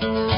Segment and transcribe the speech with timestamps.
[0.00, 0.37] Thank you.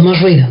[0.00, 0.49] Somos ruido.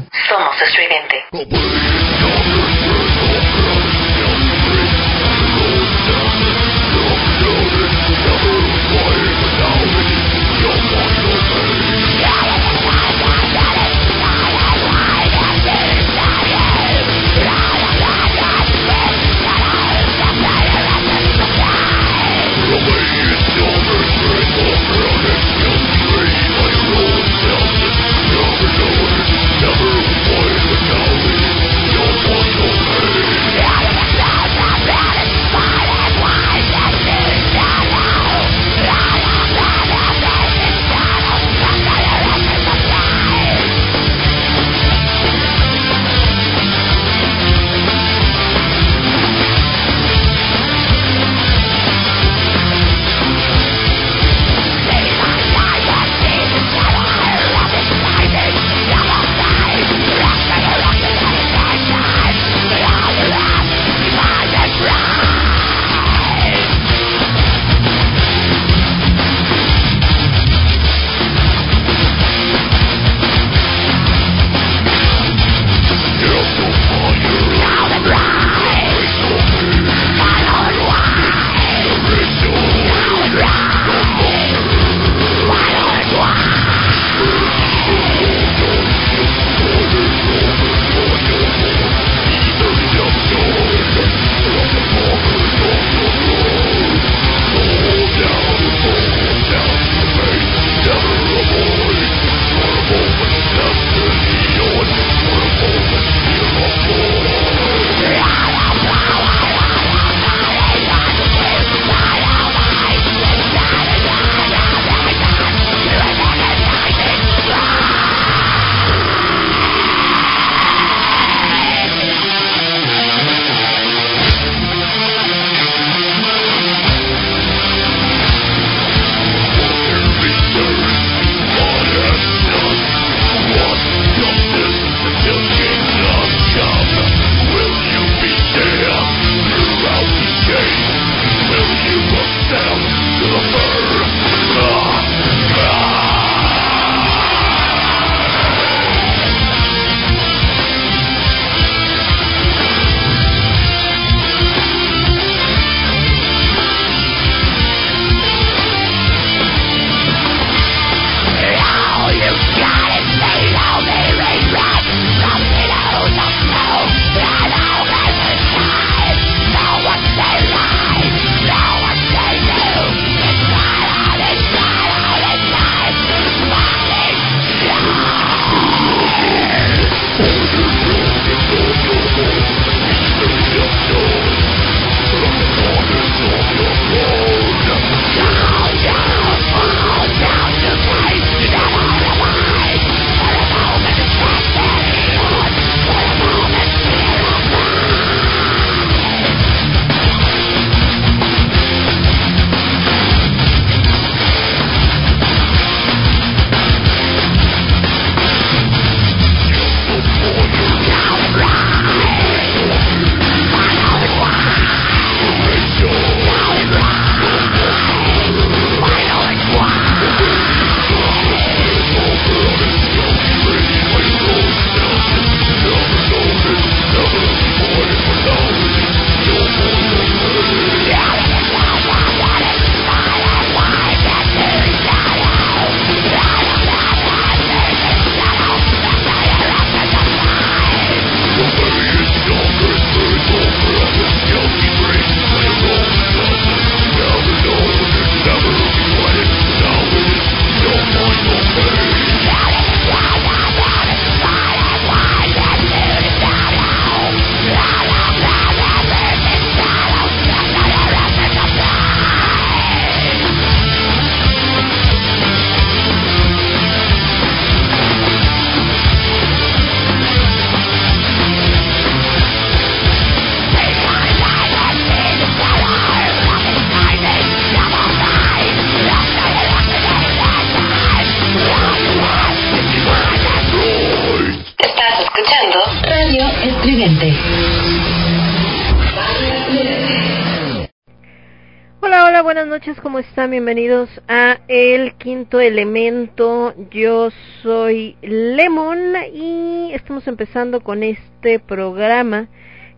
[293.19, 293.31] Están?
[293.31, 296.54] Bienvenidos a El Quinto Elemento.
[296.71, 297.09] Yo
[297.44, 302.30] soy Lemon y estamos empezando con este programa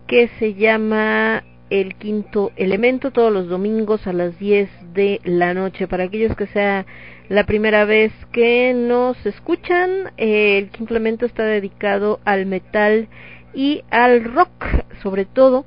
[0.08, 5.86] que se llama El Quinto Elemento todos los domingos a las 10 de la noche.
[5.86, 6.86] Para aquellos que sea
[7.28, 13.06] la primera vez que nos escuchan, el Quinto Elemento está dedicado al metal
[13.54, 14.64] y al rock,
[15.04, 15.64] sobre todo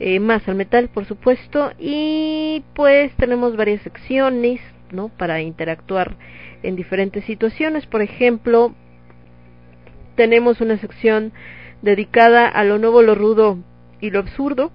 [0.00, 4.60] eh, más al metal, por supuesto, y pues tenemos varias secciones,
[4.92, 5.08] ¿no?
[5.08, 6.16] Para interactuar
[6.62, 7.86] en diferentes situaciones.
[7.86, 8.74] Por ejemplo,
[10.14, 11.32] tenemos una sección
[11.82, 13.58] dedicada a lo nuevo, lo rudo
[14.00, 14.70] y lo absurdo,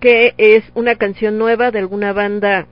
[0.00, 2.66] que es una canción nueva de alguna banda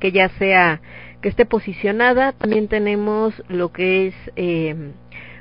[0.00, 0.80] que ya sea
[1.22, 2.32] que esté posicionada.
[2.32, 4.92] También tenemos lo que es eh,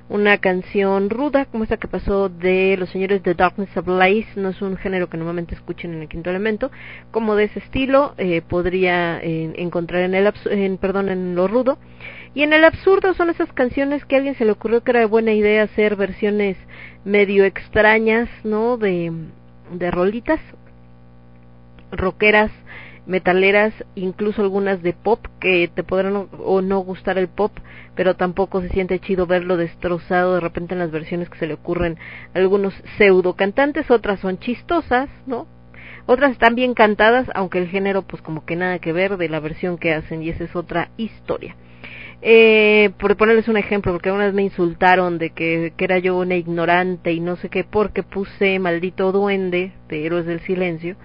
[0.10, 4.50] una canción ruda como esta que pasó de los señores de Darkness of Lies no
[4.50, 6.72] es un género que normalmente escuchen en el quinto elemento
[7.12, 11.78] como de ese estilo eh, podría eh, encontrar en el en, perdón en lo rudo.
[12.34, 15.08] Y en el absurdo son esas canciones que a alguien se le ocurrió que era
[15.08, 16.56] buena idea hacer versiones
[17.04, 19.12] medio extrañas no de
[19.72, 20.40] de rolitas
[21.92, 22.52] rockeras
[23.08, 27.52] metaleras, incluso algunas de pop, que te podrán o no gustar el pop,
[27.96, 31.56] pero tampoco se siente chido verlo destrozado de repente en las versiones que se le
[31.56, 31.98] ocurren
[32.36, 35.48] a algunos pseudo cantantes, otras son chistosas, ¿no?
[36.06, 39.40] Otras están bien cantadas, aunque el género pues como que nada que ver de la
[39.40, 41.56] versión que hacen y esa es otra historia.
[42.22, 46.18] Eh, por ponerles un ejemplo, porque una vez me insultaron de que, que era yo
[46.18, 50.96] una ignorante y no sé qué, porque puse Maldito Duende de Héroes del Silencio,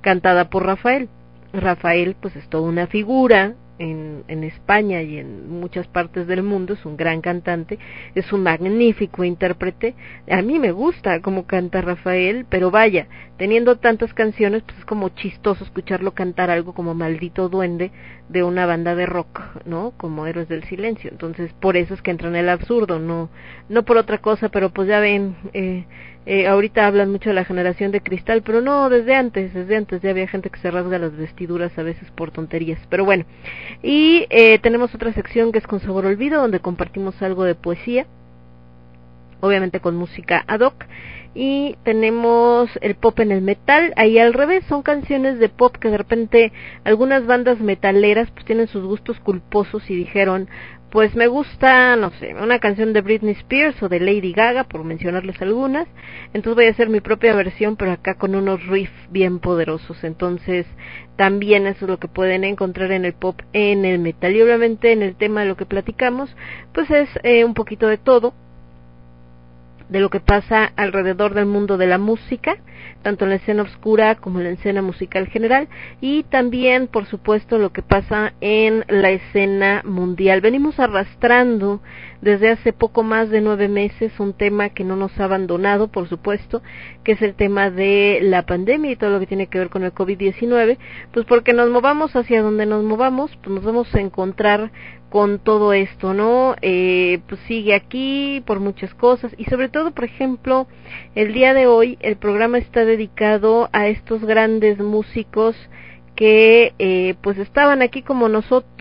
[0.00, 1.08] cantada por Rafael.
[1.52, 6.74] Rafael pues es toda una figura en, en, España y en muchas partes del mundo,
[6.74, 7.78] es un gran cantante,
[8.14, 9.94] es un magnífico intérprete.
[10.30, 15.08] A mí me gusta cómo canta Rafael, pero vaya, teniendo tantas canciones, pues es como
[15.10, 17.90] chistoso escucharlo cantar algo como Maldito Duende
[18.28, 19.92] de una banda de rock, ¿no?
[19.96, 21.10] Como Héroes del Silencio.
[21.10, 23.30] Entonces, por eso es que entra en el absurdo, no,
[23.68, 25.86] no por otra cosa, pero pues ya ven, eh,
[26.24, 30.02] eh, ahorita hablan mucho de la generación de cristal, pero no, desde antes, desde antes
[30.02, 32.78] ya había gente que se rasga las vestiduras a veces por tonterías.
[32.88, 33.24] Pero bueno,
[33.82, 38.06] y eh, tenemos otra sección que es con sabor olvido, donde compartimos algo de poesía,
[39.40, 40.86] obviamente con música ad hoc.
[41.34, 45.88] Y tenemos el pop en el metal, ahí al revés, son canciones de pop que
[45.88, 46.52] de repente
[46.84, 50.48] algunas bandas metaleras pues tienen sus gustos culposos y dijeron,
[50.92, 54.84] pues me gusta, no sé, una canción de Britney Spears o de Lady Gaga, por
[54.84, 55.88] mencionarles algunas.
[56.34, 60.04] Entonces voy a hacer mi propia versión, pero acá con unos riffs bien poderosos.
[60.04, 60.66] Entonces
[61.16, 64.36] también eso es lo que pueden encontrar en el pop, en el metal.
[64.36, 66.36] Y obviamente en el tema de lo que platicamos,
[66.74, 68.34] pues es eh, un poquito de todo
[69.88, 72.58] de lo que pasa alrededor del mundo de la música,
[73.02, 75.68] tanto en la escena oscura como en la escena musical general,
[76.00, 80.40] y también, por supuesto, lo que pasa en la escena mundial.
[80.40, 81.80] Venimos arrastrando
[82.20, 86.08] desde hace poco más de nueve meses un tema que no nos ha abandonado, por
[86.08, 86.62] supuesto,
[87.04, 89.82] que es el tema de la pandemia y todo lo que tiene que ver con
[89.82, 90.78] el COVID-19,
[91.12, 94.70] pues porque nos movamos hacia donde nos movamos, pues nos vamos a encontrar
[95.12, 96.56] con todo esto, ¿no?
[96.62, 100.66] Eh, pues sigue aquí por muchas cosas y sobre todo, por ejemplo,
[101.14, 105.54] el día de hoy el programa está dedicado a estos grandes músicos
[106.16, 108.30] que eh, pues estaban aquí como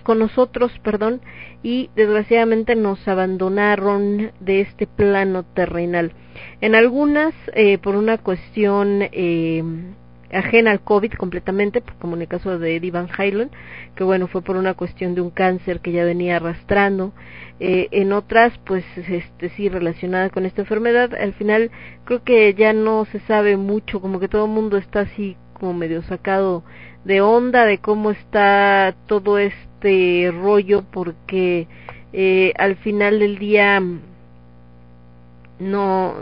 [0.04, 1.20] con nosotros, perdón,
[1.62, 6.14] y desgraciadamente nos abandonaron de este plano terrenal.
[6.62, 9.62] En algunas eh, por una cuestión eh,
[10.34, 13.50] ajena al COVID completamente, como en el caso de Eddie Van Halen,
[13.96, 17.14] que bueno, fue por una cuestión de un cáncer que ya venía arrastrando.
[17.60, 21.70] Eh, en otras, pues este sí, relacionada con esta enfermedad, al final
[22.06, 25.74] creo que ya no se sabe mucho, como que todo el mundo está así como
[25.74, 26.64] medio sacado
[27.06, 31.68] de onda de cómo está todo este rollo, porque
[32.14, 33.82] eh, al final del día
[35.60, 36.16] no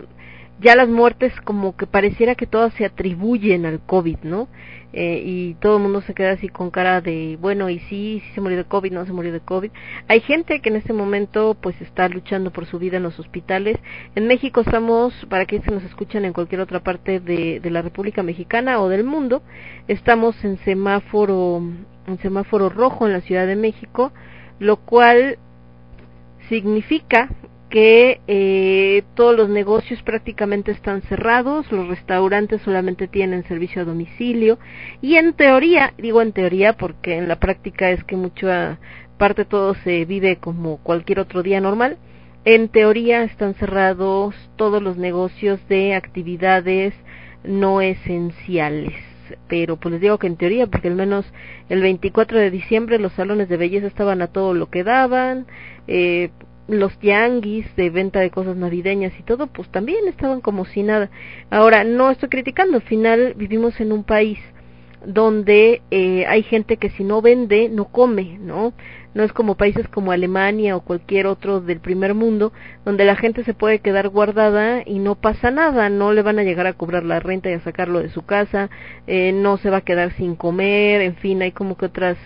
[0.61, 4.47] ya las muertes como que pareciera que todas se atribuyen al COVID, ¿no?
[4.91, 8.31] Eh, y todo el mundo se queda así con cara de, bueno, y sí, sí
[8.33, 9.69] se murió de COVID, no se murió de COVID.
[10.07, 13.77] Hay gente que en este momento pues está luchando por su vida en los hospitales.
[14.15, 17.83] En México estamos, para quienes se nos escuchan en cualquier otra parte de, de la
[17.83, 19.43] República Mexicana o del mundo,
[19.87, 21.61] estamos en semáforo,
[22.07, 24.11] en semáforo rojo en la Ciudad de México,
[24.57, 25.37] lo cual
[26.49, 27.29] significa
[27.69, 34.57] que eh, todos los negocios prácticamente están cerrados, los restaurantes solamente tienen servicio a domicilio
[35.01, 38.79] y en teoría, digo en teoría porque en la práctica es que mucha
[39.17, 41.97] parte todo se vive como cualquier otro día normal,
[42.45, 46.93] en teoría están cerrados todos los negocios de actividades
[47.43, 48.93] no esenciales.
[49.47, 51.32] pero pues les digo que en teoría, porque al menos
[51.69, 55.45] el 24 de diciembre los salones de belleza estaban a todo lo que daban,
[55.88, 56.32] eh,
[56.69, 61.10] los yanguis de venta de cosas navideñas y todo, pues también estaban como si nada.
[61.49, 64.39] Ahora, no estoy criticando, al final vivimos en un país
[65.05, 68.73] donde eh, hay gente que si no vende, no come, ¿no?
[69.13, 72.53] No es como países como Alemania o cualquier otro del primer mundo,
[72.86, 76.43] donde la gente se puede quedar guardada y no pasa nada, no le van a
[76.43, 78.69] llegar a cobrar la renta y a sacarlo de su casa,
[79.08, 82.17] eh, no se va a quedar sin comer, en fin, hay como que otras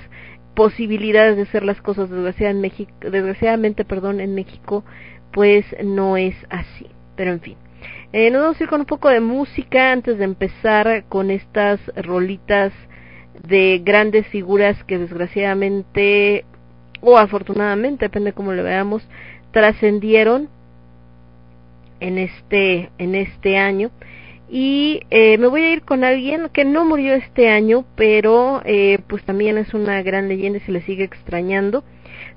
[0.55, 4.83] posibilidades de hacer las cosas desgraciadamente, desgraciadamente perdón, en México
[5.31, 6.87] pues no es así.
[7.15, 7.57] Pero en fin.
[8.11, 11.79] Eh, nos vamos a ir con un poco de música antes de empezar con estas
[11.95, 12.71] rolitas
[13.47, 16.45] de grandes figuras que desgraciadamente
[17.01, 19.05] o afortunadamente, depende cómo lo veamos,
[19.51, 20.47] trascendieron
[21.99, 23.91] en este en este año
[24.49, 28.99] y eh, me voy a ir con alguien que no murió este año, pero eh,
[29.07, 31.83] pues también es una gran leyenda y se le sigue extrañando.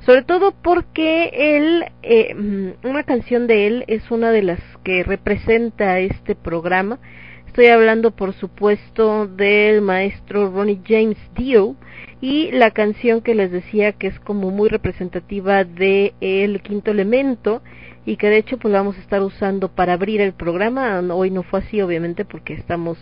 [0.00, 5.02] Sobre todo porque él, eh, mm, una canción de él es una de las que
[5.02, 6.98] representa este programa.
[7.46, 11.74] Estoy hablando, por supuesto, del maestro Ronnie James Dio
[12.20, 17.62] y la canción que les decía que es como muy representativa de El Quinto Elemento
[18.06, 21.00] y que de hecho pues vamos a estar usando para abrir el programa.
[21.12, 22.96] Hoy no fue así obviamente porque estamos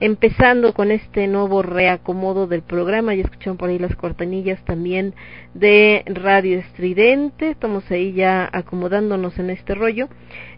[0.00, 3.14] empezando con este nuevo reacomodo del programa.
[3.14, 5.14] Ya escucharon por ahí las cortanillas también
[5.54, 7.50] de Radio Estridente.
[7.50, 10.08] Estamos ahí ya acomodándonos en este rollo.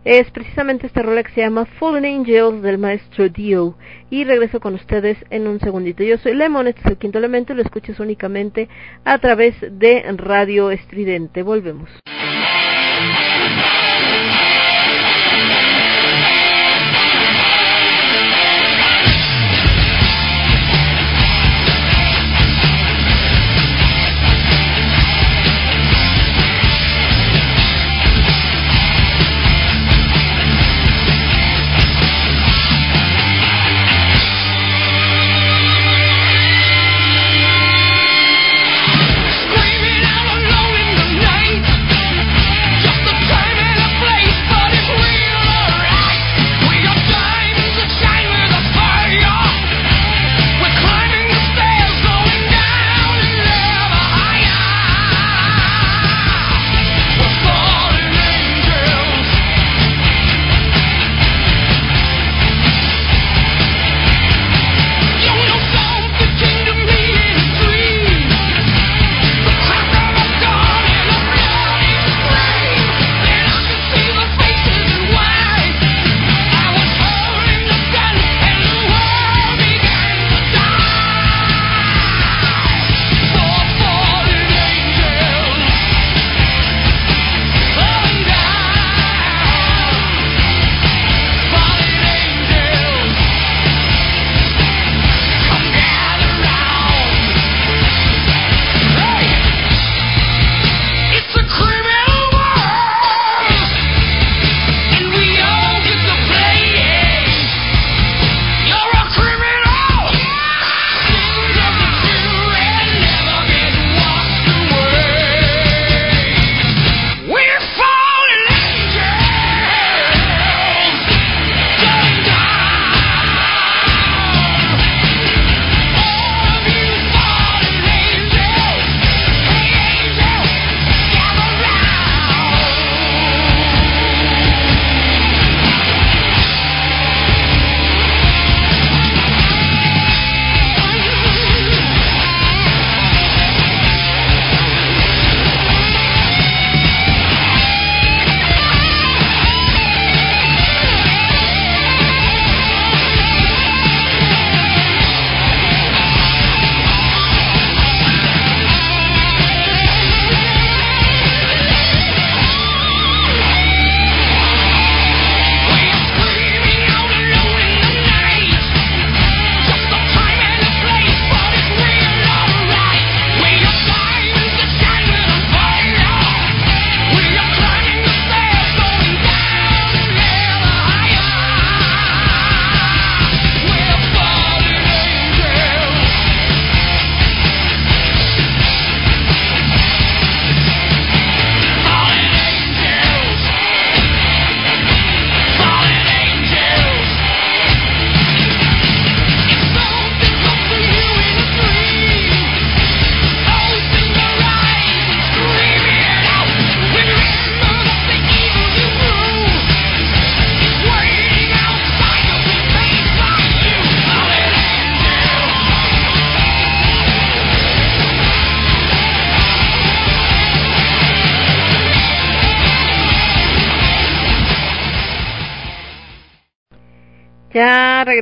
[0.04, 3.76] Es precisamente esta rola que se llama Fallen Angels del maestro Dio.
[4.10, 6.02] Y regreso con ustedes en un segundito.
[6.02, 7.54] Yo soy Lemon, este es el quinto elemento.
[7.54, 8.68] Lo escuchas únicamente
[9.04, 11.44] a través de Radio Estridente.
[11.44, 11.88] Volvemos.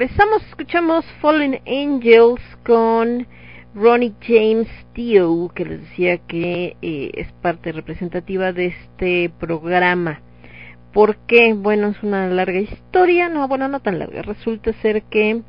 [0.00, 3.26] Regresamos, escuchamos Fallen Angels con
[3.74, 10.22] Ronnie James Dio, que les decía que eh, es parte representativa de este programa.
[10.94, 11.52] ¿Por qué?
[11.52, 14.22] Bueno, es una larga historia, no, bueno, no tan larga.
[14.22, 15.42] Resulta ser que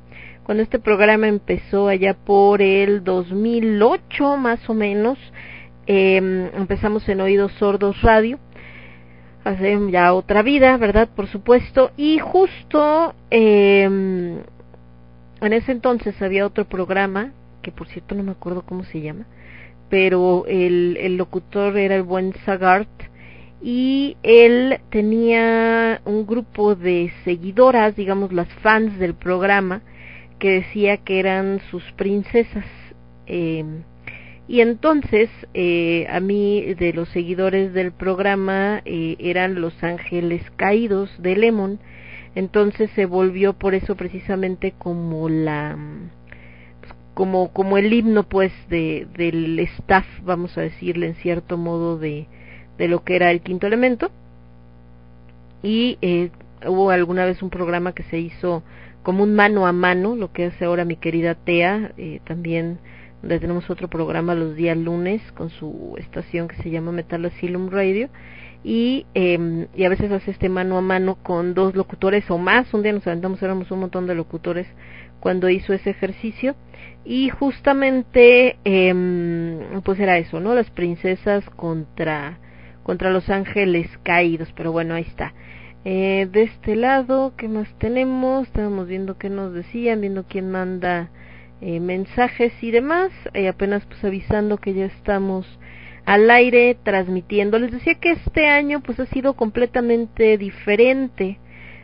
[0.43, 5.17] cuando este programa empezó allá por el 2008 más o menos,
[5.87, 8.37] eh, empezamos en Oídos Sordos Radio,
[9.43, 11.09] hace ya otra vida, ¿verdad?
[11.15, 18.23] Por supuesto, y justo eh, en ese entonces había otro programa que por cierto no
[18.23, 19.25] me acuerdo cómo se llama,
[19.89, 22.89] pero el, el locutor era el buen Sagart
[23.61, 29.81] y él tenía un grupo de seguidoras, digamos las fans del programa,
[30.39, 32.65] que decía que eran sus princesas.
[33.27, 33.63] Eh,
[34.51, 41.09] y entonces eh, a mí de los seguidores del programa eh, eran los ángeles caídos
[41.21, 41.79] de Lemon,
[42.35, 45.77] entonces se volvió por eso precisamente como la
[47.13, 52.27] como como el himno pues de del staff vamos a decirle en cierto modo de
[52.77, 54.11] de lo que era el quinto elemento.
[55.63, 56.29] Y eh,
[56.67, 58.63] hubo alguna vez un programa que se hizo
[59.01, 62.79] como un mano a mano lo que hace ahora mi querida Tea eh, también
[63.21, 67.69] donde tenemos otro programa los días lunes con su estación que se llama Metal Asylum
[67.69, 68.09] Radio
[68.63, 72.73] y, eh, y a veces hace este mano a mano con dos locutores o más.
[72.73, 74.67] Un día nos aventamos éramos un montón de locutores
[75.19, 76.55] cuando hizo ese ejercicio
[77.05, 82.37] y justamente eh, pues era eso no las princesas contra
[82.83, 85.33] contra los ángeles caídos pero bueno ahí está.
[85.83, 91.09] Eh, de este lado qué más tenemos estábamos viendo qué nos decían viendo quién manda
[91.61, 95.45] eh, mensajes y demás eh, apenas pues avisando que ya estamos
[96.05, 97.59] al aire transmitiendo.
[97.59, 101.39] Les decía que este año pues ha sido completamente diferente.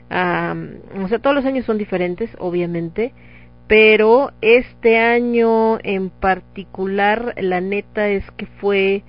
[0.09, 3.13] O sea, todos los años son diferentes, obviamente,
[3.67, 9.03] pero este año en particular, la neta es que fue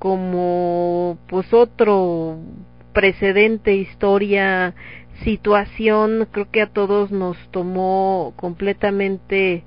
[0.00, 2.38] como pues otro
[2.92, 4.74] precedente, historia,
[5.22, 9.62] situación, creo que a todos nos tomó completamente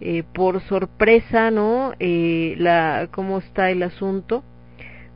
[0.00, 1.92] eh, por sorpresa, ¿no?
[1.98, 4.42] Eh, la, cómo está el asunto,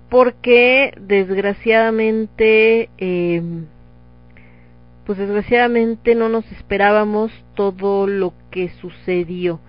[0.08, 3.42] porque desgraciadamente eh,
[5.04, 9.60] pues desgraciadamente no nos esperábamos todo lo que sucedió.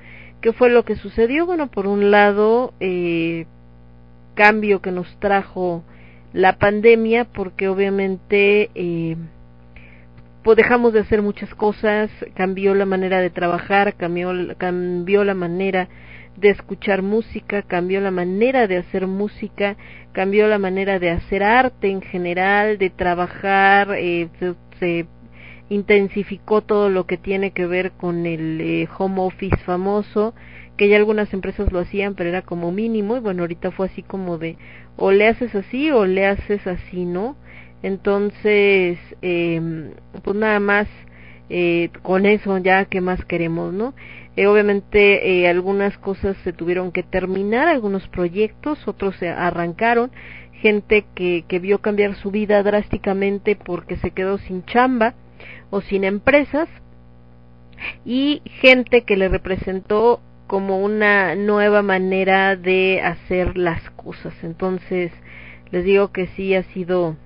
[0.41, 1.45] ¿Qué fue lo que sucedió?
[1.45, 3.45] Bueno, por un lado, eh,
[4.35, 5.83] cambio que nos trajo
[6.33, 9.15] la pandemia, porque obviamente eh,
[10.43, 15.87] pues dejamos de hacer muchas cosas, cambió la manera de trabajar, cambió, cambió la manera
[16.35, 19.77] de escuchar música, cambió la manera de hacer música,
[20.11, 24.27] cambió la manera de hacer arte en general, de trabajar, eh,
[24.79, 25.05] se
[25.69, 30.33] intensificó todo lo que tiene que ver con el eh, home office famoso,
[30.75, 34.01] que ya algunas empresas lo hacían, pero era como mínimo, y bueno, ahorita fue así
[34.03, 34.57] como de
[34.97, 37.35] o le haces así o le haces así, ¿no?
[37.83, 39.91] Entonces, eh,
[40.23, 40.87] pues nada más
[41.49, 43.93] eh, con eso ya, ¿qué más queremos, no?
[44.35, 50.09] Eh, obviamente eh, algunas cosas se tuvieron que terminar, algunos proyectos, otros se arrancaron,
[50.53, 55.13] gente que, que vio cambiar su vida drásticamente porque se quedó sin chamba,
[55.69, 56.69] o sin empresas
[58.05, 64.35] y gente que le representó como una nueva manera de hacer las cosas.
[64.43, 65.11] Entonces,
[65.71, 67.17] les digo que sí ha sido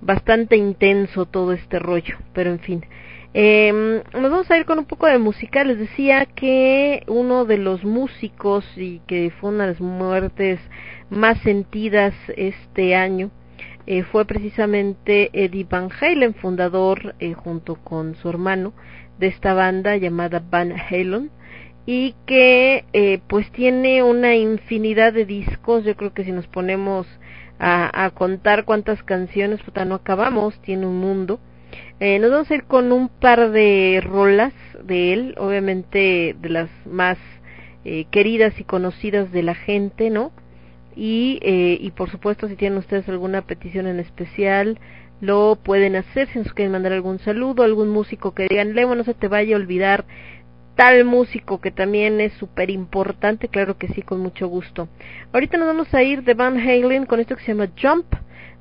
[0.00, 2.84] bastante intenso todo este rollo, pero en fin.
[3.32, 5.64] Eh, nos vamos a ir con un poco de música.
[5.64, 10.58] Les decía que uno de los músicos y que fue una de las muertes
[11.10, 13.30] más sentidas este año
[13.86, 18.72] eh, fue precisamente Eddie Van Halen, fundador eh, junto con su hermano
[19.18, 21.30] de esta banda llamada Van Halen
[21.86, 27.06] y que eh, pues tiene una infinidad de discos, yo creo que si nos ponemos
[27.60, 31.38] a, a contar cuántas canciones, puta, no acabamos, tiene un mundo.
[32.00, 36.70] Eh, nos vamos a ir con un par de rolas de él, obviamente de las
[36.86, 37.18] más
[37.84, 40.32] eh, queridas y conocidas de la gente, ¿no?
[40.96, 44.78] y, eh, y por supuesto si tienen ustedes alguna petición en especial
[45.20, 49.04] lo pueden hacer si nos quieren mandar algún saludo algún músico que digan Lemo no
[49.04, 50.04] se te vaya a olvidar
[50.74, 54.88] tal músico que también es súper importante claro que sí con mucho gusto
[55.32, 58.06] ahorita nos vamos a ir de Van Halen con esto que se llama Jump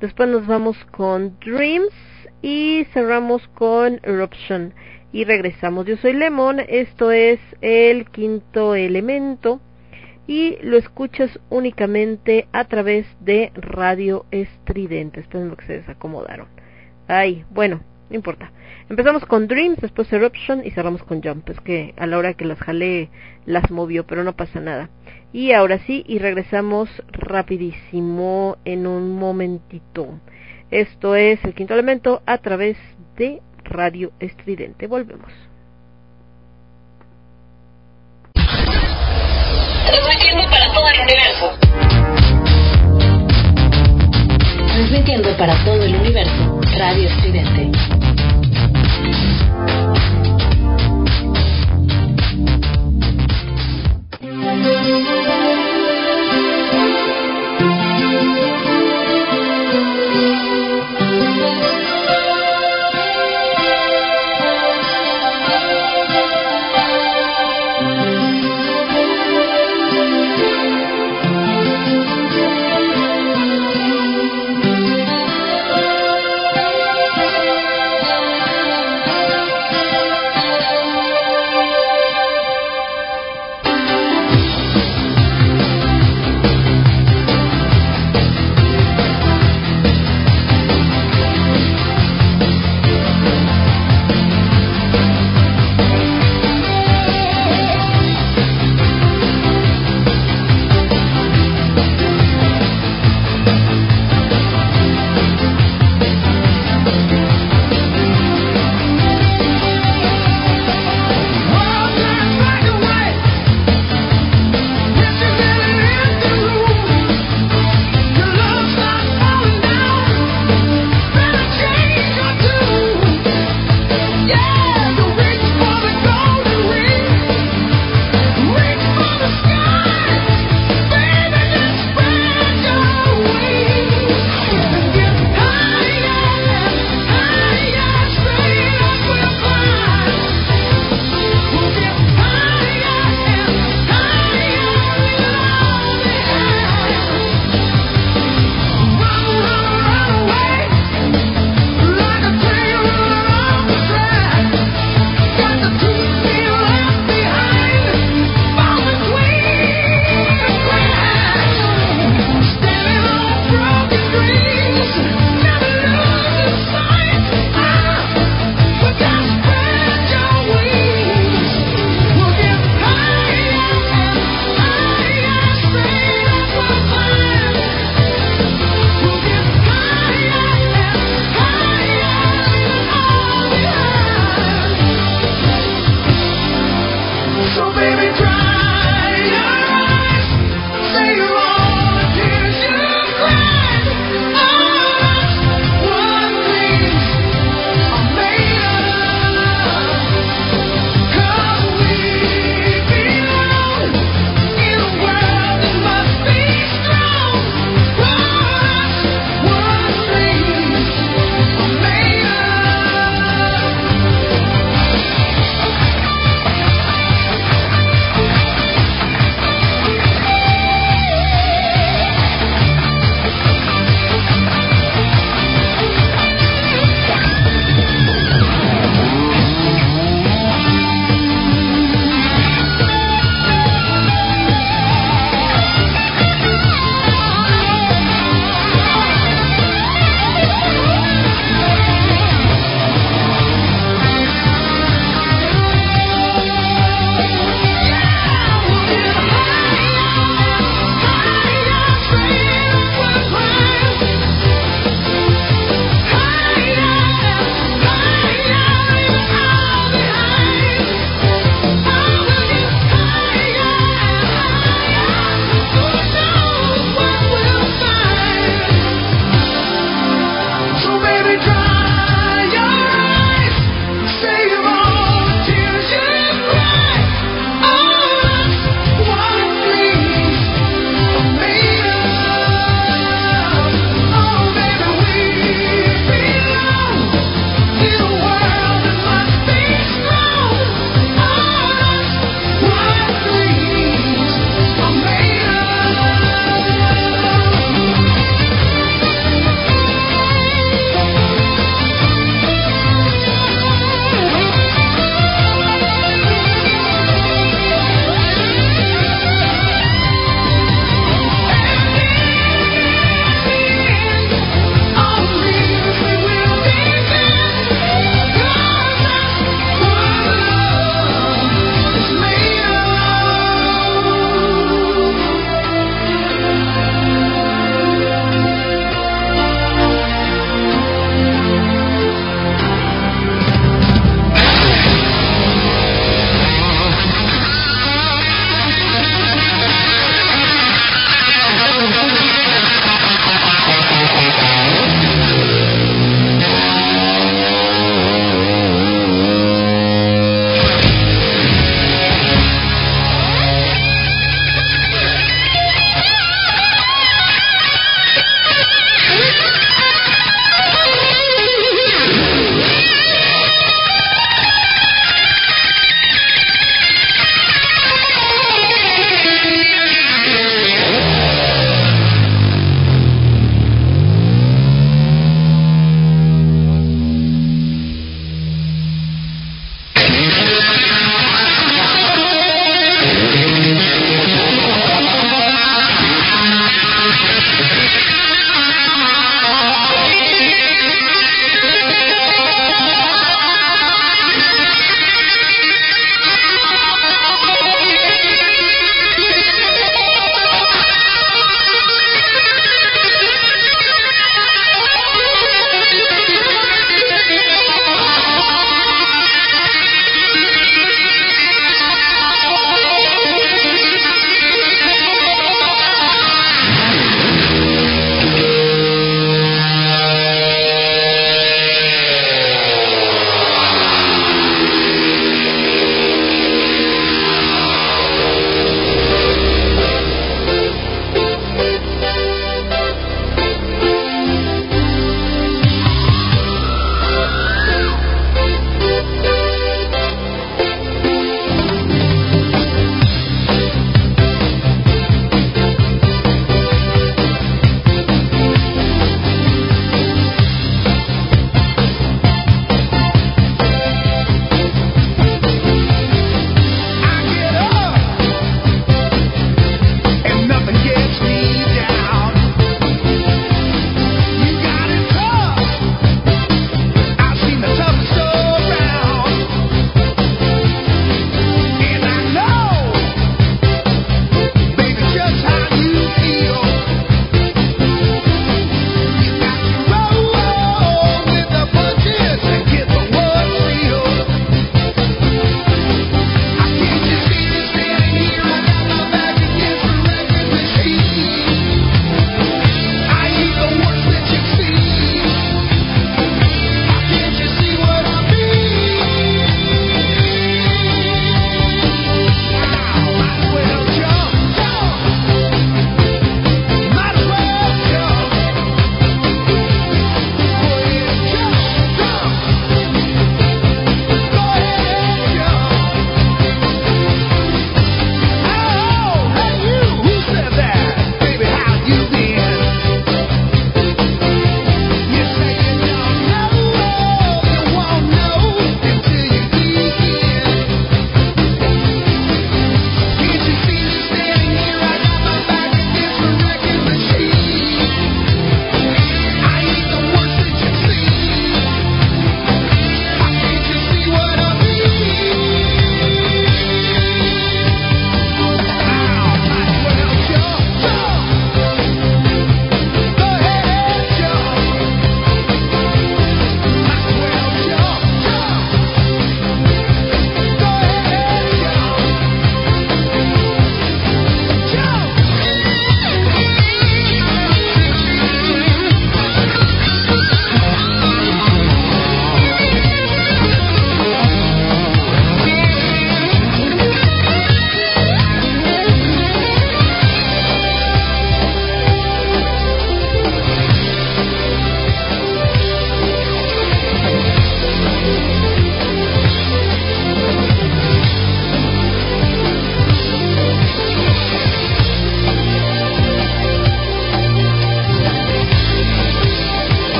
[0.00, 1.94] después nos vamos con Dreams
[2.42, 4.74] y cerramos con Eruption
[5.12, 9.60] y regresamos yo soy Lemon esto es el quinto elemento
[10.26, 15.20] y lo escuchas únicamente a través de Radio Estridente.
[15.20, 16.48] Esperen que se desacomodaron.
[17.06, 18.50] Ay, bueno, no importa.
[18.88, 21.48] Empezamos con Dreams, después Eruption y cerramos con Jump.
[21.50, 23.08] Es que a la hora que las jalé
[23.44, 24.90] las movió, pero no pasa nada.
[25.32, 30.20] Y ahora sí, y regresamos rapidísimo en un momentito.
[30.70, 32.76] Esto es el quinto elemento a través
[33.16, 34.86] de Radio Estridente.
[34.86, 35.32] Volvemos.
[39.86, 41.58] Transmitiendo para todo el universo.
[44.74, 48.15] Transmitiendo para todo el universo, Radio Estridente.
[48.98, 49.14] Thank
[55.40, 55.45] you.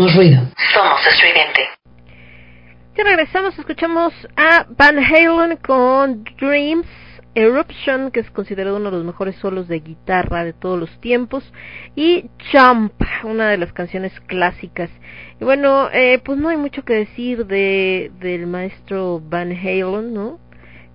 [0.00, 0.40] Somos ruido.
[0.72, 1.60] Somos estridente.
[2.96, 6.86] Ya regresamos, escuchamos a Van Halen con Dreams
[7.34, 11.52] Eruption, que es considerado uno de los mejores solos de guitarra de todos los tiempos,
[11.96, 12.94] y Jump,
[13.24, 14.88] una de las canciones clásicas.
[15.38, 20.38] Y bueno, eh, pues no hay mucho que decir de del maestro Van Halen, ¿no?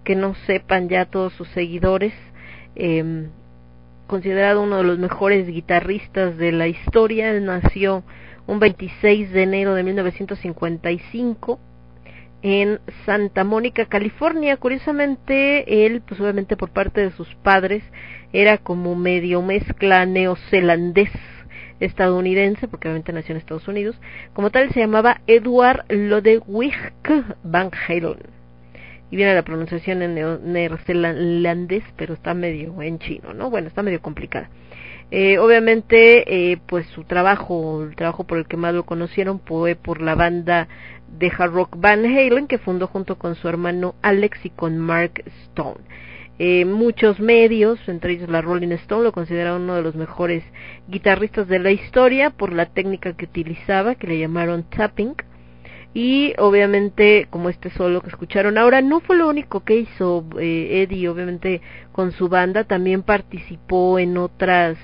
[0.03, 2.13] Que no sepan ya todos sus seguidores.
[2.75, 3.27] Eh,
[4.07, 8.03] considerado uno de los mejores guitarristas de la historia, él nació
[8.47, 11.59] un 26 de enero de 1955
[12.41, 14.57] en Santa Mónica, California.
[14.57, 17.83] Curiosamente, él, pues obviamente por parte de sus padres,
[18.33, 21.09] era como medio mezcla neozelandés
[21.79, 23.99] estadounidense, porque obviamente nació en Estados Unidos.
[24.33, 26.93] Como tal, se llamaba Edward Lodewijk
[27.43, 28.19] Van Halen.
[29.11, 30.15] Y viene la pronunciación en
[30.51, 33.49] neozelandés, pero está medio en chino, ¿no?
[33.49, 34.49] Bueno, está medio complicada.
[35.17, 39.75] Eh, obviamente, eh, pues su trabajo, el trabajo por el que más lo conocieron fue
[39.75, 40.67] por la banda
[41.07, 45.23] de hard rock Van Halen, que fundó junto con su hermano Alex y con Mark
[45.45, 45.79] Stone.
[46.37, 50.43] Eh, muchos medios, entre ellos la Rolling Stone, lo consideraron uno de los mejores
[50.89, 55.15] guitarristas de la historia por la técnica que utilizaba, que le llamaron tapping.
[55.95, 60.83] Y obviamente, como este solo que escucharon ahora, no fue lo único que hizo eh,
[60.83, 61.61] Eddie, obviamente
[61.93, 64.77] con su banda, también participó en otras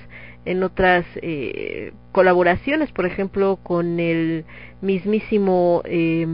[0.46, 4.46] en otras eh, colaboraciones, por ejemplo, con el
[4.80, 6.26] mismísimo eh,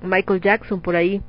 [0.00, 1.20] Michael Jackson por ahí.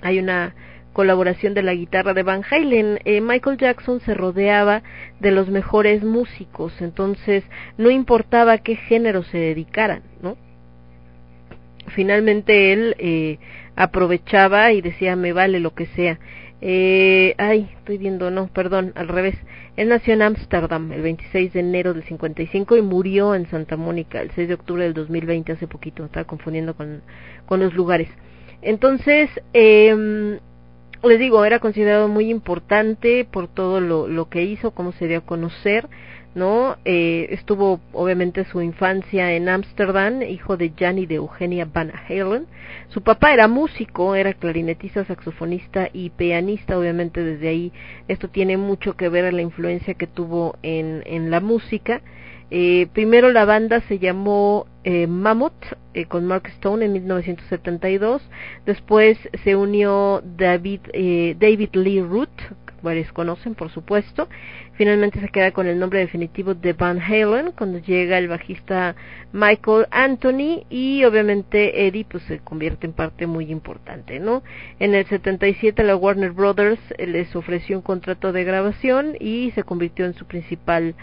[0.00, 0.54] Hay una
[0.94, 2.98] colaboración de la guitarra de Van Halen.
[3.04, 4.82] Eh, Michael Jackson se rodeaba
[5.20, 7.44] de los mejores músicos, entonces
[7.76, 10.45] no importaba qué género se dedicaran, ¿no?
[11.88, 13.38] Finalmente él eh,
[13.76, 16.18] aprovechaba y decía me vale lo que sea.
[16.60, 19.36] Eh, ay, estoy viendo, no, perdón, al revés.
[19.76, 24.22] Él nació en Ámsterdam el 26 de enero del 55 y murió en Santa Mónica
[24.22, 27.02] el 6 de octubre del 2020, hace poquito, estaba confundiendo con,
[27.44, 28.08] con los lugares.
[28.62, 30.38] Entonces, eh,
[31.02, 35.18] les digo, era considerado muy importante por todo lo, lo que hizo, cómo se dio
[35.18, 35.88] a conocer,
[36.36, 36.76] ¿no?
[36.84, 42.46] Eh, estuvo obviamente su infancia en Ámsterdam, hijo de Jan y de Eugenia Van Halen.
[42.88, 47.72] Su papá era músico, era clarinetista, saxofonista y pianista, obviamente desde ahí
[48.06, 52.02] esto tiene mucho que ver en la influencia que tuvo en, en la música.
[52.50, 58.22] Eh, primero la banda se llamó eh, Mammoth eh, con Mark Stone en 1972.
[58.66, 62.30] Después se unió David, eh, David Lee Root,
[62.82, 64.28] varios conocen por supuesto.
[64.76, 68.94] Finalmente se queda con el nombre definitivo de Van Halen cuando llega el bajista
[69.32, 74.42] Michael Anthony y obviamente Eddie pues se convierte en parte muy importante, ¿no?
[74.78, 80.04] En el 77 la Warner Brothers les ofreció un contrato de grabación y se convirtió
[80.04, 80.94] en su principal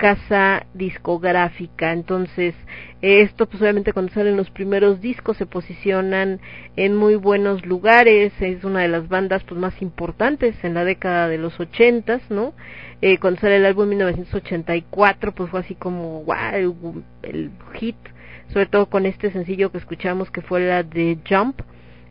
[0.00, 1.92] casa discográfica.
[1.92, 2.54] Entonces,
[3.02, 6.40] esto pues obviamente cuando salen los primeros discos se posicionan
[6.76, 11.28] en muy buenos lugares, es una de las bandas pues más importantes en la década
[11.28, 12.54] de los ochentas, ¿no?
[13.02, 17.96] Eh, cuando sale el álbum en 1984 pues fue así como wow, el hit,
[18.52, 21.60] sobre todo con este sencillo que escuchamos que fue la de Jump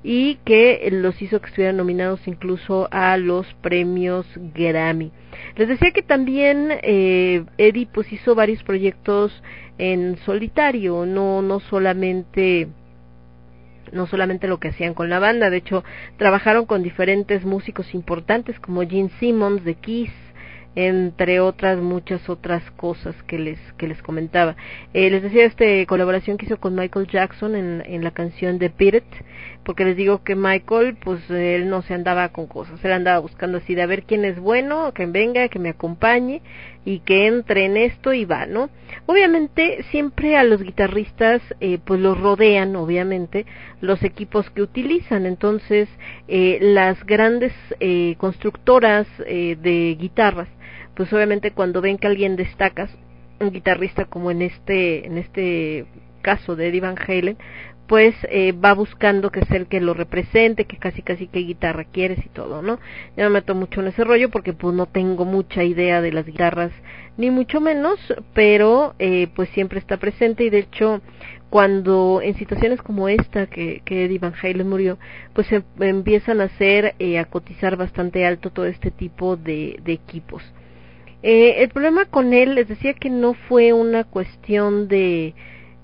[0.04, 4.26] y que los hizo que estuvieran nominados incluso a los premios
[4.56, 5.12] Grammy.
[5.56, 9.44] Les decía que también eh, Eddie pues hizo varios proyectos
[9.78, 12.68] en solitario, no no solamente
[13.92, 15.84] no solamente lo que hacían con la banda, de hecho
[16.18, 20.12] trabajaron con diferentes músicos importantes como Gene Simmons de Kiss,
[20.88, 24.56] entre otras muchas otras cosas que les que les comentaba.
[24.94, 28.70] Eh, les decía esta colaboración que hizo con Michael Jackson en, en la canción de
[28.70, 29.04] Beat
[29.70, 33.60] porque les digo que Michael, pues él no se andaba con cosas, él andaba buscando
[33.60, 36.42] así de a ver quién es bueno, que venga, que me acompañe
[36.86, 38.72] y que entre en esto y va, ¿no?
[39.06, 43.46] Obviamente siempre a los guitarristas eh, pues los rodean, obviamente,
[43.80, 45.88] los equipos que utilizan, entonces
[46.28, 50.48] eh, las grandes eh, constructoras eh, de guitarras
[51.00, 52.90] pues obviamente cuando ven que alguien destaca,
[53.40, 55.86] un guitarrista como en este, en este
[56.22, 57.38] caso de Eddie Van Halen,
[57.88, 61.86] pues eh, va buscando que sea el que lo represente, que casi casi qué guitarra
[61.86, 62.80] quieres y todo, ¿no?
[63.16, 66.26] Yo me meto mucho en ese rollo porque pues no tengo mucha idea de las
[66.26, 66.74] guitarras,
[67.16, 67.98] ni mucho menos,
[68.34, 71.02] pero eh, pues siempre está presente y de hecho
[71.50, 74.98] cuando en situaciones como esta que, que Eddie Van Halen murió,
[75.32, 79.94] pues se empiezan a hacer, eh, a cotizar bastante alto todo este tipo de, de
[79.94, 80.44] equipos.
[81.22, 85.34] Eh, el problema con él, les decía que no fue una cuestión de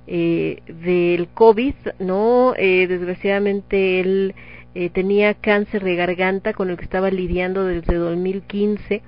[0.07, 4.35] eh, del COVID, no, eh, desgraciadamente él
[4.75, 9.01] eh, tenía cáncer de garganta con el que estaba lidiando desde 2015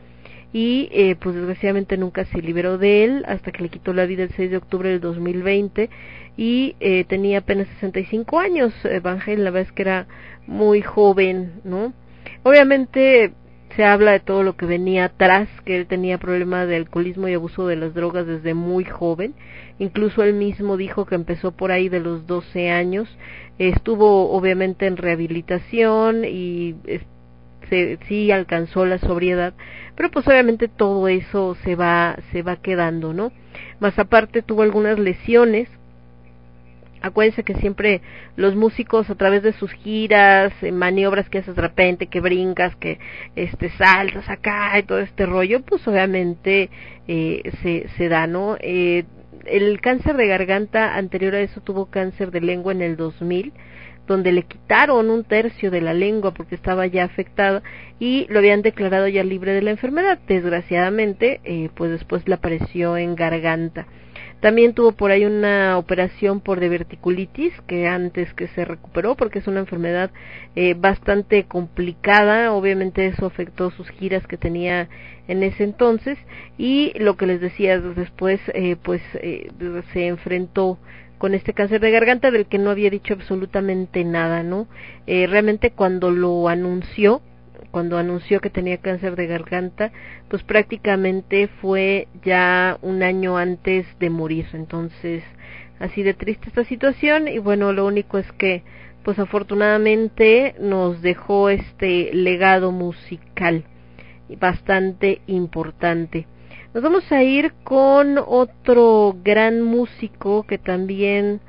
[0.54, 4.24] y eh, pues desgraciadamente nunca se liberó de él hasta que le quitó la vida
[4.24, 5.90] el 6 de octubre del 2020
[6.38, 8.74] y eh, tenía apenas 65 años.
[9.04, 10.08] Van Halen la verdad es que era
[10.48, 11.94] muy joven, ¿no?
[12.44, 13.34] Obviamente
[13.78, 17.36] se habla de todo lo que venía atrás, que él tenía problemas de alcoholismo y
[17.36, 19.36] abuso de las drogas desde muy joven.
[19.78, 23.08] Incluso él mismo dijo que empezó por ahí de los 12 años.
[23.60, 26.76] Estuvo obviamente en rehabilitación y
[27.70, 29.54] se, sí alcanzó la sobriedad,
[29.96, 33.32] pero pues obviamente todo eso se va se va quedando, ¿no?
[33.80, 35.70] Más aparte tuvo algunas lesiones
[37.02, 38.02] Acuérdense que siempre
[38.36, 42.76] los músicos a través de sus giras, eh, maniobras que haces de repente, que brincas,
[42.76, 43.00] que
[43.36, 46.70] este saltas acá y todo este rollo, pues obviamente
[47.08, 48.58] eh, se, se da, ¿no?
[48.60, 49.06] Eh,
[49.46, 53.54] el cáncer de garganta anterior a eso tuvo cáncer de lengua en el 2000
[54.08, 57.62] donde le quitaron un tercio de la lengua porque estaba ya afectada
[58.00, 60.18] y lo habían declarado ya libre de la enfermedad.
[60.28, 63.86] Desgraciadamente, eh, pues después le apareció en garganta.
[64.40, 69.48] También tuvo por ahí una operación por diverticulitis que antes que se recuperó porque es
[69.48, 70.12] una enfermedad
[70.56, 72.54] eh, bastante complicada.
[72.54, 74.90] Obviamente eso afectó sus giras que tenía
[75.28, 76.18] en ese entonces
[76.58, 79.50] y lo que les decía después eh, pues eh,
[79.94, 80.78] se enfrentó
[81.18, 84.68] con este cáncer de garganta del que no había dicho absolutamente nada, ¿no?
[85.08, 87.22] Eh, realmente cuando lo anunció
[87.72, 89.92] cuando anunció que tenía cáncer de garganta,
[90.30, 94.48] pues prácticamente fue ya un año antes de morir.
[94.54, 95.24] Entonces,
[95.80, 98.64] así de triste esta situación y bueno, lo único es que
[99.04, 103.64] pues afortunadamente nos dejó este legado musical
[104.40, 106.28] bastante importante.
[106.74, 111.40] Nos vamos a ir con otro gran músico que también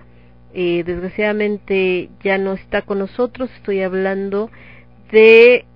[0.54, 3.50] eh, desgraciadamente ya no está con nosotros.
[3.56, 4.50] Estoy hablando
[5.10, 5.66] de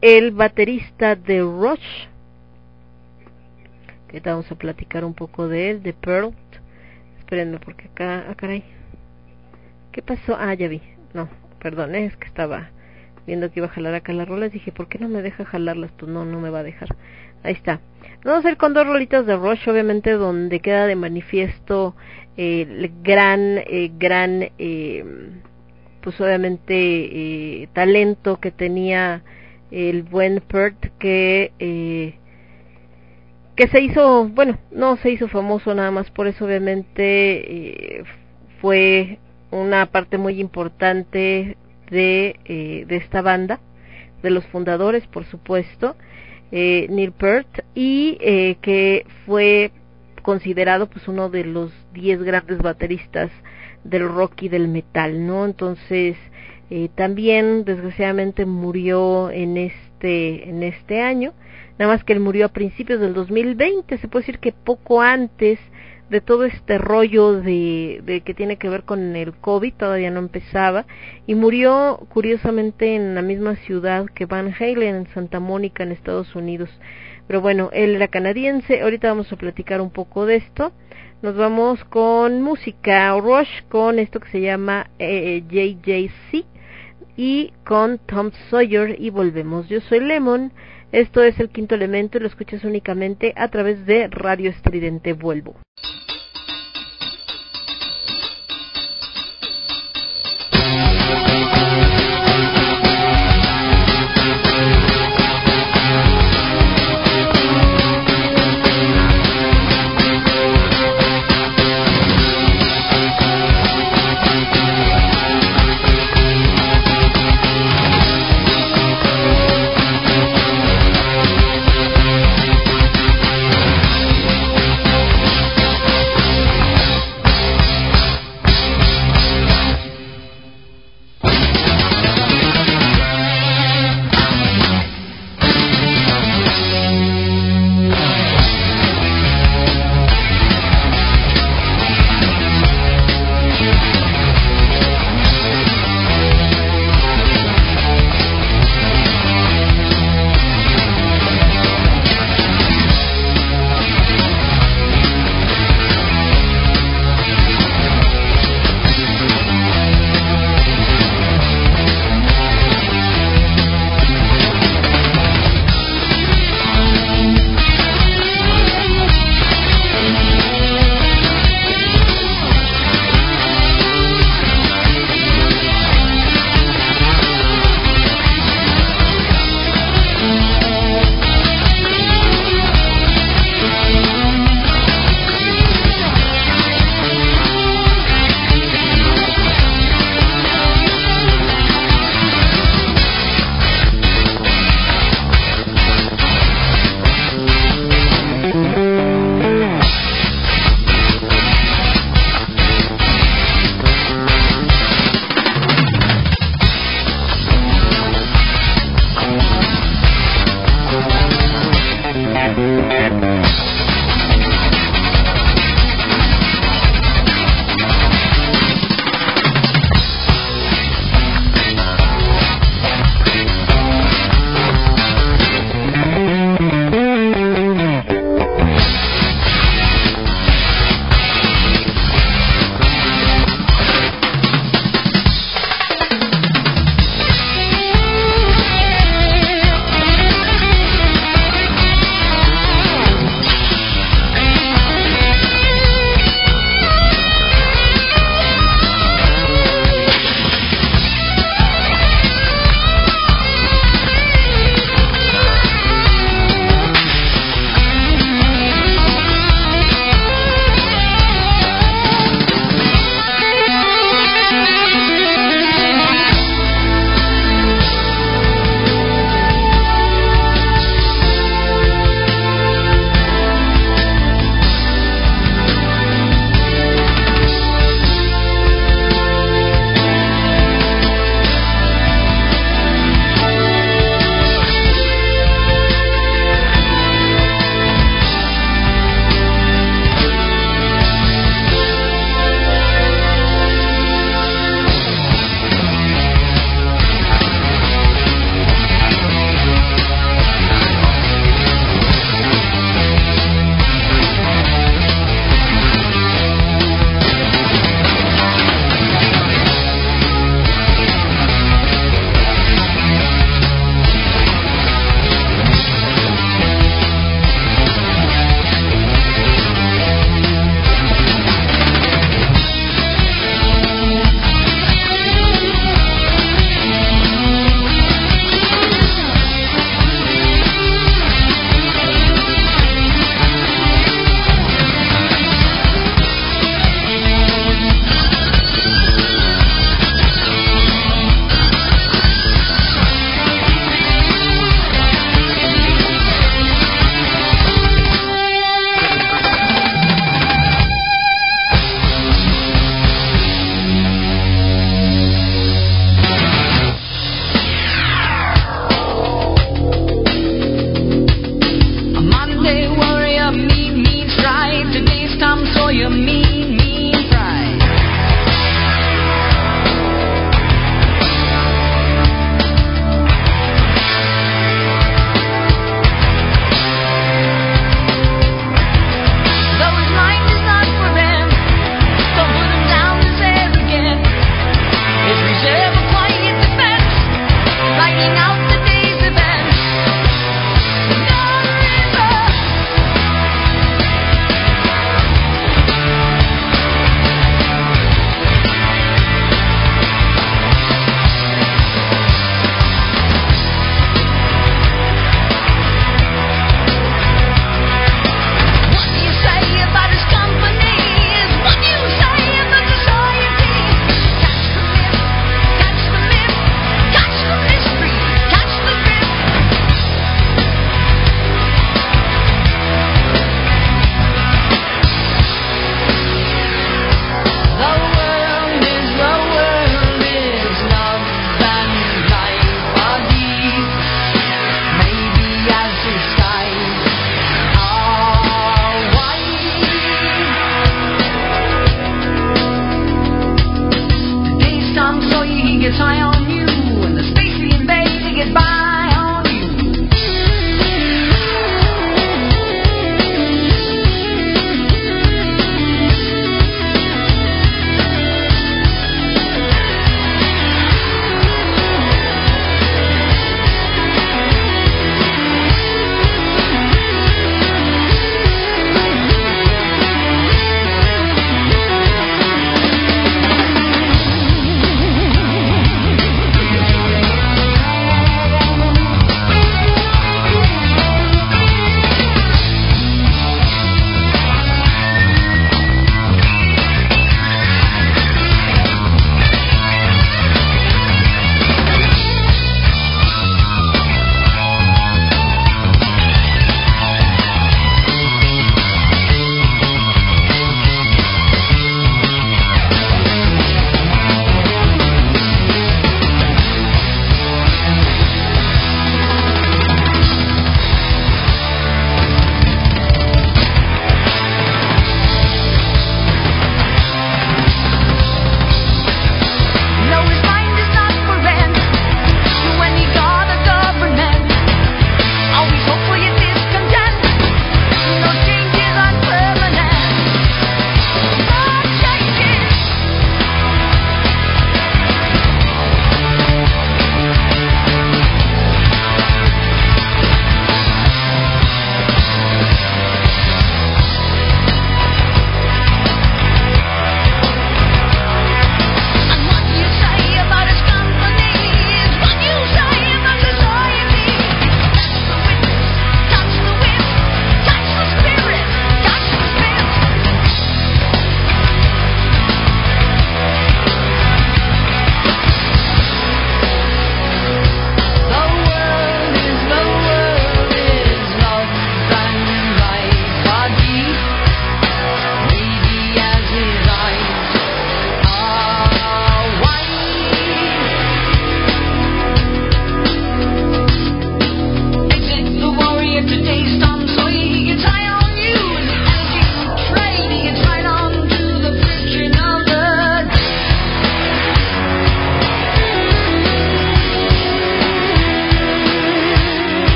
[0.00, 2.06] el baterista de Rush,
[4.08, 6.32] que vamos a platicar un poco de él, de Pearl.
[7.18, 8.64] Espérenme porque acá, ah, caray.
[9.92, 10.36] ¿Qué pasó?
[10.38, 10.80] Ah, ya vi.
[11.12, 11.28] No,
[11.60, 12.70] perdón, es que estaba
[13.26, 14.52] viendo que iba a jalar acá las rolas.
[14.52, 15.92] Dije, ¿por qué no me deja jalarlas?
[15.92, 16.88] Pues no, no me va a dejar.
[17.42, 17.80] Ahí está.
[18.24, 21.94] Vamos a ir con dos rolitas de Rush, obviamente, donde queda de manifiesto
[22.36, 25.04] el gran, eh, gran, eh,
[26.00, 29.22] pues obviamente, eh, talento que tenía
[29.70, 32.14] el buen Pert que eh,
[33.58, 38.04] que se hizo bueno no se hizo famoso nada más por eso obviamente eh,
[38.60, 39.18] fue
[39.50, 41.56] una parte muy importante
[41.90, 43.58] de eh, de esta banda
[44.22, 45.96] de los fundadores por supuesto
[46.52, 48.16] eh, Neil Peart y
[48.62, 49.72] que fue
[50.22, 53.32] considerado pues uno de los diez grandes bateristas
[53.82, 56.16] del rock y del metal no entonces
[56.70, 61.32] eh, también desgraciadamente murió en este en este año
[61.78, 65.58] nada más que él murió a principios del 2020 se puede decir que poco antes
[66.10, 70.20] de todo este rollo de, de que tiene que ver con el COVID todavía no
[70.20, 70.86] empezaba
[71.26, 76.34] y murió curiosamente en la misma ciudad que Van Halen en Santa Mónica en Estados
[76.34, 76.70] Unidos.
[77.26, 80.72] Pero bueno él era canadiense ahorita vamos a platicar un poco de esto.
[81.20, 86.57] Nos vamos con música Rush con esto que se llama eh, JJC
[87.18, 89.68] y con Tom Sawyer y volvemos.
[89.68, 90.52] Yo soy Lemon,
[90.92, 95.14] esto es el quinto elemento y lo escuchas únicamente a través de Radio Estridente.
[95.14, 95.56] Vuelvo.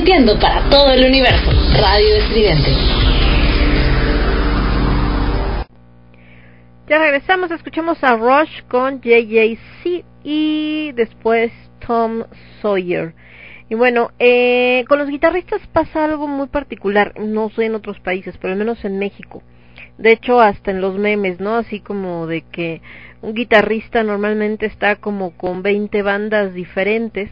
[0.00, 1.50] Transmitiendo para todo el universo.
[1.78, 2.70] Radio Estridente.
[6.88, 11.52] Ya regresamos, escuchamos a Rush con JJC y después
[11.86, 12.24] Tom
[12.62, 13.14] Sawyer.
[13.68, 18.36] Y bueno, eh, con los guitarristas pasa algo muy particular, no sé en otros países,
[18.40, 19.42] pero al menos en México.
[19.98, 21.56] De hecho, hasta en los memes, ¿no?
[21.56, 22.80] Así como de que
[23.20, 27.30] un guitarrista normalmente está como con 20 bandas diferentes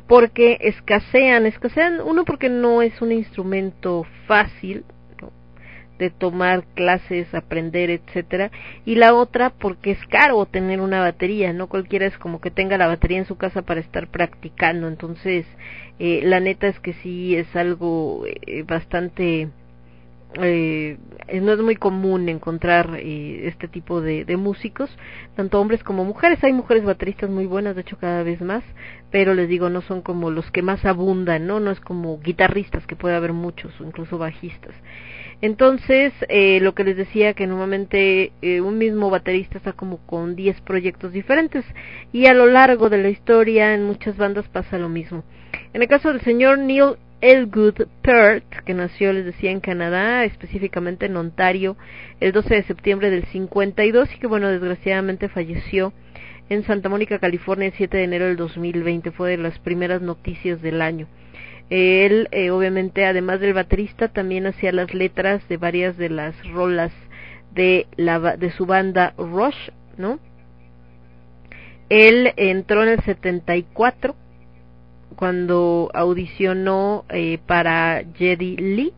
[0.00, 4.84] porque escasean, escasean uno porque no es un instrumento fácil
[5.98, 8.50] de tomar clases, aprender, etcétera,
[8.84, 12.78] y la otra porque es caro tener una batería, no cualquiera es como que tenga
[12.78, 15.44] la batería en su casa para estar practicando, entonces
[15.98, 19.48] eh, la neta es que sí es algo eh, bastante
[20.34, 20.98] eh,
[21.40, 24.90] no es muy común encontrar eh, este tipo de, músicos,
[25.36, 26.42] tanto hombres como mujeres.
[26.42, 28.62] Hay mujeres bateristas muy buenas, de hecho cada vez más,
[29.10, 31.60] pero les digo, no son como los que más abundan, ¿no?
[31.60, 34.74] No es como guitarristas, que puede haber muchos, o incluso bajistas.
[35.40, 40.34] Entonces, eh, lo que les decía, que normalmente eh, un mismo baterista está como con
[40.34, 41.64] 10 proyectos diferentes
[42.12, 45.22] y a lo largo de la historia en muchas bandas pasa lo mismo.
[45.72, 51.06] En el caso del señor Neil Elgood Peart, que nació, les decía, en Canadá, específicamente
[51.06, 51.76] en Ontario,
[52.20, 55.92] el 12 de septiembre del 52 y que, bueno, desgraciadamente falleció
[56.48, 59.10] en Santa Mónica, California, el 7 de enero del 2020.
[59.10, 61.08] Fue de las primeras noticias del año.
[61.70, 66.92] Él, eh, obviamente, además del baterista, también hacía las letras de varias de las rolas
[67.52, 70.18] de, la, de su banda Rush, ¿no?
[71.88, 74.14] Él entró en el 74
[75.18, 78.92] cuando audicionó eh, para Jedi Lee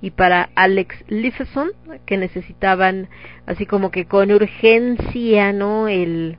[0.00, 1.72] y para Alex Lifeson,
[2.06, 3.10] que necesitaban
[3.44, 5.86] así como que con urgencia, ¿no?
[5.86, 6.38] El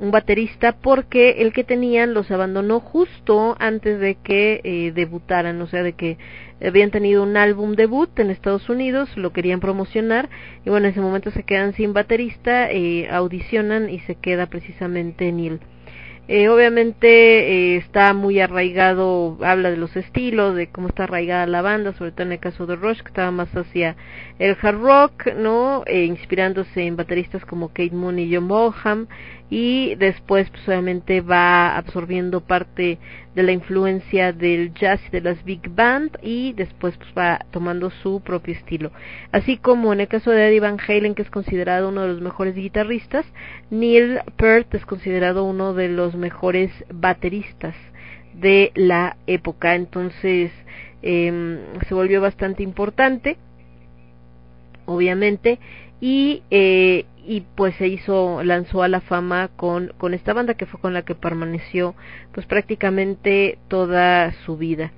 [0.00, 5.66] un baterista porque el que tenían los abandonó justo antes de que eh, debutaran, o
[5.66, 6.18] sea, de que
[6.62, 10.28] habían tenido un álbum debut en Estados Unidos, lo querían promocionar
[10.64, 15.32] y bueno, en ese momento se quedan sin baterista, eh, audicionan y se queda precisamente
[15.32, 15.58] Neil.
[16.30, 21.62] Eh, obviamente eh, está muy arraigado, habla de los estilos, de cómo está arraigada la
[21.62, 23.96] banda, sobre todo en el caso de Rush, que estaba más hacia
[24.38, 25.84] el hard rock, ¿no?
[25.86, 29.06] Eh, inspirándose en bateristas como Kate Moon y John Bonham,
[29.48, 32.98] y después pues obviamente va absorbiendo parte
[33.38, 37.88] de la influencia del jazz y de las big band y después pues va tomando
[37.88, 38.90] su propio estilo.
[39.30, 42.20] Así como en el caso de Eddie Van Halen que es considerado uno de los
[42.20, 43.24] mejores guitarristas,
[43.70, 47.76] Neil Peart es considerado uno de los mejores bateristas
[48.34, 50.50] de la época, entonces
[51.02, 53.36] eh, se volvió bastante importante
[54.84, 55.60] obviamente
[56.00, 60.64] y eh, y pues se hizo lanzó a la fama con con esta banda que
[60.64, 61.94] fue con la que permaneció
[62.32, 64.92] pues prácticamente toda su vida.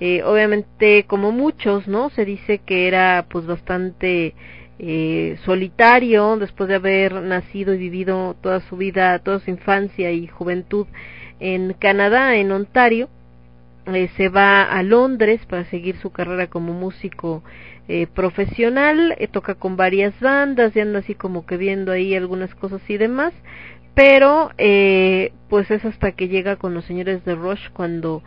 [0.00, 4.34] Eh, obviamente como muchos no se dice que era pues bastante
[4.78, 10.26] eh, solitario después de haber nacido y vivido toda su vida toda su infancia y
[10.26, 10.86] juventud
[11.38, 13.10] en Canadá en Ontario.
[13.86, 17.44] Eh, se va a Londres para seguir su carrera como músico
[17.88, 22.54] eh, profesional, eh, toca con varias bandas, y anda así como que viendo ahí algunas
[22.54, 23.34] cosas y demás,
[23.94, 28.22] pero eh, pues es hasta que llega con los señores de Rush cuando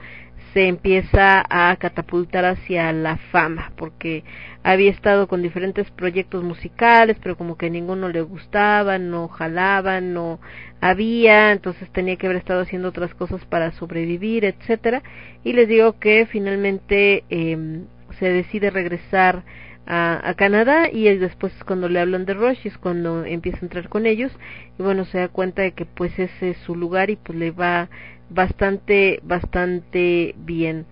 [0.53, 4.23] se empieza a catapultar hacia la fama, porque
[4.63, 10.39] había estado con diferentes proyectos musicales, pero como que ninguno le gustaba, no jalaban, no
[10.81, 15.03] había, entonces tenía que haber estado haciendo otras cosas para sobrevivir, etcétera.
[15.43, 17.81] Y les digo que finalmente eh,
[18.19, 19.43] se decide regresar
[19.85, 23.89] a, a, Canadá y después cuando le hablan de Rush es cuando empieza a entrar
[23.89, 24.31] con ellos
[24.77, 27.51] y bueno se da cuenta de que pues ese es su lugar y pues le
[27.51, 27.89] va
[28.29, 30.85] bastante bastante bien.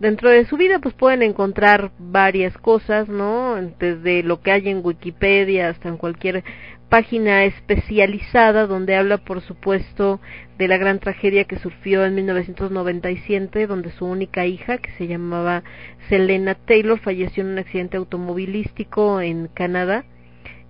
[0.00, 4.84] Dentro de su vida pues pueden encontrar varias cosas no desde lo que hay en
[4.84, 6.44] Wikipedia hasta en cualquier
[6.92, 10.20] página especializada donde habla por supuesto
[10.58, 15.62] de la gran tragedia que sufrió en 1997 donde su única hija que se llamaba
[16.10, 20.04] Selena Taylor falleció en un accidente automovilístico en Canadá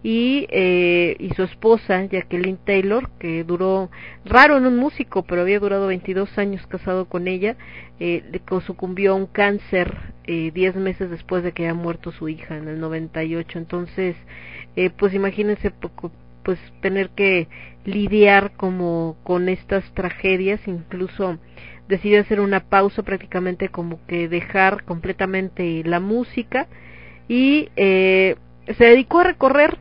[0.02, 3.90] y, eh, y su esposa Jacqueline Taylor que duró
[4.24, 7.56] raro en un músico pero había durado 22 años casado con ella
[8.00, 8.22] eh,
[8.66, 12.68] sucumbió a un cáncer eh, 10 meses después de que haya muerto su hija en
[12.68, 14.16] el 98 entonces
[14.76, 15.72] eh, pues imagínense
[16.42, 17.46] pues tener que
[17.84, 21.38] lidiar como con estas tragedias incluso
[21.88, 26.66] decidió hacer una pausa prácticamente como que dejar completamente la música
[27.28, 28.36] y eh,
[28.66, 29.78] se dedicó a recorrer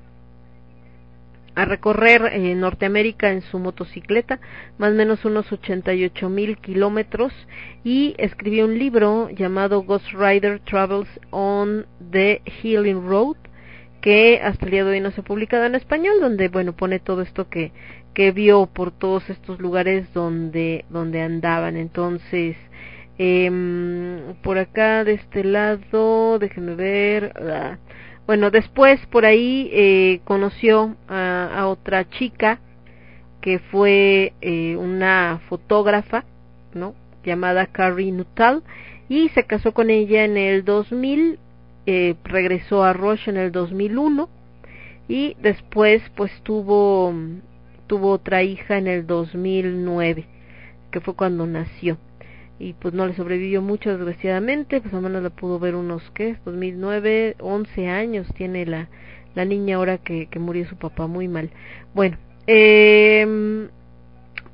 [1.56, 4.40] a recorrer eh, Norteamérica en su motocicleta,
[4.78, 7.34] más o menos unos 88 mil kilómetros,
[7.84, 13.38] y escribió un libro llamado Ghost Rider Travels on the Healing Road,
[14.02, 17.00] que hasta el día de hoy no se ha publicado en español, donde bueno pone
[17.00, 17.72] todo esto que
[18.14, 21.78] que vio por todos estos lugares donde donde andaban.
[21.78, 22.58] Entonces
[23.24, 27.34] eh, por acá de este lado, déjenme ver.
[27.36, 27.78] Ah,
[28.32, 32.62] bueno, después por ahí eh, conoció a, a, otra chica
[33.42, 36.24] que fue eh, una fotógrafa,
[36.74, 36.96] ¿no?
[37.26, 38.64] Llamada Carrie Nuttall
[39.10, 41.40] y se casó con ella en el 2000,
[41.86, 44.30] eh, regresó a Roche en el 2001
[45.10, 47.14] y después pues tuvo
[47.88, 50.26] tuvo otra hija en el 2009
[50.90, 51.98] que fue cuando nació
[52.62, 56.38] y pues no le sobrevivió mucho desgraciadamente, pues al menos la pudo ver unos, ¿qué?
[56.46, 58.88] 2009, 11 años tiene la,
[59.34, 61.50] la niña ahora que, que murió su papá, muy mal.
[61.96, 63.68] Bueno, eh,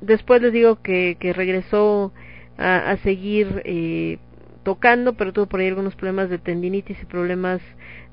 [0.00, 2.14] después les digo que, que regresó
[2.56, 4.16] a, a seguir eh,
[4.62, 7.60] tocando, pero tuvo por ahí algunos problemas de tendinitis y problemas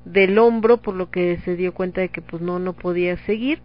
[0.04, 3.62] del hombro, por lo que se dio cuenta de que pues no, no podía seguir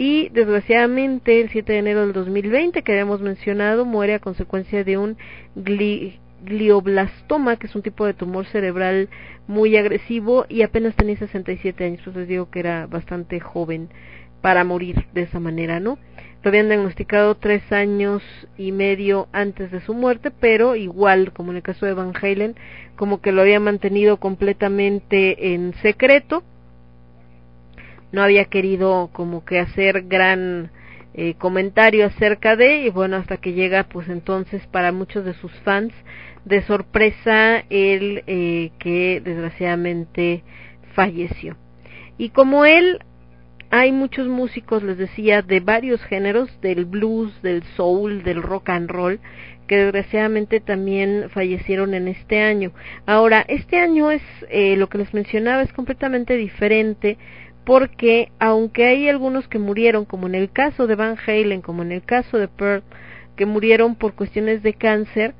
[0.00, 4.96] y desgraciadamente el 7 de enero del 2020 que habíamos mencionado muere a consecuencia de
[4.96, 5.18] un
[6.42, 9.10] glioblastoma que es un tipo de tumor cerebral
[9.46, 13.90] muy agresivo y apenas tenía 67 años, entonces digo que era bastante joven
[14.40, 15.98] para morir de esa manera, ¿no?
[16.42, 18.22] Lo habían diagnosticado tres años
[18.56, 22.56] y medio antes de su muerte, pero igual, como en el caso de Van Halen,
[22.96, 26.42] como que lo había mantenido completamente en secreto
[28.12, 30.70] no había querido como que hacer gran
[31.14, 35.52] eh, comentario acerca de y bueno hasta que llega pues entonces para muchos de sus
[35.64, 35.92] fans
[36.44, 40.42] de sorpresa el eh, que desgraciadamente
[40.94, 41.56] falleció.
[42.16, 43.00] Y como él
[43.70, 48.90] hay muchos músicos les decía de varios géneros del blues del soul del rock and
[48.90, 49.20] roll
[49.66, 52.72] que desgraciadamente también fallecieron en este año.
[53.06, 57.18] Ahora este año es eh, lo que les mencionaba es completamente diferente
[57.64, 61.92] porque aunque hay algunos que murieron, como en el caso de Van Halen, como en
[61.92, 62.82] el caso de Pearl,
[63.36, 65.34] que murieron por cuestiones de cáncer,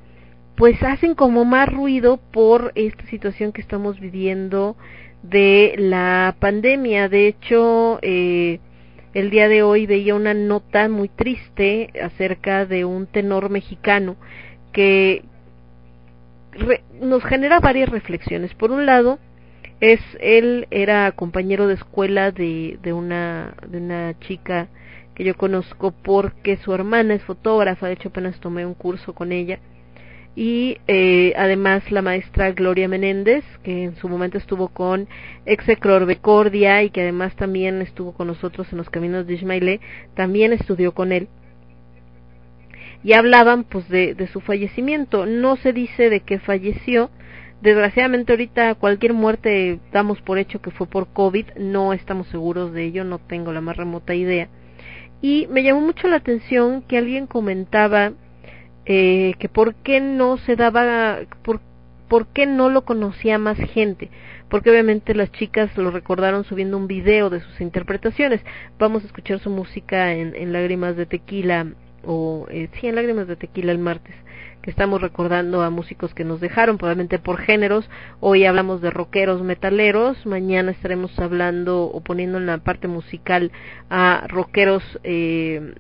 [0.57, 4.77] pues hacen como más ruido por esta situación que estamos viviendo
[5.23, 7.09] de la pandemia.
[7.09, 8.61] De hecho, eh,
[9.15, 14.17] el día de hoy veía una nota muy triste acerca de un tenor mexicano
[14.73, 15.25] que
[17.01, 18.55] nos genera varias reflexiones.
[18.55, 19.19] Por un lado,
[19.81, 24.69] es él era compañero de escuela de, de una de una chica
[25.15, 27.87] que yo conozco porque su hermana es fotógrafa.
[27.87, 29.59] De hecho apenas tomé un curso con ella.
[30.37, 35.09] Y eh, además la maestra Gloria Menéndez que en su momento estuvo con
[35.45, 39.81] Execror Becordia y que además también estuvo con nosotros en los caminos de Ismailé
[40.15, 41.29] también estudió con él.
[43.03, 45.25] Y hablaban pues de, de su fallecimiento.
[45.25, 47.11] No se dice de qué falleció
[47.63, 52.85] Desgraciadamente ahorita cualquier muerte damos por hecho que fue por COVID, no estamos seguros de
[52.85, 54.49] ello, no tengo la más remota idea.
[55.21, 58.13] Y me llamó mucho la atención que alguien comentaba
[58.87, 61.61] eh, que por qué no se daba, por,
[62.09, 64.11] por qué no lo conocía más gente,
[64.49, 68.41] porque obviamente las chicas lo recordaron subiendo un video de sus interpretaciones.
[68.79, 71.67] Vamos a escuchar su música en, en Lágrimas de Tequila,
[72.07, 74.15] o eh, sí, en Lágrimas de Tequila el martes
[74.63, 77.89] que estamos recordando a músicos que nos dejaron, probablemente por géneros.
[78.21, 83.53] Hoy hablamos de rockeros metaleros, mañana estaremos hablando o poniendo en la parte musical
[83.89, 85.75] a rockeros eh,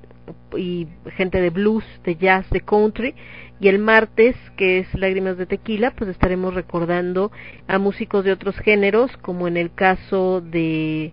[0.56, 3.14] y gente de blues, de jazz, de country.
[3.60, 7.30] Y el martes, que es Lágrimas de Tequila, pues estaremos recordando
[7.68, 11.12] a músicos de otros géneros, como en el caso de,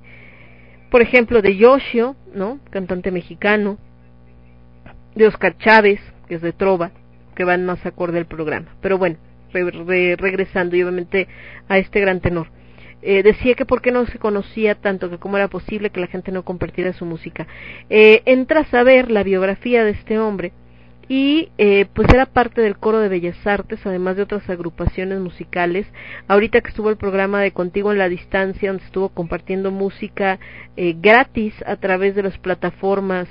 [0.90, 2.60] por ejemplo, de Yoshio, ¿no?
[2.70, 3.78] Cantante mexicano,
[5.16, 6.00] de Oscar Chávez,
[6.30, 6.92] que es de Trova,
[7.38, 8.66] que van más acorde al programa.
[8.82, 9.18] Pero bueno,
[9.54, 11.28] regresando y obviamente
[11.70, 12.48] a este gran tenor.
[13.04, 16.08] Eh, decía que por qué no se conocía tanto, que cómo era posible que la
[16.08, 17.46] gente no compartiera su música.
[17.92, 20.52] Eh, entra a saber la biografía de este hombre
[21.08, 25.86] y eh, pues era parte del coro de Bellas Artes, además de otras agrupaciones musicales.
[26.28, 30.40] Ahorita que estuvo el programa de Contigo en la Distancia, donde estuvo compartiendo música
[30.76, 33.30] eh, gratis a través de las plataformas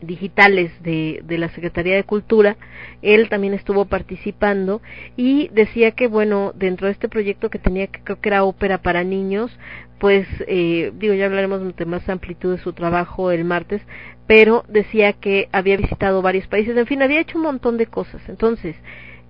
[0.00, 2.56] digitales de, de la Secretaría de Cultura,
[3.02, 4.82] él también estuvo participando
[5.16, 8.78] y decía que, bueno, dentro de este proyecto que tenía, que creo que era ópera
[8.78, 9.56] para niños,
[9.98, 13.80] pues, eh, digo, ya hablaremos de más amplitud de su trabajo el martes,
[14.26, 18.20] pero decía que había visitado varios países, en fin, había hecho un montón de cosas.
[18.28, 18.76] Entonces,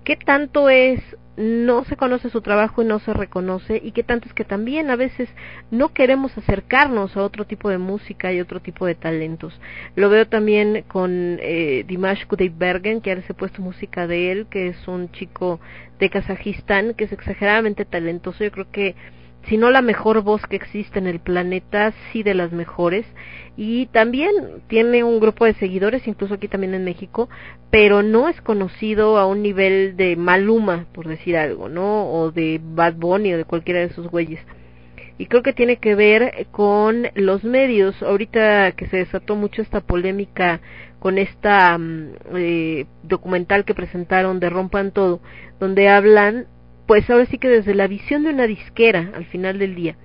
[0.05, 1.01] qué tanto es
[1.37, 4.89] no se conoce su trabajo y no se reconoce y qué tanto es que también
[4.89, 5.27] a veces
[5.69, 9.59] no queremos acercarnos a otro tipo de música y otro tipo de talentos.
[9.95, 14.47] Lo veo también con eh, Dimash Kudaibergen, que ahora se ha puesto música de él,
[14.49, 15.59] que es un chico
[15.99, 18.43] de Kazajistán que es exageradamente talentoso.
[18.43, 18.95] Yo creo que
[19.47, 23.05] si no la mejor voz que existe en el planeta, sí de las mejores.
[23.57, 24.31] Y también
[24.67, 27.29] tiene un grupo de seguidores, incluso aquí también en México,
[27.69, 32.09] pero no es conocido a un nivel de Maluma, por decir algo, ¿no?
[32.11, 34.39] O de Bad Bunny o de cualquiera de esos güeyes.
[35.17, 38.01] Y creo que tiene que ver con los medios.
[38.03, 40.59] Ahorita que se desató mucho esta polémica
[40.99, 45.21] con esta mm, eh, documental que presentaron de Rompan Todo,
[45.59, 46.47] donde hablan
[46.85, 49.97] pues ahora sí que desde la visión de una disquera al final del día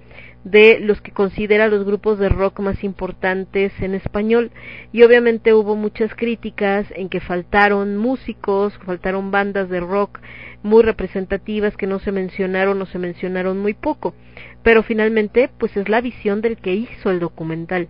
[0.45, 4.51] de los que considera los grupos de rock más importantes en español.
[4.93, 10.18] Y obviamente hubo muchas críticas en que faltaron músicos, faltaron bandas de rock
[10.62, 14.14] muy representativas que no se mencionaron o se mencionaron muy poco,
[14.62, 17.89] pero finalmente pues es la visión del que hizo el documental.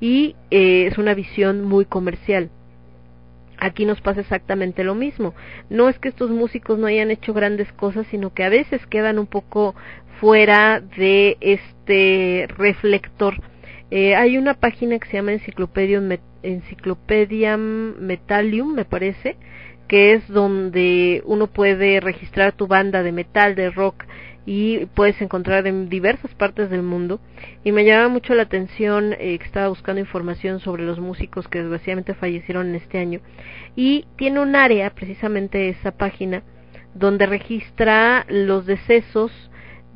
[0.00, 2.50] Y eh, es una visión muy comercial
[3.62, 5.34] aquí nos pasa exactamente lo mismo.
[5.70, 9.18] No es que estos músicos no hayan hecho grandes cosas, sino que a veces quedan
[9.18, 9.74] un poco
[10.20, 13.40] fuera de este reflector.
[13.90, 19.36] Eh, hay una página que se llama Enciclopedia Metallium, me parece,
[19.86, 24.04] que es donde uno puede registrar tu banda de metal, de rock,
[24.44, 27.20] y puedes encontrar en diversas partes del mundo.
[27.64, 31.60] Y me llama mucho la atención eh, que estaba buscando información sobre los músicos que
[31.60, 33.20] desgraciadamente fallecieron este año.
[33.76, 36.42] Y tiene un área precisamente esa página
[36.94, 39.30] donde registra los decesos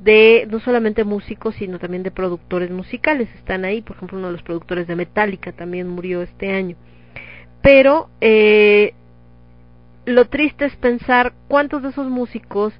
[0.02, 3.28] de no solamente músicos sino también de productores musicales.
[3.34, 6.76] Están ahí por ejemplo uno de los productores de Metallica también murió este año.
[7.62, 8.94] Pero eh,
[10.04, 12.72] lo triste es pensar cuántos de esos músicos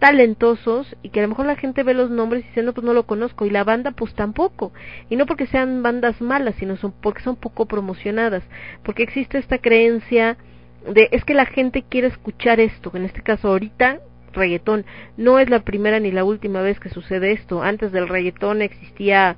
[0.00, 3.06] talentosos y que a lo mejor la gente ve los nombres diciendo pues no lo
[3.06, 4.72] conozco y la banda pues tampoco.
[5.08, 8.42] Y no porque sean bandas malas sino son porque son poco promocionadas
[8.82, 10.36] porque existe esta creencia
[10.92, 14.00] de es que la gente quiere escuchar esto en este caso ahorita
[14.32, 14.84] reggaetón.
[15.16, 17.62] No es la primera ni la última vez que sucede esto.
[17.62, 19.36] Antes del reggaetón existía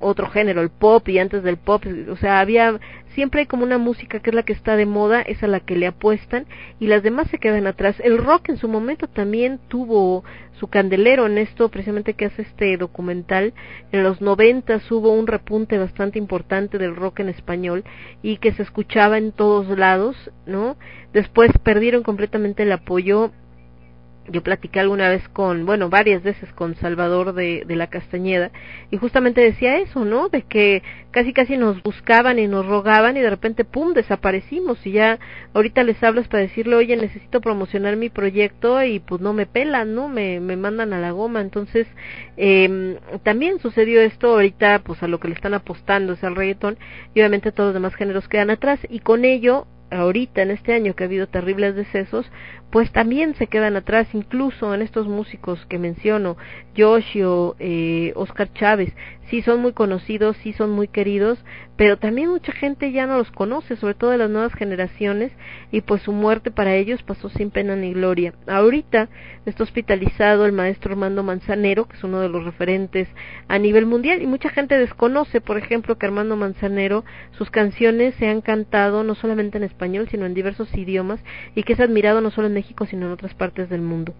[0.00, 2.80] otro género, el pop, y antes del pop, o sea, había,
[3.14, 5.60] siempre hay como una música que es la que está de moda, es a la
[5.60, 6.46] que le apuestan,
[6.78, 7.96] y las demás se quedan atrás.
[8.00, 10.24] El rock en su momento también tuvo
[10.58, 13.54] su candelero en esto, precisamente que hace este documental.
[13.92, 17.84] En los noventas hubo un repunte bastante importante del rock en español,
[18.22, 20.76] y que se escuchaba en todos lados, ¿no?
[21.12, 23.32] Después perdieron completamente el apoyo
[24.28, 28.50] yo platiqué alguna vez con, bueno, varias veces con Salvador de, de, la Castañeda
[28.90, 30.28] y justamente decía eso, ¿no?
[30.28, 34.92] De que casi casi nos buscaban y nos rogaban y de repente, ¡pum!, desaparecimos y
[34.92, 35.18] ya
[35.54, 39.94] ahorita les hablas para decirle, oye, necesito promocionar mi proyecto y pues no me pelan,
[39.94, 40.08] ¿no?
[40.08, 41.40] Me, me mandan a la goma.
[41.40, 41.86] Entonces,
[42.36, 46.78] eh, también sucedió esto ahorita, pues a lo que le están apostando es al reggaetón
[47.14, 50.94] y obviamente todos los demás géneros quedan atrás y con ello ahorita en este año
[50.94, 52.30] que ha habido terribles decesos,
[52.70, 56.36] pues también se quedan atrás, incluso en estos músicos que menciono,
[56.74, 58.92] Yoshio, eh, Oscar Chávez,
[59.30, 61.38] sí son muy conocidos, sí son muy queridos,
[61.76, 65.32] pero también mucha gente ya no los conoce, sobre todo de las nuevas generaciones,
[65.70, 68.34] y pues su muerte para ellos pasó sin pena ni gloria.
[68.46, 69.08] Ahorita
[69.46, 73.08] está hospitalizado el maestro Armando Manzanero, que es uno de los referentes
[73.48, 78.26] a nivel mundial, y mucha gente desconoce, por ejemplo, que Armando Manzanero, sus canciones se
[78.26, 81.20] han cantado no solamente en español, sino en diversos idiomas,
[81.54, 84.12] y que es admirado no solo en México, sino en otras partes del mundo.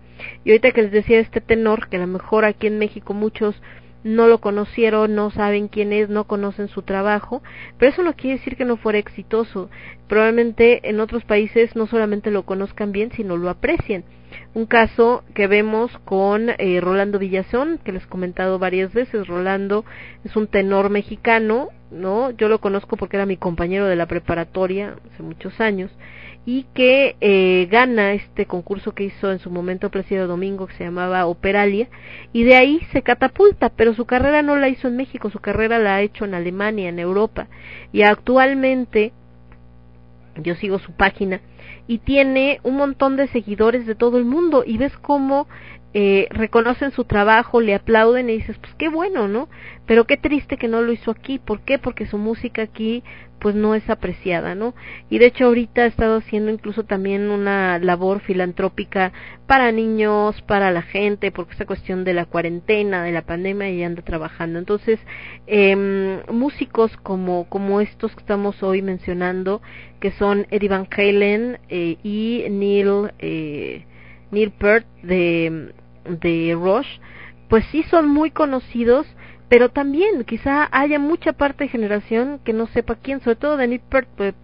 [0.44, 3.60] Y ahorita que les decía este tenor, que a lo mejor aquí en México muchos
[4.04, 7.42] no lo conocieron, no saben quién es, no conocen su trabajo,
[7.78, 9.70] pero eso no quiere decir que no fuera exitoso.
[10.08, 14.04] Probablemente en otros países no solamente lo conozcan bien, sino lo aprecien.
[14.54, 19.26] Un caso que vemos con eh, Rolando Villazón, que les he comentado varias veces.
[19.26, 19.84] Rolando
[20.24, 22.30] es un tenor mexicano, ¿no?
[22.30, 25.90] Yo lo conozco porque era mi compañero de la preparatoria hace muchos años
[26.46, 30.84] y que eh, gana este concurso que hizo en su momento Placido Domingo que se
[30.84, 31.88] llamaba Operalia
[32.32, 35.78] y de ahí se catapulta, pero su carrera no la hizo en México, su carrera
[35.78, 37.48] la ha hecho en Alemania, en Europa
[37.92, 39.12] y actualmente
[40.36, 41.40] yo sigo su página
[41.86, 45.46] y tiene un montón de seguidores de todo el mundo y ves cómo
[45.92, 49.48] eh, reconocen su trabajo, le aplauden y dices, pues qué bueno, ¿no?
[49.86, 51.38] Pero qué triste que no lo hizo aquí.
[51.38, 51.78] ¿Por qué?
[51.78, 53.02] Porque su música aquí
[53.40, 54.74] pues no es apreciada, ¿no?
[55.08, 59.12] Y de hecho ahorita ha estado haciendo incluso también una labor filantrópica
[59.46, 63.82] para niños, para la gente, porque esta cuestión de la cuarentena, de la pandemia, y
[63.82, 64.58] anda trabajando.
[64.58, 65.00] Entonces,
[65.46, 69.62] eh, músicos como, como estos que estamos hoy mencionando,
[70.00, 73.86] que son Eddie Van Halen eh, y Neil, eh,
[74.30, 75.72] Neil Peart de,
[76.04, 76.98] de Rush,
[77.48, 79.06] pues sí son muy conocidos,
[79.48, 83.66] pero también quizá haya mucha parte de generación que no sepa quién, sobre todo de
[83.66, 84.34] Neil Peart, pues,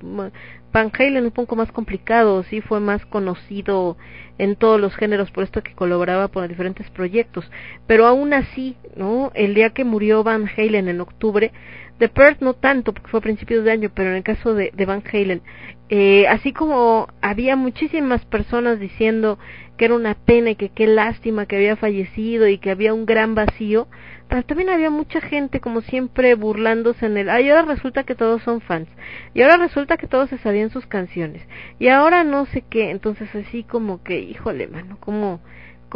[0.72, 3.96] Van Halen un poco más complicado, sí fue más conocido
[4.36, 7.50] en todos los géneros por esto que colaboraba por diferentes proyectos,
[7.86, 9.30] pero aún así, ¿no?
[9.34, 11.52] El día que murió Van Halen en octubre,
[11.98, 14.70] The Perth no tanto, porque fue a principios de año, pero en el caso de,
[14.74, 15.40] de Van Halen,
[15.88, 19.38] eh, así como había muchísimas personas diciendo
[19.76, 23.06] que era una pena y que qué lástima que había fallecido y que había un
[23.06, 23.88] gran vacío,
[24.28, 28.42] pero también había mucha gente como siempre burlándose en el, ay, ahora resulta que todos
[28.42, 28.88] son fans,
[29.34, 31.42] y ahora resulta que todos se sabían sus canciones,
[31.78, 35.40] y ahora no sé qué, entonces así como que, híjole, mano, como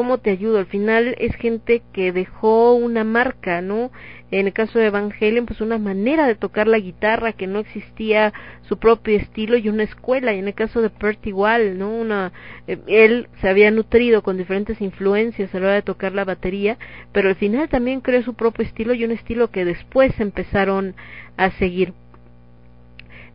[0.01, 0.57] cómo te ayudo.
[0.57, 3.91] Al final es gente que dejó una marca, ¿no?
[4.31, 7.59] En el caso de Van Halen, pues una manera de tocar la guitarra, que no
[7.59, 8.33] existía
[8.63, 10.33] su propio estilo y una escuela.
[10.33, 11.91] Y en el caso de Pert igual, ¿no?
[11.95, 12.33] Una,
[12.67, 16.79] eh, él se había nutrido con diferentes influencias a la hora de tocar la batería,
[17.13, 20.95] pero al final también creó su propio estilo y un estilo que después empezaron
[21.37, 21.93] a seguir.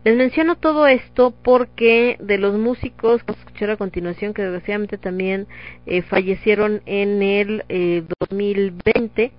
[0.06, 4.42] Les menciono todo esto porque de los músicos que vamos a escuchar a continuación, que
[4.42, 5.48] desgraciadamente también
[5.84, 9.32] eh, fallecieron en el eh, 2020,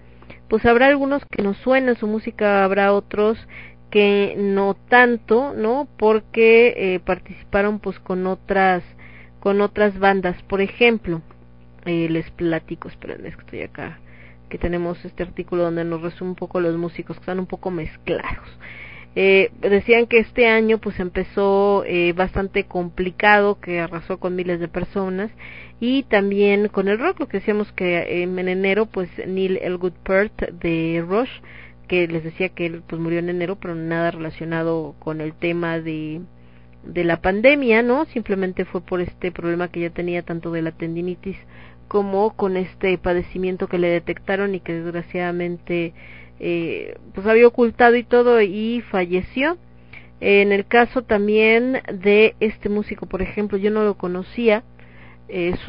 [0.50, 3.38] pues habrá algunos que nos suenan su música, habrá otros
[3.92, 5.88] que no tanto, ¿no?
[5.98, 8.84] Porque eh, participaron pues con otras
[9.40, 10.36] con otras bandas.
[10.50, 11.22] Por ejemplo,
[11.86, 14.02] eh, les platico, espérenme, es que estoy acá,
[14.50, 17.72] que tenemos este artículo donde nos resume un poco los músicos que están un poco
[17.72, 18.50] mezclados.
[19.20, 24.68] Eh, decían que este año pues empezó eh, bastante complicado, que arrasó con miles de
[24.68, 25.32] personas
[25.80, 30.52] y también con el rock, lo que decíamos que en enero pues Neil Elgood Peart
[30.62, 31.32] de Rush,
[31.88, 35.80] que les decía que él pues murió en enero, pero nada relacionado con el tema
[35.80, 36.22] de
[36.84, 38.06] de la pandemia, ¿no?
[38.06, 41.38] Simplemente fue por este problema que ya tenía tanto de la tendinitis
[41.88, 45.96] como con este padecimiento que le detectaron y que desgraciadamente
[46.40, 49.58] eh, pues había ocultado y todo y falleció.
[50.20, 54.64] En el caso también de este músico, por ejemplo, yo no lo conocía,
[55.28, 55.60] es,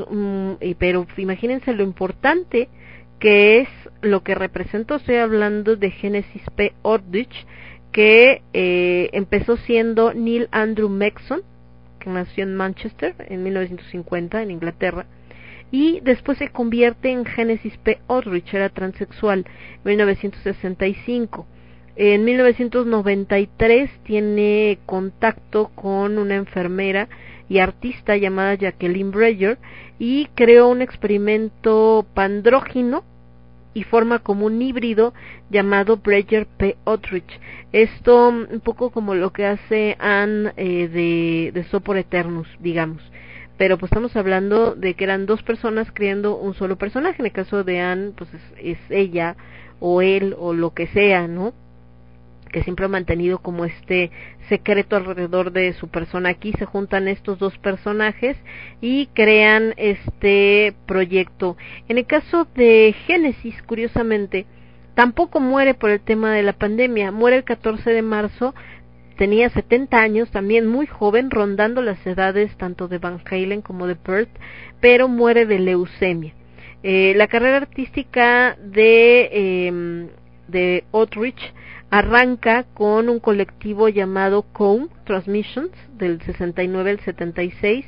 [0.78, 2.68] pero imagínense lo importante
[3.18, 3.68] que es
[4.00, 6.72] lo que representó, estoy hablando de Genesis P.
[6.82, 7.46] Ordich,
[7.92, 11.42] que eh, empezó siendo Neil Andrew Maxon,
[11.98, 15.06] que nació en Manchester en 1950 en Inglaterra,
[15.70, 17.98] y después se convierte en Genesis P.
[18.08, 19.44] Aldrich, era transexual,
[19.84, 21.46] en 1965.
[21.96, 27.08] En 1993 tiene contacto con una enfermera
[27.48, 29.58] y artista llamada Jacqueline Breyer
[29.98, 33.02] y creó un experimento pandrógino
[33.74, 35.12] y forma como un híbrido
[35.50, 36.76] llamado Breyer P.
[36.84, 37.40] Aldrich.
[37.72, 43.02] Esto un poco como lo que hace Anne eh, de, de Sopor Eternus, digamos
[43.58, 47.16] pero pues estamos hablando de que eran dos personas creando un solo personaje.
[47.18, 49.36] En el caso de Anne, pues es, ella
[49.80, 51.52] o él o lo que sea, ¿no?
[52.52, 54.10] que siempre ha mantenido como este
[54.48, 56.30] secreto alrededor de su persona.
[56.30, 58.38] Aquí se juntan estos dos personajes
[58.80, 61.58] y crean este proyecto.
[61.88, 64.46] En el caso de Génesis, curiosamente,
[64.94, 68.54] tampoco muere por el tema de la pandemia, muere el 14 de marzo
[69.18, 73.96] tenía 70 años, también muy joven, rondando las edades tanto de Van Halen como de
[73.96, 74.30] Perth,
[74.80, 76.32] pero muere de leucemia.
[76.84, 80.08] Eh, la carrera artística de, eh,
[80.46, 81.52] de Outreach
[81.90, 87.84] arranca con un colectivo llamado Comb Transmissions del 69 al 76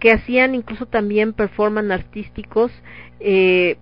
[0.00, 2.72] que hacían incluso también performance artísticos
[3.20, 3.76] eh,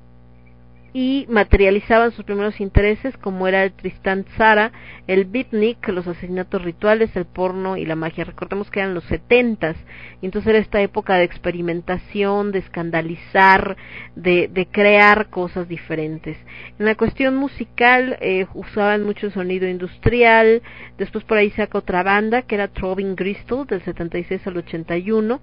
[0.92, 4.72] y materializaban sus primeros intereses como era el Tristán Zara,
[5.06, 8.24] el beatnik, los asesinatos rituales, el porno y la magia.
[8.24, 9.76] Recordemos que eran los setentas,
[10.20, 13.76] y entonces era esta época de experimentación, de escandalizar,
[14.16, 16.36] de, de crear cosas diferentes.
[16.78, 20.62] En la cuestión musical eh, usaban mucho sonido industrial,
[20.98, 25.40] después por ahí saca otra banda que era Troving Crystal del 76 al 81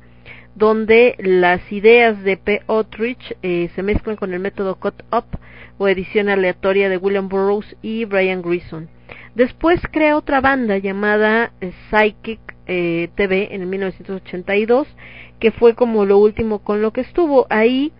[0.55, 2.61] donde las ideas de P.
[2.65, 5.25] Otrich eh, se mezclan con el método cut-up
[5.77, 8.89] o edición aleatoria de William Burroughs y Brian Grison.
[9.35, 14.87] Después crea otra banda llamada eh, Psychic eh, TV en el 1982,
[15.39, 17.45] que fue como lo último con lo que estuvo.
[17.49, 17.93] Ahí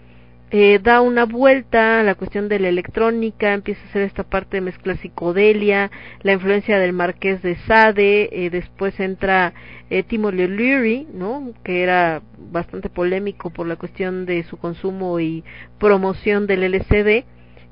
[0.49, 4.57] eh, da una vuelta a la cuestión de la electrónica, empieza a hacer esta parte
[4.57, 5.91] de mezcla psicodelia,
[6.21, 9.53] la influencia del Marqués de Sade, eh, después entra
[9.89, 11.51] eh, Timothy ¿no?
[11.63, 15.43] que era bastante polémico por la cuestión de su consumo y
[15.79, 17.25] promoción del LCD,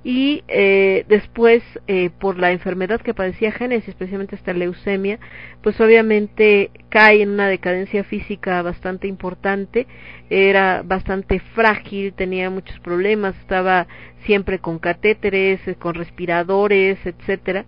[0.06, 5.20] y eh, después eh, por la enfermedad que padecía Génesis, especialmente esta leucemia,
[5.64, 9.88] pues obviamente cae en una decadencia física bastante importante,
[10.30, 13.88] era bastante frágil, tenía muchos problemas, estaba
[14.26, 17.66] siempre con catéteres, eh, con respiradores, etcétera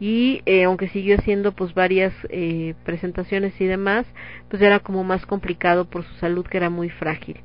[0.00, 4.06] y eh, aunque siguió haciendo pues varias eh, presentaciones y demás,
[4.48, 7.40] pues era como más complicado por su salud que era muy frágil.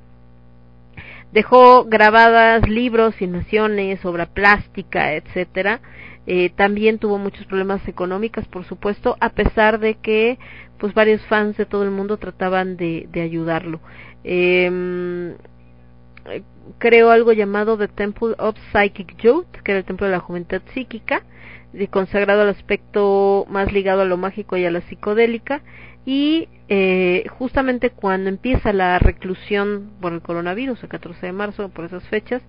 [1.32, 5.82] Dejó grabadas libros, filmaciones, obra plástica, etcétera.
[6.26, 10.38] Eh, también tuvo muchos problemas económicos, por supuesto, a pesar de que
[10.78, 13.80] pues varios fans de todo el mundo trataban de, de ayudarlo.
[14.24, 15.36] Eh,
[16.78, 20.62] creó algo llamado The Temple of Psychic Youth, que era el templo de la juventud
[20.74, 21.24] psíquica,
[21.90, 25.62] consagrado al aspecto más ligado a lo mágico y a la psicodélica,
[26.06, 31.86] y eh, justamente cuando empieza la reclusión por el coronavirus, el 14 de marzo, por
[31.86, 32.42] esas fechas,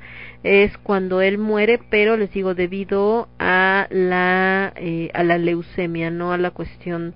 [0.42, 6.32] es cuando él muere, pero les digo, debido a la, eh, a la leucemia, no
[6.32, 7.14] a la cuestión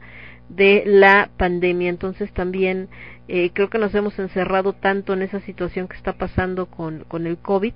[0.49, 1.89] de la pandemia.
[1.89, 2.89] Entonces también
[3.29, 7.27] eh, creo que nos hemos encerrado tanto en esa situación que está pasando con, con
[7.27, 7.73] el COVID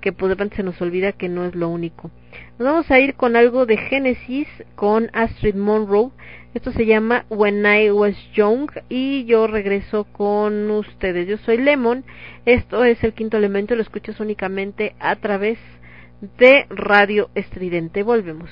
[0.00, 2.10] que pues de se nos olvida que no es lo único.
[2.58, 6.10] Nos vamos a ir con algo de Genesis con Astrid Monroe.
[6.54, 11.28] Esto se llama When I Was Young y yo regreso con ustedes.
[11.28, 12.04] Yo soy Lemon.
[12.46, 13.74] Esto es el quinto elemento.
[13.74, 15.58] Lo escuchas únicamente a través
[16.38, 18.02] de Radio Estridente.
[18.02, 18.50] Volvemos.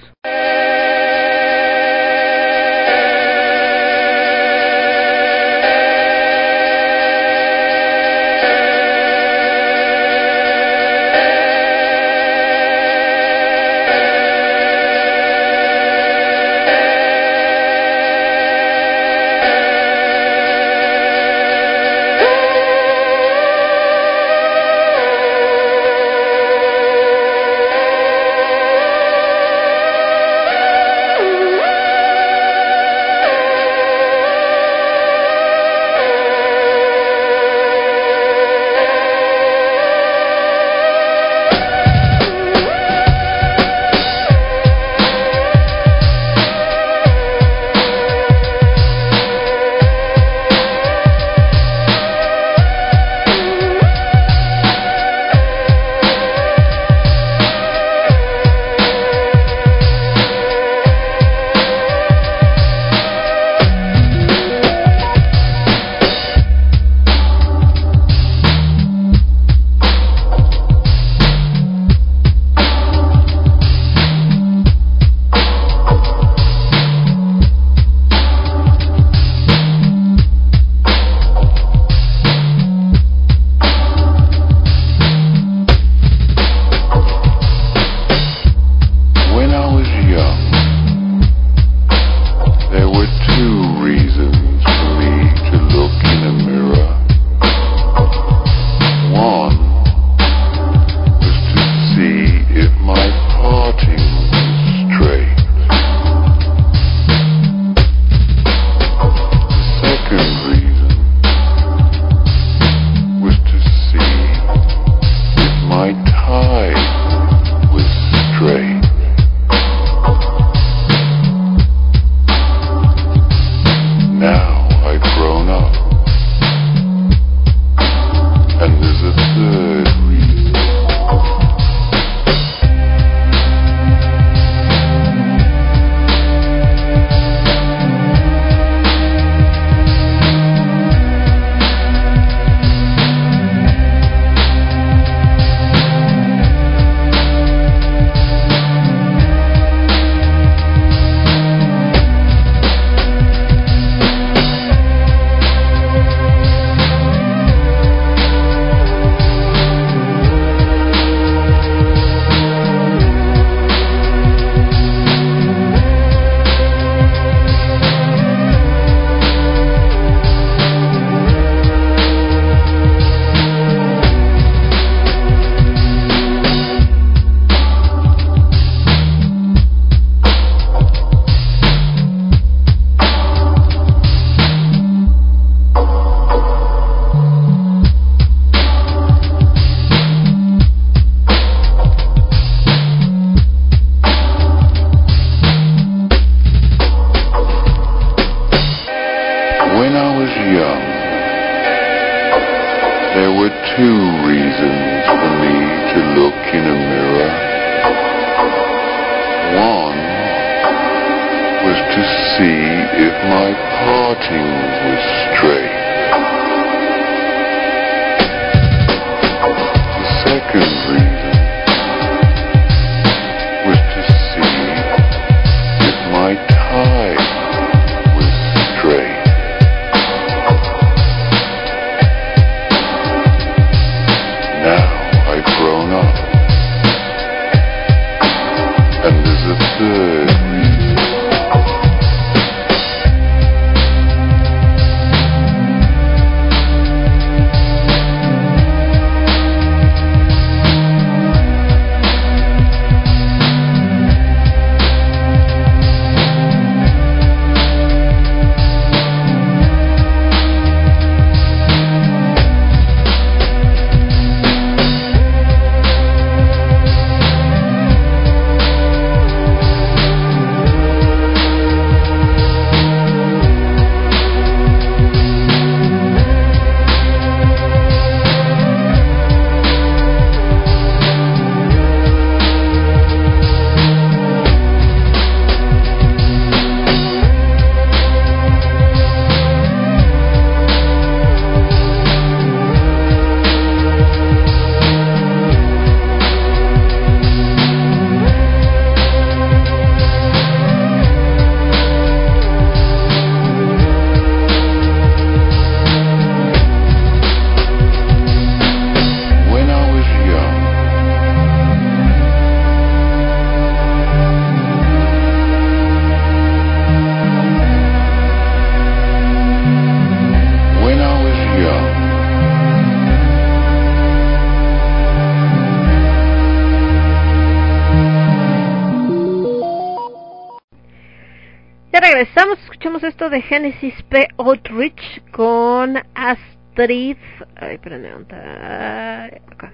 [333.30, 334.28] De Genesis P.
[334.36, 337.16] Outreach con Astrid.
[337.56, 339.24] Ay, espérame, ¿dónde está?
[339.24, 339.72] Acá.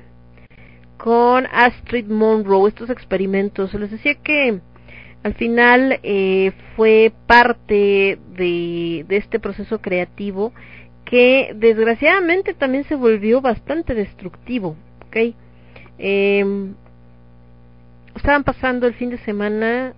[0.97, 3.75] Con Astrid Monroe, estos experimentos.
[3.75, 4.61] Les decía que
[5.23, 10.53] al final eh, fue parte de, de este proceso creativo
[11.05, 14.77] que desgraciadamente también se volvió bastante destructivo.
[15.09, 15.35] ¿ok?
[15.99, 16.75] Em,
[18.15, 19.95] estaban pasando el fin de semana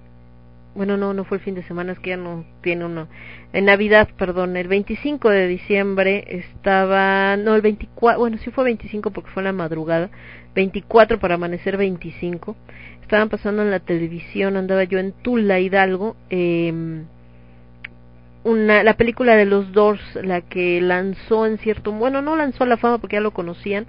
[0.75, 3.09] bueno, no, no fue el fin de semana, es que ya no tiene uno.
[3.55, 9.13] En Navidad, perdón, el 25 de diciembre estaba, no, el 24, bueno, sí fue 25
[9.13, 10.11] porque fue en la madrugada,
[10.57, 12.57] 24 para amanecer 25.
[13.01, 17.05] Estaban pasando en la televisión, andaba yo en Tula, Hidalgo, eh,
[18.43, 22.77] una, la película de los Doors, la que lanzó en cierto, bueno, no lanzó la
[22.77, 23.87] fama porque ya lo conocían,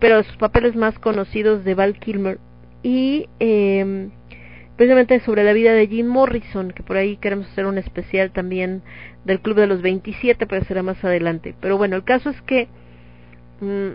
[0.00, 2.40] pero sus papeles más conocidos de Val Kilmer
[2.82, 4.10] y eh,
[4.80, 8.80] precisamente sobre la vida de Jim Morrison, que por ahí queremos hacer un especial también
[9.26, 11.54] del Club de los 27, pero será más adelante.
[11.60, 12.66] Pero bueno, el caso es que
[13.60, 13.90] mmm,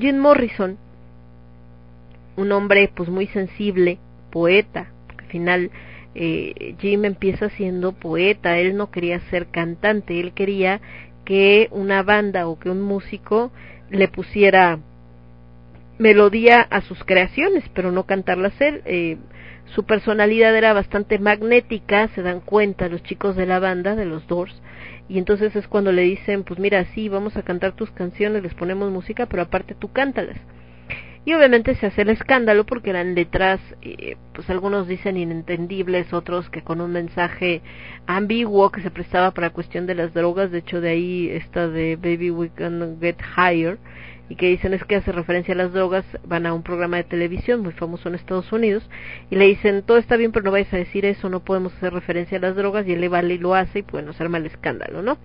[0.00, 0.78] Jim Morrison,
[2.36, 3.98] un hombre pues muy sensible,
[4.30, 5.70] poeta, al final
[6.14, 10.80] eh, Jim empieza siendo poeta, él no quería ser cantante, él quería
[11.26, 13.52] que una banda o que un músico
[13.90, 14.78] le pusiera
[15.98, 18.80] melodía a sus creaciones, pero no cantarlas él.
[18.86, 19.18] Eh,
[19.66, 24.26] su personalidad era bastante magnética, se dan cuenta los chicos de la banda, de los
[24.26, 24.60] Doors,
[25.08, 28.54] y entonces es cuando le dicen, pues mira, sí, vamos a cantar tus canciones, les
[28.54, 30.38] ponemos música, pero aparte tú cántalas.
[31.24, 36.50] Y obviamente se hace el escándalo porque eran letras, eh, pues algunos dicen inentendibles, otros
[36.50, 37.62] que con un mensaje
[38.06, 41.68] ambiguo que se prestaba para la cuestión de las drogas, de hecho de ahí esta
[41.68, 43.78] de Baby We Can Get Higher,
[44.32, 47.04] y que dicen es que hace referencia a las drogas, van a un programa de
[47.04, 48.82] televisión muy famoso en Estados Unidos
[49.28, 51.92] y le dicen todo está bien pero no vayas a decir eso, no podemos hacer
[51.92, 54.38] referencia a las drogas y él le vale y lo hace y bueno, se arma
[54.38, 55.18] el escándalo, ¿no?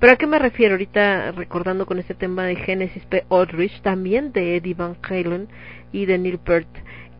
[0.00, 3.24] Pero a qué me refiero ahorita recordando con este tema de Genesis P.
[3.30, 5.46] Aldrich, también de Eddie Van Halen
[5.92, 6.66] y de Neil Peart,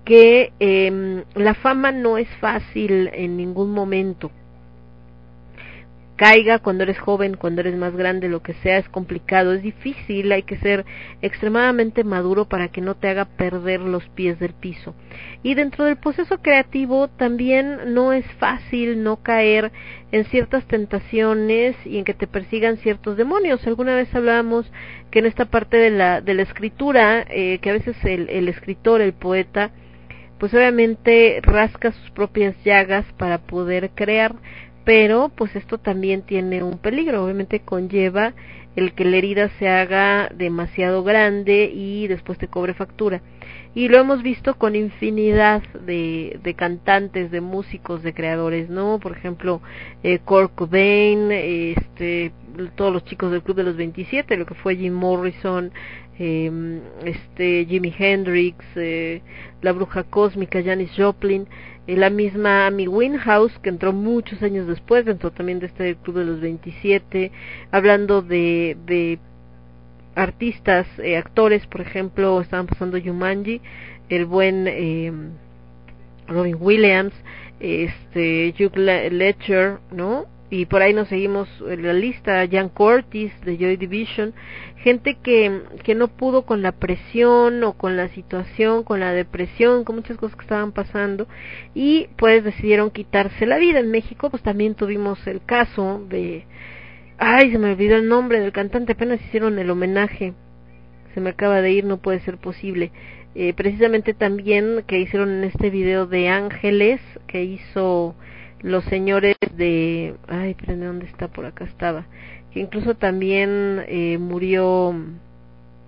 [0.04, 4.32] que eh, la fama no es fácil en ningún momento
[6.20, 10.30] caiga cuando eres joven, cuando eres más grande, lo que sea, es complicado, es difícil,
[10.32, 10.84] hay que ser
[11.22, 14.94] extremadamente maduro para que no te haga perder los pies del piso.
[15.42, 19.72] Y dentro del proceso creativo también no es fácil no caer
[20.12, 23.66] en ciertas tentaciones y en que te persigan ciertos demonios.
[23.66, 24.70] Alguna vez hablábamos
[25.10, 28.46] que en esta parte de la, de la escritura, eh, que a veces el, el
[28.48, 29.70] escritor, el poeta,
[30.38, 34.34] pues obviamente rasca sus propias llagas para poder crear
[34.84, 38.34] pero pues esto también tiene un peligro, obviamente conlleva
[38.76, 43.20] el que la herida se haga demasiado grande y después te cobre factura.
[43.74, 48.98] Y lo hemos visto con infinidad de, de cantantes, de músicos, de creadores, ¿no?
[48.98, 49.60] Por ejemplo,
[50.02, 52.32] eh, Kurt Cobain, este,
[52.74, 55.72] todos los chicos del Club de los 27, lo que fue Jim Morrison,
[56.18, 59.22] eh, este, Jimi Hendrix, eh,
[59.62, 61.46] la bruja cósmica, Janis Joplin,
[61.90, 66.18] eh, la misma Amy Winehouse, que entró muchos años después, dentro también de este Club
[66.18, 67.32] de los 27,
[67.72, 69.18] hablando de, de
[70.14, 73.60] artistas, eh, actores, por ejemplo, estaban pasando Yumanji,
[74.08, 75.12] el buen eh,
[76.28, 77.14] Robin Williams,
[77.58, 80.26] este Hugh Ledger, ¿no?
[80.48, 84.32] Y por ahí nos seguimos en la lista, Jan Curtis de Joy Division,
[84.82, 89.84] gente que, que no pudo con la presión o con la situación, con la depresión,
[89.84, 91.28] con muchas cosas que estaban pasando
[91.74, 93.80] y pues decidieron quitarse la vida.
[93.80, 96.46] En México pues también tuvimos el caso de
[97.22, 100.32] Ay, se me olvidó el nombre del cantante, apenas hicieron el homenaje.
[101.12, 102.92] Se me acaba de ir, no puede ser posible.
[103.34, 108.14] Eh, precisamente también que hicieron en este video de Ángeles, que hizo
[108.62, 110.14] los señores de...
[110.28, 111.28] Ay, pero ¿dónde está?
[111.28, 112.06] Por acá estaba.
[112.52, 114.94] Que incluso también eh, murió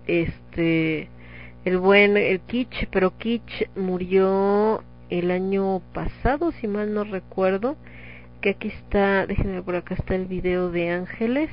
[0.06, 1.08] este
[1.64, 7.76] el buen el Kitsch, pero Kitsch murió el año pasado, si mal no recuerdo
[8.40, 11.50] que aquí está, déjenme por acá está el video de Ángeles,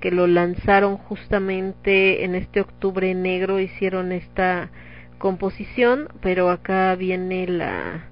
[0.00, 4.70] que lo lanzaron justamente en este octubre negro, hicieron esta
[5.18, 8.08] composición, pero acá viene la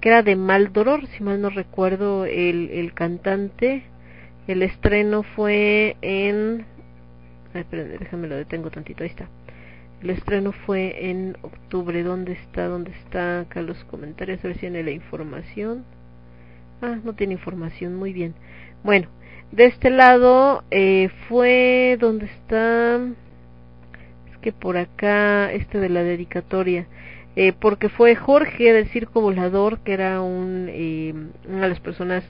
[0.00, 3.82] que era de Mal Dolor, si mal no recuerdo el, el cantante,
[4.46, 6.66] el estreno fue en,
[7.54, 9.28] ay, déjame lo detengo tantito, ahí está.
[10.02, 12.02] El estreno fue en octubre.
[12.02, 12.66] ¿Dónde está?
[12.66, 13.40] ¿Dónde está?
[13.40, 14.40] Acá los comentarios.
[14.40, 15.84] A ver si tiene la información.
[16.82, 18.34] Ah, no tiene información, muy bien.
[18.84, 19.08] Bueno,
[19.52, 22.96] de este lado eh, fue donde está,
[24.30, 26.86] es que por acá, este de la dedicatoria,
[27.34, 31.14] eh, porque fue Jorge del Circo Volador, que era un, eh,
[31.48, 32.24] una de las personas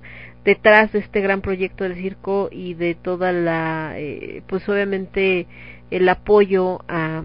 [0.46, 5.48] detrás de este gran proyecto del circo y de toda la, eh, pues obviamente
[5.90, 7.24] el apoyo a,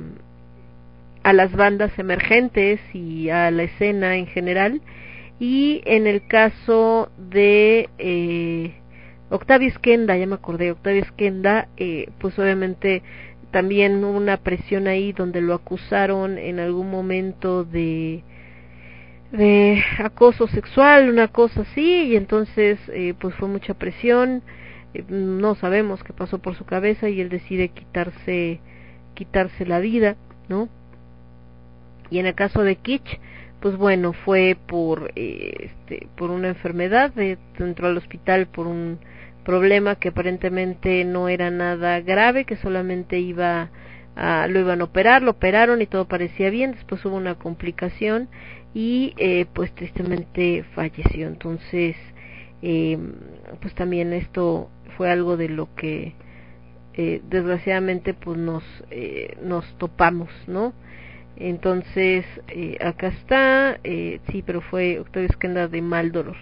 [1.21, 4.81] a las bandas emergentes y a la escena en general.
[5.39, 8.73] Y en el caso de eh,
[9.29, 13.03] Octavio Esquenda, ya me acordé, Octavio Esquenda, eh, pues obviamente
[13.51, 18.23] también una presión ahí donde lo acusaron en algún momento de
[19.31, 24.43] de acoso sexual, una cosa así, y entonces eh, pues fue mucha presión,
[24.93, 28.59] eh, no sabemos qué pasó por su cabeza y él decide quitarse
[29.13, 30.15] quitarse la vida,
[30.49, 30.69] ¿no?
[32.09, 33.19] Y en el caso de Kitsch,
[33.61, 38.99] pues bueno, fue por, eh, este, por una enfermedad, entró al hospital por un
[39.45, 43.69] problema que aparentemente no era nada grave, que solamente iba
[44.15, 48.29] a, lo iban a operar, lo operaron y todo parecía bien, después hubo una complicación
[48.73, 51.27] y eh, pues tristemente falleció.
[51.27, 51.95] Entonces,
[52.61, 52.97] eh,
[53.61, 56.13] pues también esto fue algo de lo que
[56.93, 60.73] eh, desgraciadamente pues nos, eh, nos topamos, ¿no?
[61.37, 66.37] Entonces, eh, acá está, eh, sí, pero fue Octavio Esquenda de mal dolor.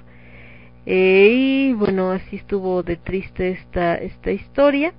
[0.85, 4.93] Y bueno, así estuvo de triste esta, esta historia.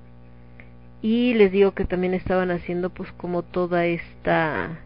[1.03, 4.79] Y les digo que también estaban haciendo pues como toda esta,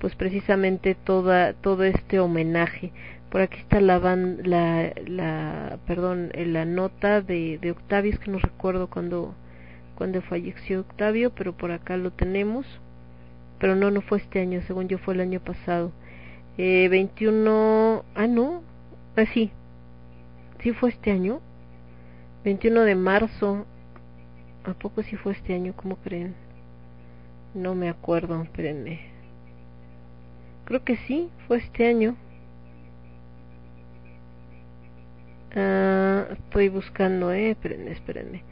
[0.00, 2.92] pues precisamente toda, todo este homenaje.
[3.30, 8.30] Por aquí está la, la, la perdón, eh, la nota de, de Octavio, es que
[8.30, 9.34] no recuerdo cuando,
[9.96, 12.66] cuando falleció Octavio, pero por acá lo tenemos
[13.60, 15.92] pero no, no fue este año, según yo fue el año pasado.
[16.56, 18.62] Eh, 21, ah, no,
[19.16, 19.52] ah, sí
[20.72, 21.40] fue este año,
[22.44, 23.66] 21 de marzo,
[24.64, 25.74] ¿a poco sí fue este año?
[25.76, 26.34] ¿Cómo creen?
[27.54, 29.09] No me acuerdo, espérenme.
[30.70, 32.14] Creo que sí, fue este año.
[35.56, 38.44] Ah, estoy buscando, eh, espérenme, espérenme.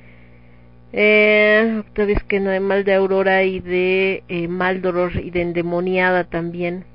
[0.92, 5.42] Eh, ustedes que no de mal de aurora y de eh, mal dolor y de
[5.42, 6.86] endemoniada también.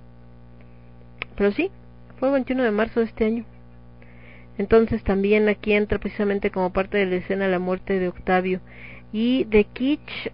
[1.37, 1.71] Pero sí,
[2.19, 3.45] fue el 21 de marzo de este año.
[4.57, 8.59] Entonces también aquí entra precisamente como parte de la escena la muerte de Octavio.
[9.13, 10.33] Y de Kitsch,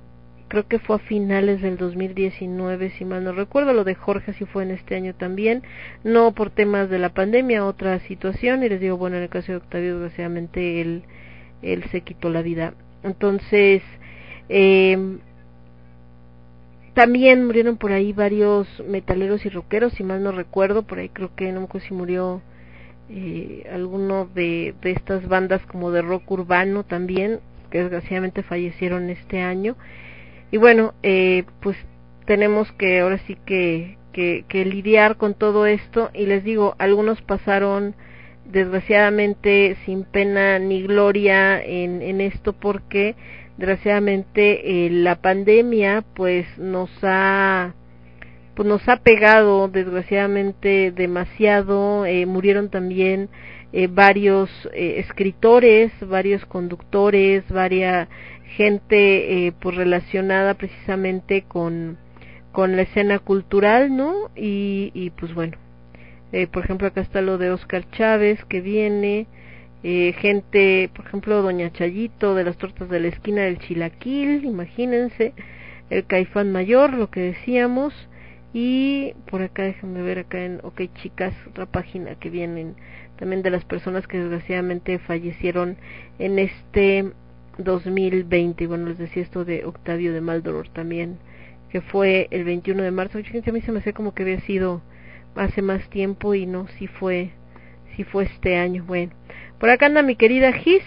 [0.49, 3.71] creo que fue a finales del 2019, si mal no recuerdo.
[3.71, 5.63] Lo de Jorge sí fue en este año también.
[6.03, 8.63] No por temas de la pandemia, otra situación.
[8.63, 11.03] Y les digo, bueno, en el caso de Octavio, desgraciadamente él,
[11.61, 12.73] él se quitó la vida
[13.03, 13.81] entonces,
[14.49, 15.17] eh,
[16.93, 21.33] también murieron por ahí varios metaleros y rockeros, si mal no recuerdo, por ahí creo
[21.35, 22.41] que no me acuerdo si murió
[23.09, 27.39] eh, alguno de, de estas bandas como de rock urbano también,
[27.71, 29.75] que desgraciadamente fallecieron este año.
[30.51, 31.77] Y bueno, eh, pues
[32.25, 36.09] tenemos que ahora sí que, que, que lidiar con todo esto.
[36.13, 37.95] Y les digo, algunos pasaron
[38.45, 43.15] desgraciadamente sin pena ni gloria en, en esto porque
[43.57, 47.73] desgraciadamente eh, la pandemia pues nos ha
[48.55, 52.05] pues nos ha pegado desgraciadamente demasiado.
[52.05, 53.29] Eh, murieron también
[53.71, 58.09] eh, varios eh, escritores varios conductores varia
[58.55, 61.97] gente eh, pues relacionada precisamente con
[62.51, 65.57] con la escena cultural no y, y pues bueno
[66.31, 69.27] eh, por ejemplo acá está lo de Oscar Chávez que viene
[69.81, 75.33] eh, gente, por ejemplo, Doña Chayito de las tortas de la esquina del Chilaquil, imagínense,
[75.89, 77.93] el Caifán Mayor, lo que decíamos,
[78.53, 82.75] y por acá déjenme ver acá en OK Chicas, otra página que vienen
[83.17, 85.77] también de las personas que desgraciadamente fallecieron
[86.19, 87.11] en este
[87.63, 91.19] 2020, bueno, les decía esto de Octavio de Maldoror también,
[91.69, 94.39] que fue el 21 de marzo, fíjense, a mí se me hace como que había
[94.41, 94.81] sido
[95.35, 97.31] hace más tiempo y no, si fue,
[97.95, 99.11] si fue este año, bueno.
[99.59, 100.83] Por acá anda mi querida Gis,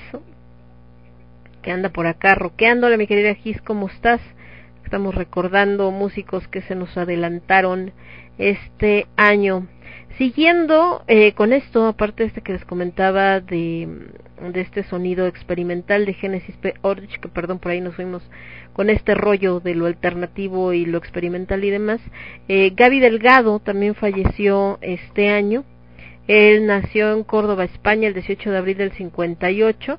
[1.63, 4.21] que anda por acá roqueándole, mi querida Gis, ¿cómo estás?
[4.85, 7.93] Estamos recordando músicos que se nos adelantaron
[8.39, 9.69] este año.
[10.19, 13.89] Siguiendo eh, con esto, aparte de este que les comentaba de,
[14.51, 16.75] de este sonido experimental de Genesis P.
[16.83, 18.23] Orch, que perdón, por ahí nos fuimos
[18.73, 22.01] con este rollo de lo alternativo y lo experimental y demás,
[22.49, 25.65] eh, Gaby Delgado también falleció este año.
[26.27, 29.99] Él nació en Córdoba, España, el 18 de abril del 58,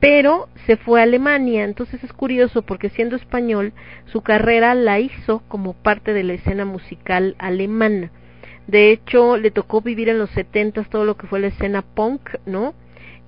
[0.00, 1.64] pero se fue a Alemania.
[1.64, 3.72] Entonces es curioso porque siendo español,
[4.06, 8.10] su carrera la hizo como parte de la escena musical alemana.
[8.66, 12.30] De hecho, le tocó vivir en los 70 todo lo que fue la escena punk,
[12.46, 12.74] ¿no?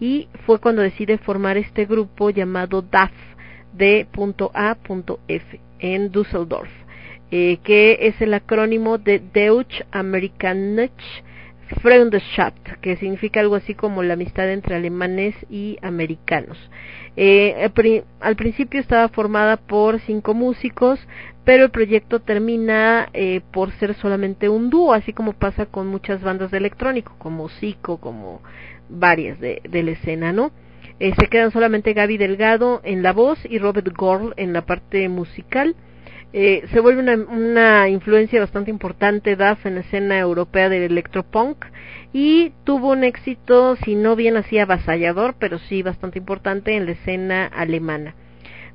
[0.00, 3.12] Y fue cuando decide formar este grupo llamado DAF,
[3.72, 6.70] D.A.F, en Düsseldorf,
[7.30, 11.24] eh, que es el acrónimo de Deutsch Amerikanische
[11.80, 16.58] Freundschaft, que significa algo así como la amistad entre alemanes y americanos.
[17.16, 17.70] Eh,
[18.20, 21.00] al principio estaba formada por cinco músicos,
[21.44, 26.22] pero el proyecto termina eh, por ser solamente un dúo, así como pasa con muchas
[26.22, 28.42] bandas de electrónico, como Zico, como
[28.88, 30.52] varias de, la escena, ¿no?
[31.00, 35.08] Eh, se quedan solamente Gaby Delgado en la voz y Robert Gorl en la parte
[35.08, 35.74] musical.
[36.32, 41.64] Eh, se vuelve una, una, influencia bastante importante DAF en la escena europea del electropunk
[42.12, 46.92] y tuvo un éxito, si no bien así avasallador, pero sí bastante importante en la
[46.92, 48.14] escena alemana.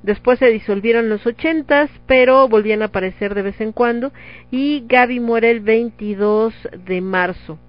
[0.04, 4.12] Después se disolvieron los ochentas, pero volvían a aparecer de vez en cuando
[4.50, 6.54] y Gaby muere el 22
[6.86, 7.60] de marzo.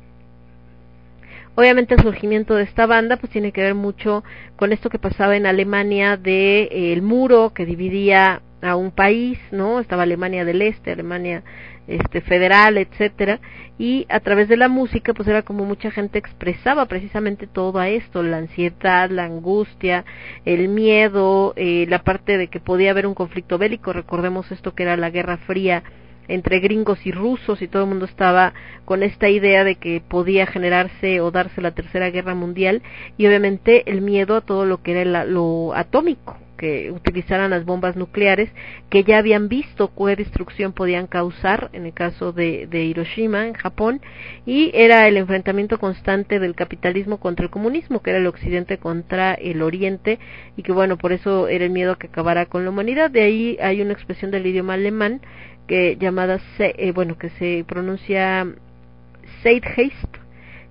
[1.57, 4.23] Obviamente el surgimiento de esta banda pues tiene que ver mucho
[4.57, 9.39] con esto que pasaba en Alemania de eh, el muro que dividía a un país,
[9.51, 9.81] ¿no?
[9.81, 11.43] Estaba Alemania del Este, Alemania
[11.91, 13.41] este federal, etcétera,
[13.79, 18.23] y a través de la música pues era como mucha gente expresaba precisamente todo esto,
[18.23, 20.05] la ansiedad, la angustia,
[20.45, 24.85] el miedo, eh, la parte de que podía haber un conflicto bélico, recordemos esto que
[24.85, 25.83] era la Guerra Fría
[26.29, 28.55] entre gringos y rusos y todo el mundo estaba
[28.85, 32.83] con esta idea de que podía generarse o darse la tercera guerra mundial
[33.17, 37.97] y obviamente el miedo a todo lo que era lo atómico que utilizaran las bombas
[37.97, 38.51] nucleares
[38.91, 44.03] que ya habían visto qué destrucción podían causar en el caso de, Hiroshima en Japón
[44.45, 49.33] y era el enfrentamiento constante del capitalismo contra el comunismo que era el occidente contra
[49.33, 50.19] el oriente
[50.55, 53.11] y que bueno por eso era el miedo a que acabara con la humanidad.
[53.11, 55.23] De ahí hay una expresión del idioma alemán
[55.67, 58.47] que llamada eh, bueno que se pronuncia
[59.43, 60.15] Zeitgeist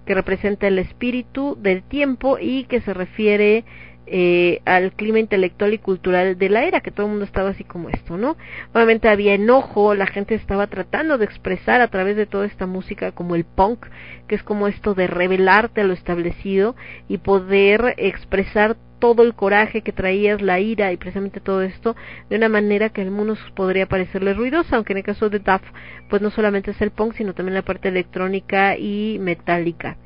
[0.05, 3.63] que representa el espíritu del tiempo y que se refiere
[4.11, 7.63] eh, al clima intelectual y cultural de la era, que todo el mundo estaba así
[7.63, 8.37] como esto, ¿no?
[8.73, 13.11] Obviamente había enojo, la gente estaba tratando de expresar a través de toda esta música
[13.11, 13.85] como el punk,
[14.27, 16.75] que es como esto de revelarte a lo establecido
[17.07, 21.95] y poder expresar todo el coraje que traías, la ira y precisamente todo esto
[22.29, 25.61] de una manera que a algunos podría parecerle ruidosa, aunque en el caso de Duff,
[26.09, 29.97] pues no solamente es el punk, sino también la parte electrónica y metálica.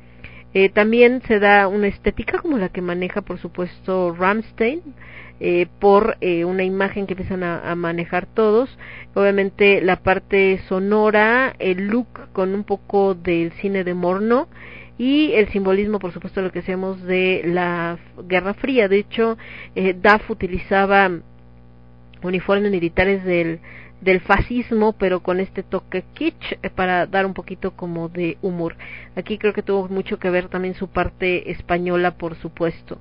[0.54, 4.82] Eh, también se da una estética como la que maneja, por supuesto, Ramstein,
[5.40, 8.78] eh, por eh, una imagen que empiezan a, manejar todos.
[9.14, 14.48] Obviamente la parte sonora, el look con un poco del cine de Morno
[14.96, 17.98] y el simbolismo, por supuesto, lo que hacemos de la
[18.28, 18.88] Guerra Fría.
[18.88, 19.36] De hecho,
[19.74, 21.10] eh, DAF utilizaba
[22.22, 23.58] uniformes militares del
[24.00, 28.76] del fascismo, pero con este toque kitsch eh, para dar un poquito como de humor.
[29.16, 32.98] Aquí creo que tuvo mucho que ver también su parte española, por supuesto.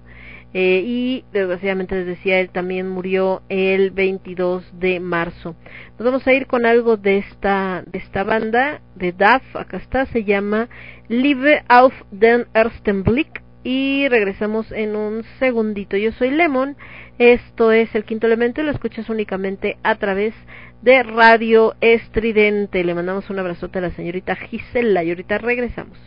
[0.53, 5.55] Eh, y desgraciadamente les decía, él también murió el 22 de marzo.
[5.97, 10.05] Nos vamos a ir con algo de esta, de esta banda, de DAF, acá está,
[10.05, 10.69] se llama
[11.07, 15.97] Liebe auf den ersten Blick y regresamos en un segundito.
[15.97, 16.75] Yo soy Lemon,
[17.17, 20.35] esto es el quinto elemento y lo escuchas únicamente a través
[20.84, 22.84] de Radio Estridente.
[22.84, 25.97] Le mandamos un abrazote a la señorita Gisela y ahorita regresamos.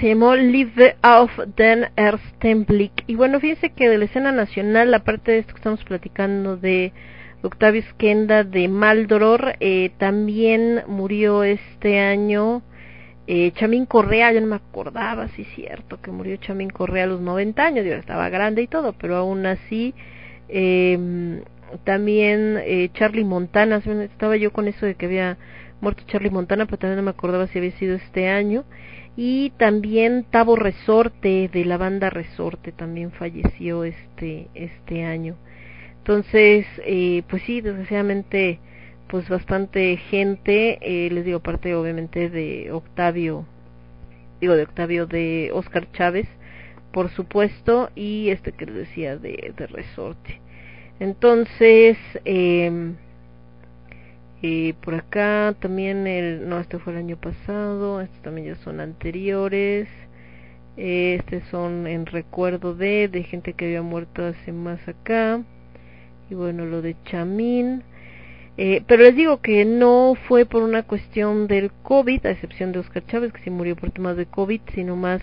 [0.00, 3.04] Se llamó Live auf den ersten Blick.
[3.06, 6.92] Y bueno, fíjense que de la escena nacional, aparte de esto que estamos platicando de
[7.42, 12.62] Octavio Skenda de Maldoror, eh, también murió este año
[13.26, 17.08] eh, Chamín Correa, yo no me acordaba, sí es cierto, que murió Chamín Correa a
[17.08, 19.94] los 90 años, yo estaba grande y todo, pero aún así,
[20.48, 21.42] eh,
[21.84, 25.36] también eh, Charlie Montana, estaba yo con eso de que había
[25.80, 28.64] muerto Charlie Montana, pero también no me acordaba si había sido este año.
[29.20, 35.34] Y también Tavo Resorte, de la banda Resorte, también falleció este, este año.
[35.98, 38.60] Entonces, eh, pues sí, desgraciadamente,
[39.08, 43.44] pues bastante gente, eh, les digo, parte obviamente de Octavio,
[44.40, 46.28] digo de Octavio de Oscar Chávez,
[46.92, 50.40] por supuesto, y este que les decía de, de Resorte.
[51.00, 52.92] Entonces, eh,
[54.42, 58.80] eh, por acá también el, no, este fue el año pasado, estos también ya son
[58.80, 59.88] anteriores.
[60.76, 65.42] Eh, este son en recuerdo de, de gente que había muerto hace más acá.
[66.30, 67.82] Y bueno, lo de Chamín.
[68.60, 72.80] Eh, pero les digo que no fue por una cuestión del COVID, a excepción de
[72.80, 75.22] Oscar Chávez, que sí murió por temas de COVID, sino más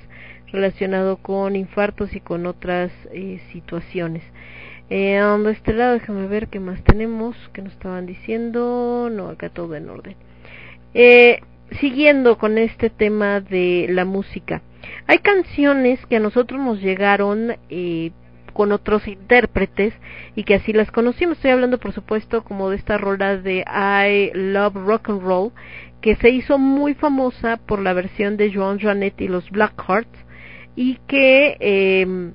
[0.54, 4.24] relacionado con infartos y con otras eh, situaciones.
[4.90, 9.10] Eh, de este lado, déjame ver qué más tenemos, que nos estaban diciendo.
[9.12, 10.16] No, acá todo en orden.
[10.94, 11.42] Eh,
[11.80, 14.62] siguiendo con este tema de la música.
[15.08, 18.12] Hay canciones que a nosotros nos llegaron eh,
[18.54, 19.94] con otros intérpretes
[20.36, 21.38] y que así las conocimos.
[21.38, 25.52] Estoy hablando, por supuesto, como de esta rola de I Love Rock and Roll,
[26.02, 30.26] que se hizo muy famosa por la versión de Joan Janet y los Blackhearts
[30.76, 32.32] y que eh,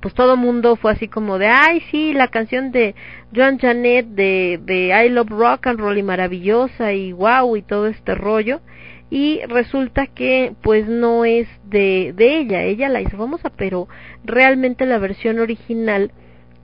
[0.00, 2.94] pues todo mundo fue así como de, ay, sí, la canción de
[3.34, 7.86] Joan Janet de, de I Love Rock and Roll y maravillosa y wow y todo
[7.86, 8.60] este rollo.
[9.08, 13.88] Y resulta que pues no es de, de ella, ella la hizo famosa, pero
[14.24, 16.10] realmente la versión original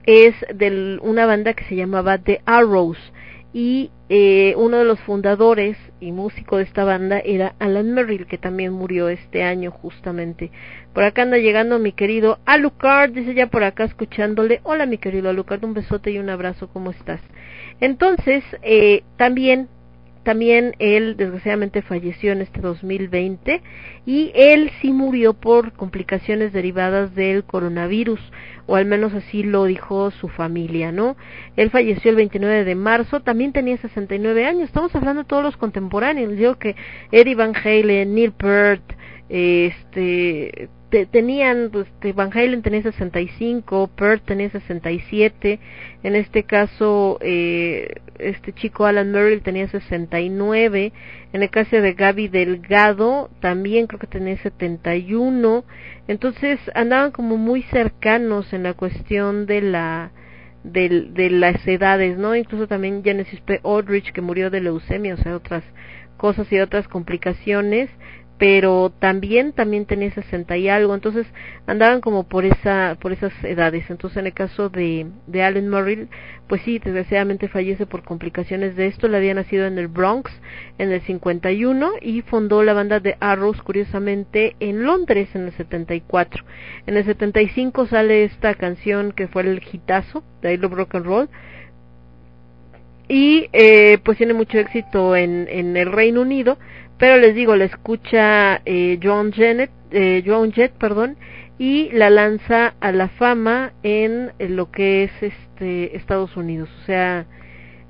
[0.05, 2.97] es de una banda que se llamaba The Arrows
[3.53, 8.39] y eh, uno de los fundadores y músico de esta banda era Alan Merrill, que
[8.39, 10.51] también murió este año justamente.
[10.93, 14.59] Por acá anda llegando mi querido Alucard, dice ya por acá escuchándole.
[14.63, 17.21] Hola mi querido Alucard, un besote y un abrazo, ¿cómo estás?
[17.79, 19.69] Entonces, eh, también
[20.23, 23.61] también él desgraciadamente falleció en este 2020
[24.05, 28.21] y él sí murió por complicaciones derivadas del coronavirus
[28.65, 31.15] o al menos así lo dijo su familia, ¿no?
[31.55, 35.57] Él falleció el 29 de marzo, también tenía 69 años, estamos hablando de todos los
[35.57, 36.75] contemporáneos, digo que
[37.11, 38.83] Eddie Van Halen, Neil Peart,
[39.29, 40.69] este
[41.11, 45.59] tenían, pues, Van Halen tenía 65, Peart tenía 67,
[46.03, 50.93] en este caso, eh, este chico Alan Merrill tenía 69,
[51.33, 55.65] en el caso de Gaby Delgado también creo que tenía 71,
[56.07, 60.11] entonces andaban como muy cercanos en la cuestión de la,
[60.63, 62.35] de, de las edades, ¿no?
[62.35, 63.61] Incluso también Genesis P.
[63.63, 65.63] Aldrich que murió de leucemia, o sea, otras
[66.17, 67.89] cosas y otras complicaciones,
[68.43, 71.25] pero también también tenía 60 y algo, entonces
[71.65, 73.89] andaban como por esa por esas edades.
[73.89, 76.09] Entonces en el caso de de Alan Murray,
[76.49, 80.29] pues sí, desgraciadamente fallece por complicaciones de esto, le había nacido en el Bronx
[80.77, 86.43] en el 51 y fundó la banda de Arrows curiosamente en Londres en el 74.
[86.85, 91.05] En el 75 sale esta canción que fue el hitazo de I Love Rock and
[91.05, 91.29] Roll
[93.07, 96.57] y eh, pues tiene mucho éxito en, en el Reino Unido
[96.97, 101.17] pero les digo, la escucha eh, Joan, Jett, eh, Joan Jett, perdón,
[101.57, 106.69] y la lanza a la fama en, lo que es este Estados Unidos.
[106.81, 107.25] O sea,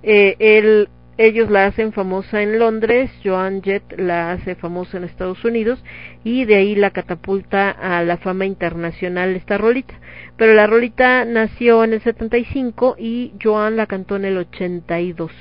[0.03, 5.43] eh, él, ellos la hacen famosa en Londres, Joan Jett la hace famosa en Estados
[5.45, 5.83] Unidos
[6.23, 9.93] y de ahí la catapulta a la fama internacional esta rolita.
[10.37, 15.31] Pero la rolita nació en el 75 y Joan la cantó en el 82.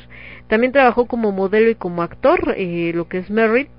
[0.52, 3.70] También trabajó como modelo y como actor, eh, lo que es Merritt.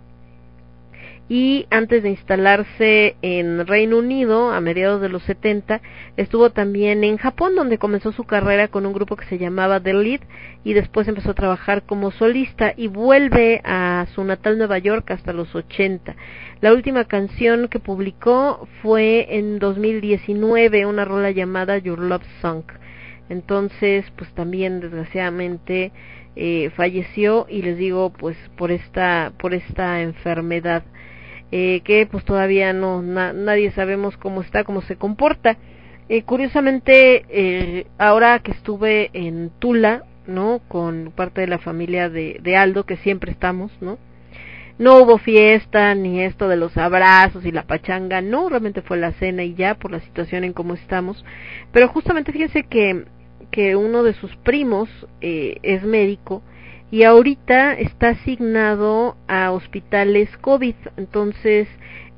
[1.30, 5.82] Y antes de instalarse en Reino Unido, a mediados de los 70,
[6.18, 9.94] estuvo también en Japón, donde comenzó su carrera con un grupo que se llamaba The
[9.94, 10.22] Lead,
[10.64, 15.32] y después empezó a trabajar como solista y vuelve a su natal Nueva York hasta
[15.32, 16.16] los 80.
[16.60, 22.64] La última canción que publicó fue en 2019, una rola llamada Your Love Song.
[23.30, 25.92] Entonces, pues también desgraciadamente
[26.36, 30.84] eh, falleció y les digo pues por esta por esta enfermedad
[31.52, 35.58] eh, que pues todavía no nadie sabemos cómo está cómo se comporta.
[36.10, 42.40] Eh, curiosamente eh, ahora que estuve en Tula no con parte de la familia de,
[42.42, 43.98] de Aldo que siempre estamos no
[44.84, 49.14] no hubo fiesta ni esto de los abrazos y la pachanga, no, realmente fue la
[49.14, 51.24] cena y ya por la situación en cómo estamos.
[51.72, 53.06] Pero justamente fíjense que
[53.54, 54.90] que uno de sus primos
[55.22, 56.42] eh, es médico
[56.90, 60.76] y ahorita está asignado a hospitales COVID.
[60.98, 61.68] Entonces,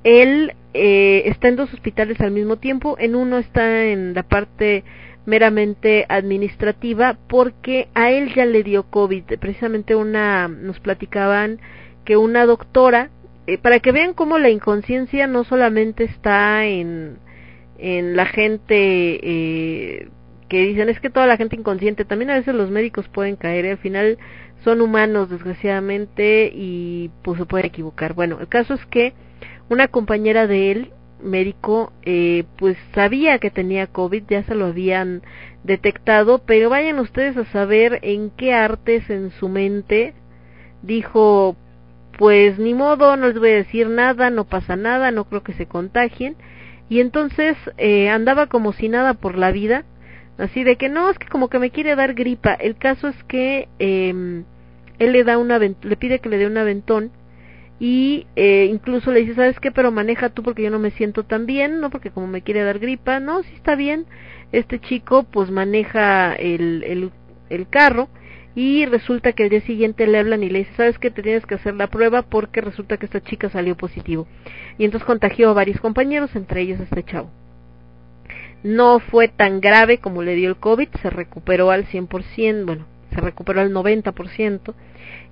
[0.04, 2.96] él eh, está en dos hospitales al mismo tiempo.
[3.00, 4.84] En uno está en la parte
[5.26, 9.24] meramente administrativa porque a él ya le dio COVID.
[9.40, 11.60] Precisamente una, nos platicaban
[12.06, 13.10] que una doctora,
[13.48, 17.18] eh, para que vean cómo la inconsciencia no solamente está en,
[17.78, 20.08] en la gente eh,
[20.48, 23.66] que dicen es que toda la gente inconsciente, también a veces los médicos pueden caer,
[23.66, 23.72] ¿eh?
[23.72, 24.18] al final
[24.64, 28.14] son humanos desgraciadamente y pues se pueden equivocar.
[28.14, 29.14] Bueno, el caso es que
[29.70, 30.92] una compañera de él
[31.24, 35.24] médico eh, pues sabía que tenía COVID, ya se lo habían
[35.64, 40.14] detectado, pero vayan ustedes a saber en qué artes en su mente
[40.84, 41.56] dijo
[42.18, 45.54] pues ni modo, no les voy a decir nada, no pasa nada, no creo que
[45.54, 46.36] se contagien
[46.90, 49.86] y entonces eh, andaba como si nada por la vida,
[50.38, 53.24] así de que no, es que como que me quiere dar gripa, el caso es
[53.24, 54.44] que eh,
[55.00, 57.12] él le da una le pide que le dé un aventón
[57.80, 59.72] y eh, incluso le dice, ¿sabes qué?
[59.72, 61.90] Pero maneja tú porque yo no me siento tan bien, ¿no?
[61.90, 64.06] Porque como me quiere dar gripa, no, sí está bien.
[64.54, 67.12] Este chico pues maneja el, el,
[67.50, 68.08] el carro
[68.56, 71.12] y resulta que el día siguiente le hablan y le dice, ¿sabes qué?
[71.12, 74.28] Te tienes que hacer la prueba porque resulta que esta chica salió positivo.
[74.78, 77.30] Y entonces contagió a varios compañeros, entre ellos este chavo.
[78.64, 83.20] No fue tan grave como le dio el COVID, se recuperó al 100%, bueno, se
[83.20, 84.74] recuperó al 90%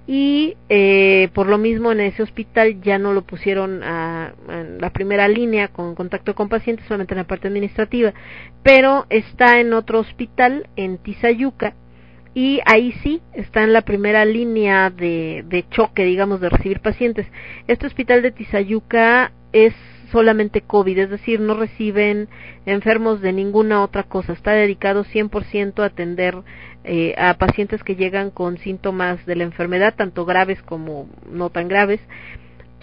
[0.06, 4.90] y eh, por lo mismo en ese hospital ya no lo pusieron a, a, la
[4.91, 8.14] primera línea con contacto con pacientes, solamente en la parte administrativa,
[8.64, 11.74] pero está en otro hospital en Tizayuca
[12.34, 17.27] y ahí sí está en la primera línea de, de choque, digamos, de recibir pacientes.
[17.68, 19.73] Este hospital de Tizayuca es
[20.11, 22.30] solamente COVID, es decir, no reciben
[22.65, 26.35] enfermos de ninguna otra cosa, está dedicado 100% a atender
[26.84, 31.68] eh, a pacientes que llegan con síntomas de la enfermedad, tanto graves como no tan
[31.68, 31.99] graves.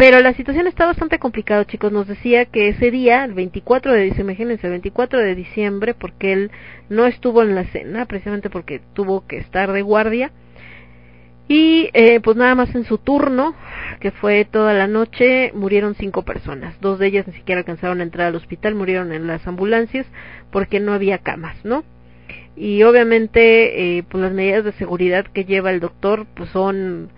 [0.01, 1.93] Pero la situación está bastante complicada, chicos.
[1.93, 6.33] Nos decía que ese día, el 24 de diciembre, imagínense, el 24 de diciembre, porque
[6.33, 6.51] él
[6.89, 10.33] no estuvo en la cena, precisamente porque tuvo que estar de guardia.
[11.49, 13.55] Y eh, pues nada más en su turno,
[14.01, 16.81] que fue toda la noche, murieron cinco personas.
[16.81, 20.07] Dos de ellas ni siquiera alcanzaron a entrar al hospital, murieron en las ambulancias
[20.51, 21.85] porque no había camas, ¿no?
[22.57, 27.11] y obviamente eh, pues las medidas de seguridad que lleva el doctor pues son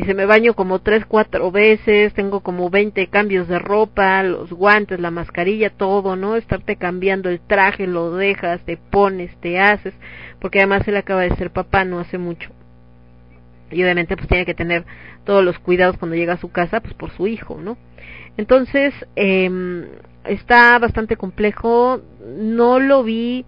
[0.00, 5.00] dice me baño como tres cuatro veces tengo como veinte cambios de ropa los guantes
[5.00, 9.94] la mascarilla todo no estarte cambiando el traje lo dejas te pones te haces
[10.38, 12.50] porque además él acaba de ser papá no hace mucho.
[13.70, 14.84] Y obviamente pues tiene que tener
[15.24, 17.78] todos los cuidados cuando llega a su casa pues por su hijo no
[18.36, 19.50] entonces eh,
[20.24, 22.00] está bastante complejo.
[22.36, 23.44] No lo vi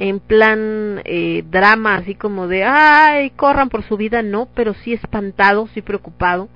[0.00, 4.94] en plan eh, drama, así como de, ay, corran por su vida, no, pero sí
[4.94, 6.48] espantado, sí preocupado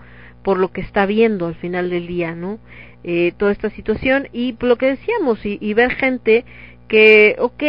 [0.43, 2.59] por lo que está viendo al final del día, ¿no?
[3.03, 6.47] Eh, toda esta situación y por lo que decíamos, y, y ver gente
[6.89, 7.63] que, ok,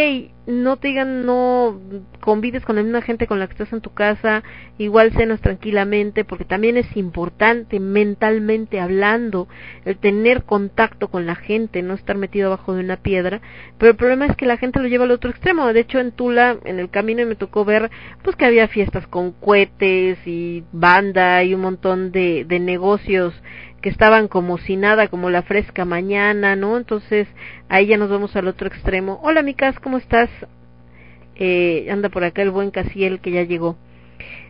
[0.47, 1.79] no te digan no
[2.19, 4.43] convives con la misma gente con la que estás en tu casa,
[4.77, 9.47] igual cenas tranquilamente, porque también es importante mentalmente hablando
[9.85, 13.41] el tener contacto con la gente, no estar metido abajo de una piedra,
[13.77, 15.71] pero el problema es que la gente lo lleva al otro extremo.
[15.71, 17.89] De hecho, en Tula, en el camino me tocó ver
[18.23, 23.33] pues que había fiestas con cohetes y banda y un montón de, de negocios
[23.85, 26.75] que estaban como si nada, como la fresca mañana, ¿no?
[26.75, 27.27] Entonces,
[27.69, 29.19] ahí ya nos vamos al otro extremo.
[29.21, 30.27] Hola, Micas, ¿cómo estás?
[31.35, 33.77] Eh, anda por acá el buen Casiel que ya llegó.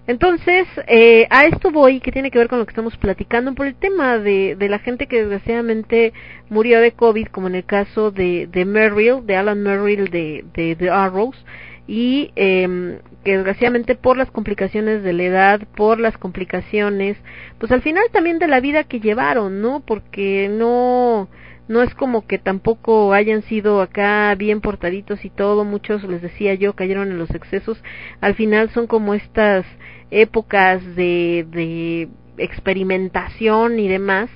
[0.07, 3.67] Entonces, eh, a esto voy, que tiene que ver con lo que estamos platicando, por
[3.67, 6.13] el tema de, de la gente que desgraciadamente
[6.47, 10.77] murió de COVID, como en el caso de, de Merrill, de Alan Merrill de, de
[10.77, 11.45] The Arrows,
[11.87, 17.17] y eh, que desgraciadamente por las complicaciones de la edad, por las complicaciones,
[17.57, 19.81] pues al final también de la vida que llevaron, ¿no?
[19.81, 21.27] Porque no
[21.67, 26.53] no es como que tampoco hayan sido acá bien portaditos y todo, muchos les decía
[26.53, 27.83] yo cayeron en los excesos,
[28.21, 29.65] al final son como estas
[30.11, 34.29] épocas de, de experimentación y demás,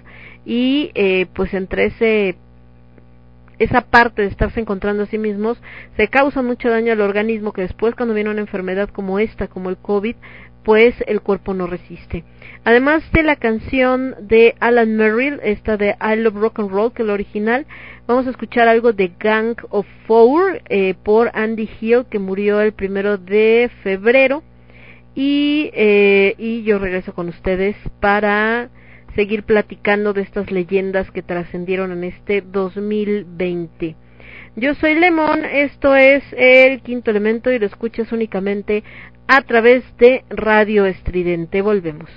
[0.45, 2.37] y eh, pues entre ese
[3.59, 5.61] esa parte de estarse encontrando a sí mismos
[5.97, 9.69] se causa mucho daño al organismo que después cuando viene una enfermedad como esta, como
[9.69, 10.15] el COVID,
[10.63, 12.23] pues el cuerpo no resiste.
[12.63, 17.01] Además de la canción de Alan Merrill, esta de I Love Rock and Roll, que
[17.01, 17.65] es la original,
[18.07, 22.73] vamos a escuchar algo de Gang of Four eh, por Andy Hill, que murió el
[22.73, 24.43] primero de febrero.
[25.15, 28.69] Y, eh, y yo regreso con ustedes para
[29.15, 33.95] seguir platicando de estas leyendas que trascendieron en este 2020.
[34.55, 38.83] Yo soy Lemon, esto es el quinto elemento y lo escuchas únicamente
[39.27, 41.61] a través de Radio Estridente.
[41.61, 42.09] Volvemos.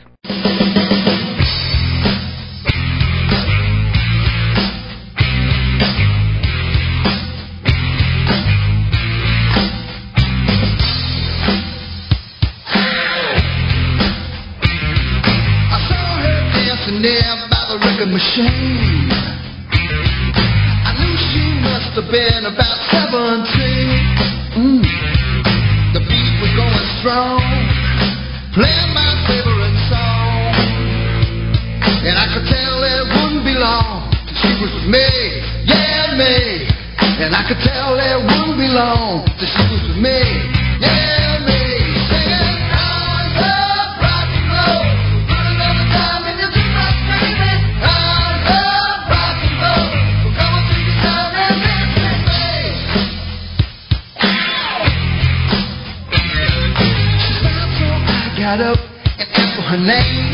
[18.03, 19.11] sugar machine.
[19.70, 23.47] I knew she must have been about 17.
[24.59, 24.83] Mm.
[25.95, 27.43] The beat was going strong,
[28.55, 30.55] playing my favorite song.
[32.03, 34.11] And I could tell it wouldn't be long
[34.43, 35.07] she was with me,
[35.66, 36.66] yeah, me.
[37.23, 40.19] And I could tell it wouldn't be long she was with me,
[40.81, 41.22] yeah.
[58.61, 58.79] up
[59.19, 60.31] and ask for her name.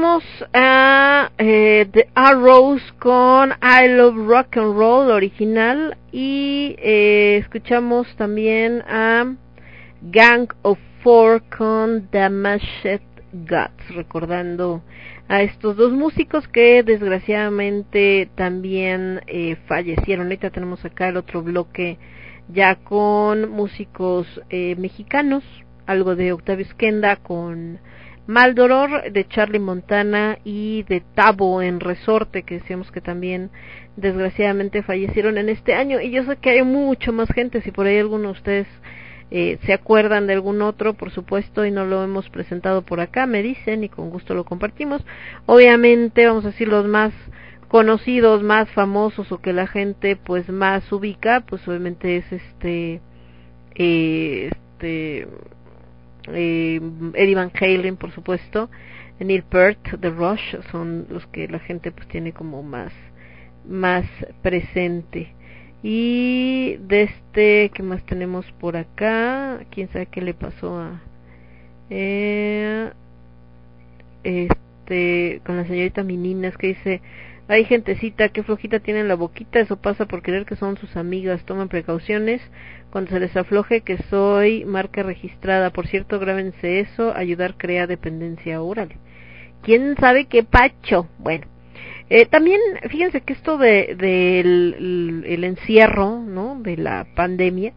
[0.00, 0.24] Escuchamos
[0.54, 8.82] a eh, The Arrows con I Love Rock and Roll original y eh, escuchamos también
[8.88, 9.34] a
[10.00, 13.02] Gang of Four con Damaged
[13.32, 14.82] Guts, recordando
[15.28, 20.28] a estos dos músicos que desgraciadamente también eh, fallecieron.
[20.28, 21.98] Ahorita tenemos acá el otro bloque
[22.48, 25.44] ya con músicos eh, mexicanos,
[25.84, 27.80] algo de Octavio Esquenda con
[28.26, 33.50] Maldoror de Charlie Montana y de Tabo en Resorte, que decíamos que también
[33.96, 36.00] desgraciadamente fallecieron en este año.
[36.00, 38.66] Y yo sé que hay mucho más gente, si por ahí alguno de ustedes
[39.30, 43.26] eh, se acuerdan de algún otro, por supuesto, y no lo hemos presentado por acá,
[43.26, 45.04] me dicen y con gusto lo compartimos.
[45.46, 47.12] Obviamente, vamos a decir los más
[47.68, 53.00] conocidos, más famosos o que la gente pues más ubica, pues obviamente es este,
[53.76, 55.28] eh, este,
[56.28, 56.80] eh,
[57.14, 58.70] Eddie Van Halen, por supuesto,
[59.18, 62.92] Neil Peart, The Rush, son los que la gente pues tiene como más,
[63.68, 64.06] más
[64.42, 65.34] presente.
[65.82, 69.60] Y de este, ¿qué más tenemos por acá?
[69.70, 71.00] ¿Quién sabe qué le pasó a...
[71.90, 72.90] Eh,
[74.22, 77.00] este, con la señorita Mininas que dice,
[77.48, 81.44] hay gentecita, qué flojita tienen la boquita, eso pasa por creer que son sus amigas,
[81.44, 82.40] toman precauciones
[82.90, 85.70] cuando se les afloje que soy marca registrada.
[85.70, 88.90] Por cierto, grábense eso, ayudar crea dependencia oral.
[89.62, 91.06] ¿Quién sabe qué pacho?
[91.18, 91.46] Bueno,
[92.08, 96.58] eh, también fíjense que esto de del el encierro, ¿no?
[96.60, 97.72] De la pandemia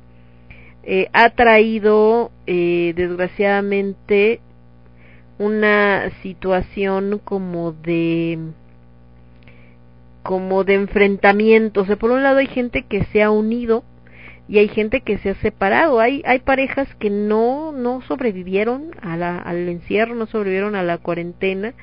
[0.83, 4.39] eh, ha traído eh, desgraciadamente
[5.37, 8.39] una situación como de
[10.23, 11.81] como de enfrentamiento.
[11.81, 13.83] O sea, por un lado hay gente que se ha unido
[14.47, 15.99] y hay gente que se ha separado.
[15.99, 20.97] Hay, hay parejas que no, no sobrevivieron a la, al encierro, no sobrevivieron a la
[20.97, 21.73] cuarentena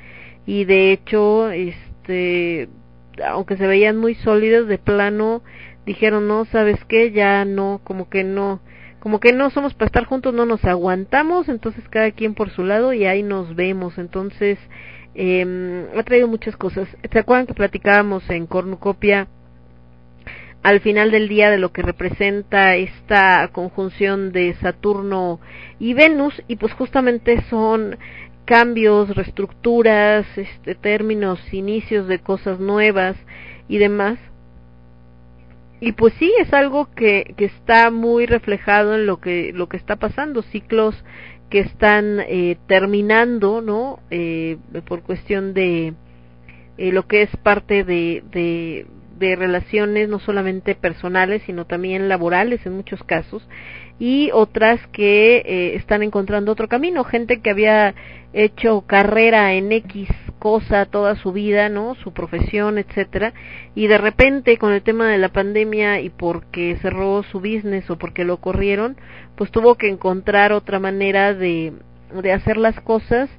[0.46, 2.68] y de hecho, este,
[3.24, 5.42] aunque se veían muy sólidos de plano,
[5.86, 7.12] dijeron, no, ¿sabes qué?
[7.12, 8.60] Ya no, como que no,
[9.00, 12.64] como que no somos para estar juntos, no nos aguantamos, entonces cada quien por su
[12.64, 13.98] lado y ahí nos vemos.
[13.98, 14.58] Entonces,
[15.14, 16.88] eh, ha traído muchas cosas.
[17.10, 19.28] ¿Se acuerdan que platicábamos en Cornucopia
[20.62, 25.40] al final del día de lo que representa esta conjunción de Saturno
[25.78, 26.42] y Venus?
[26.48, 27.96] Y pues justamente son
[28.44, 33.16] cambios, reestructuras, este, términos, inicios de cosas nuevas
[33.68, 34.18] y demás.
[35.80, 39.78] Y pues sí, es algo que, que está muy reflejado en lo que, lo que
[39.78, 40.94] está pasando, ciclos
[41.50, 43.98] que están eh, terminando, ¿no?
[44.10, 44.56] Eh,
[44.86, 45.94] por cuestión de
[46.78, 48.86] eh, lo que es parte de, de,
[49.20, 53.46] de, relaciones no solamente personales, sino también laborales en muchos casos,
[53.98, 57.94] y otras que eh, están encontrando otro camino, gente que había
[58.32, 61.94] hecho carrera en X cosa toda su vida, ¿no?
[61.96, 63.34] Su profesión, etcétera,
[63.74, 67.98] y de repente con el tema de la pandemia y porque cerró su business o
[67.98, 68.96] porque lo corrieron,
[69.36, 71.74] pues tuvo que encontrar otra manera de
[72.12, 73.30] de hacer las cosas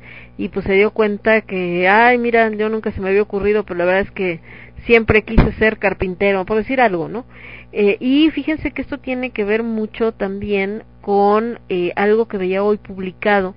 [0.41, 3.77] y pues se dio cuenta que ay mira yo nunca se me había ocurrido pero
[3.77, 4.39] la verdad es que
[4.87, 7.25] siempre quise ser carpintero por decir algo no
[7.71, 12.63] eh, y fíjense que esto tiene que ver mucho también con eh, algo que veía
[12.63, 13.53] hoy publicado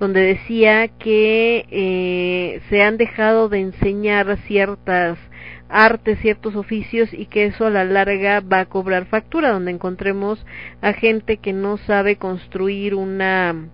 [0.00, 5.18] donde decía que eh, se han dejado de enseñar ciertas
[5.68, 10.44] artes, ciertos oficios y que eso a la larga va a cobrar factura, donde encontremos
[10.82, 13.70] a gente que no sabe construir una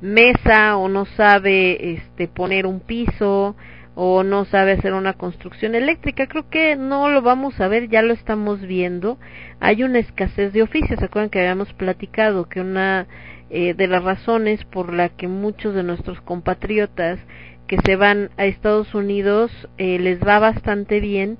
[0.00, 3.56] mesa o no sabe este poner un piso
[3.94, 6.26] o no sabe hacer una construcción eléctrica.
[6.26, 9.18] Creo que no lo vamos a ver, ya lo estamos viendo.
[9.60, 10.98] Hay una escasez de oficios.
[10.98, 13.06] ¿Se acuerdan que habíamos platicado que una
[13.50, 17.18] eh, de las razones por la que muchos de nuestros compatriotas
[17.66, 21.38] que se van a Estados Unidos eh, les va bastante bien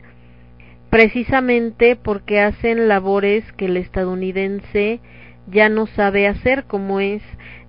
[0.91, 5.01] precisamente porque hacen labores que el estadounidense
[5.47, 7.23] ya no sabe hacer como es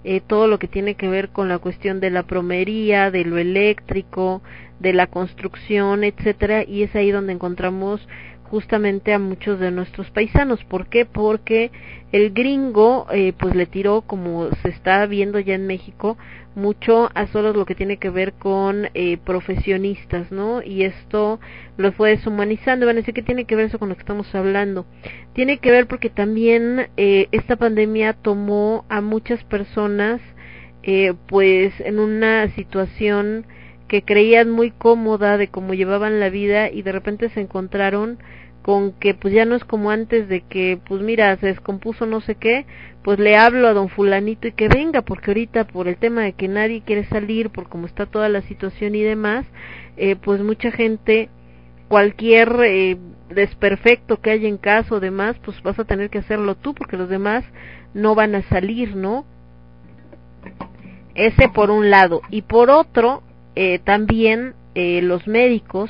[0.04, 3.38] eh, todo lo que tiene que ver con la cuestión de la plomería, de lo
[3.38, 4.42] eléctrico,
[4.80, 8.08] de la construcción, etcétera, y es ahí donde encontramos
[8.52, 10.64] justamente a muchos de nuestros paisanos.
[10.66, 11.06] ¿Por qué?
[11.06, 11.72] Porque
[12.12, 16.18] el gringo eh, pues le tiró, como se está viendo ya en México,
[16.54, 20.62] mucho a solo lo que tiene que ver con eh, profesionistas, ¿no?
[20.62, 21.40] Y esto
[21.78, 22.86] lo fue deshumanizando.
[22.86, 24.86] Van a decir que tiene que ver eso con lo que estamos hablando.
[25.34, 30.22] Tiene que ver porque también eh, esta pandemia tomó a muchas personas
[30.84, 33.46] eh, pues en una situación
[33.88, 38.20] que creían muy cómoda de cómo llevaban la vida y de repente se encontraron
[38.62, 42.22] con que pues ya no es como antes de que pues mira se descompuso no
[42.22, 42.66] sé qué
[43.04, 46.34] pues le hablo a don fulanito y que venga porque ahorita por el tema de
[46.34, 49.46] que nadie quiere salir por cómo está toda la situación y demás
[49.98, 51.30] eh, pues mucha gente
[51.88, 52.98] cualquier eh,
[53.30, 56.98] desperfecto que haya en casa o demás pues vas a tener que hacerlo tú porque
[56.98, 57.44] los demás
[57.94, 59.26] no van a salir no
[61.16, 62.22] ese por un lado.
[62.30, 63.24] Y por otro
[63.56, 65.90] eh, también eh, los médicos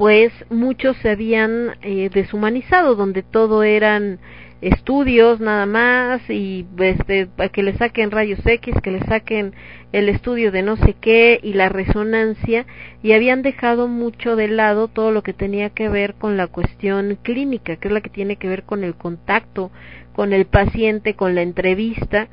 [0.00, 4.18] pues muchos se habían eh, deshumanizado, donde todo eran
[4.62, 9.52] estudios nada más y este, que le saquen rayos X, que le saquen
[9.92, 12.64] el estudio de no sé qué y la resonancia
[13.02, 17.18] y habían dejado mucho de lado todo lo que tenía que ver con la cuestión
[17.20, 19.70] clínica, que es la que tiene que ver con el contacto
[20.14, 22.28] con el paciente, con la entrevista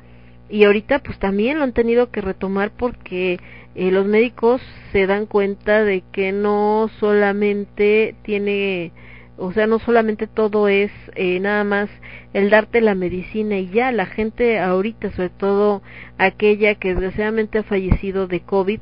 [0.48, 3.38] y ahorita pues también lo han tenido que retomar porque
[3.74, 4.60] eh, los médicos
[4.92, 8.92] se dan cuenta de que no solamente tiene
[9.38, 11.88] o sea no solamente todo es eh, nada más
[12.34, 15.82] el darte la medicina y ya la gente ahorita sobre todo
[16.18, 18.80] aquella que desgraciadamente ha fallecido de covid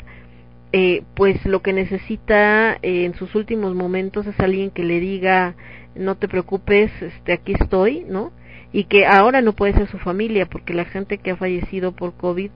[0.72, 5.54] eh, pues lo que necesita eh, en sus últimos momentos es alguien que le diga
[5.94, 8.32] no te preocupes este aquí estoy no
[8.72, 12.14] y que ahora no puede ser su familia porque la gente que ha fallecido por
[12.14, 12.50] covid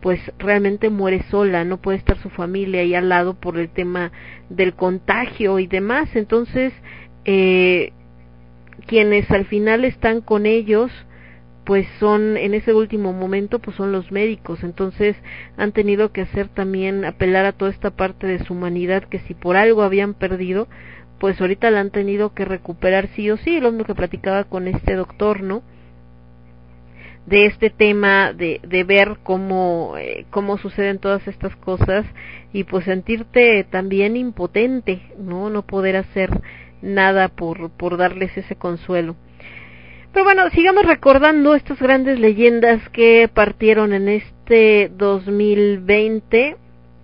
[0.00, 4.12] pues realmente muere sola, no puede estar su familia ahí al lado por el tema
[4.48, 6.14] del contagio y demás.
[6.14, 6.72] Entonces,
[7.24, 7.92] eh,
[8.86, 10.92] quienes al final están con ellos,
[11.66, 15.16] pues son en ese último momento pues son los médicos entonces
[15.56, 19.34] han tenido que hacer también apelar a toda esta parte de su humanidad que si
[19.34, 20.68] por algo habían perdido
[21.18, 24.68] pues ahorita la han tenido que recuperar sí o sí lo mismo que platicaba con
[24.68, 25.62] este doctor no
[27.26, 32.06] de este tema de, de ver cómo, eh, cómo suceden todas estas cosas
[32.52, 35.50] y pues sentirte también impotente, ¿no?
[35.50, 36.30] No poder hacer
[36.82, 39.16] nada por, por darles ese consuelo.
[40.12, 46.56] Pero bueno, sigamos recordando estas grandes leyendas que partieron en este 2020.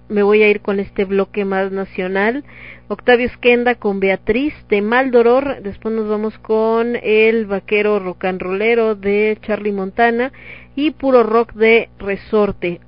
[0.08, 2.44] Me voy a ir con este bloque más nacional.
[2.92, 9.72] Octavio Esquenda con Beatriz de Maldoror, después nos vamos con el vaquero rocanrolero de Charlie
[9.72, 10.30] Montana
[10.76, 12.80] y puro rock de Resorte.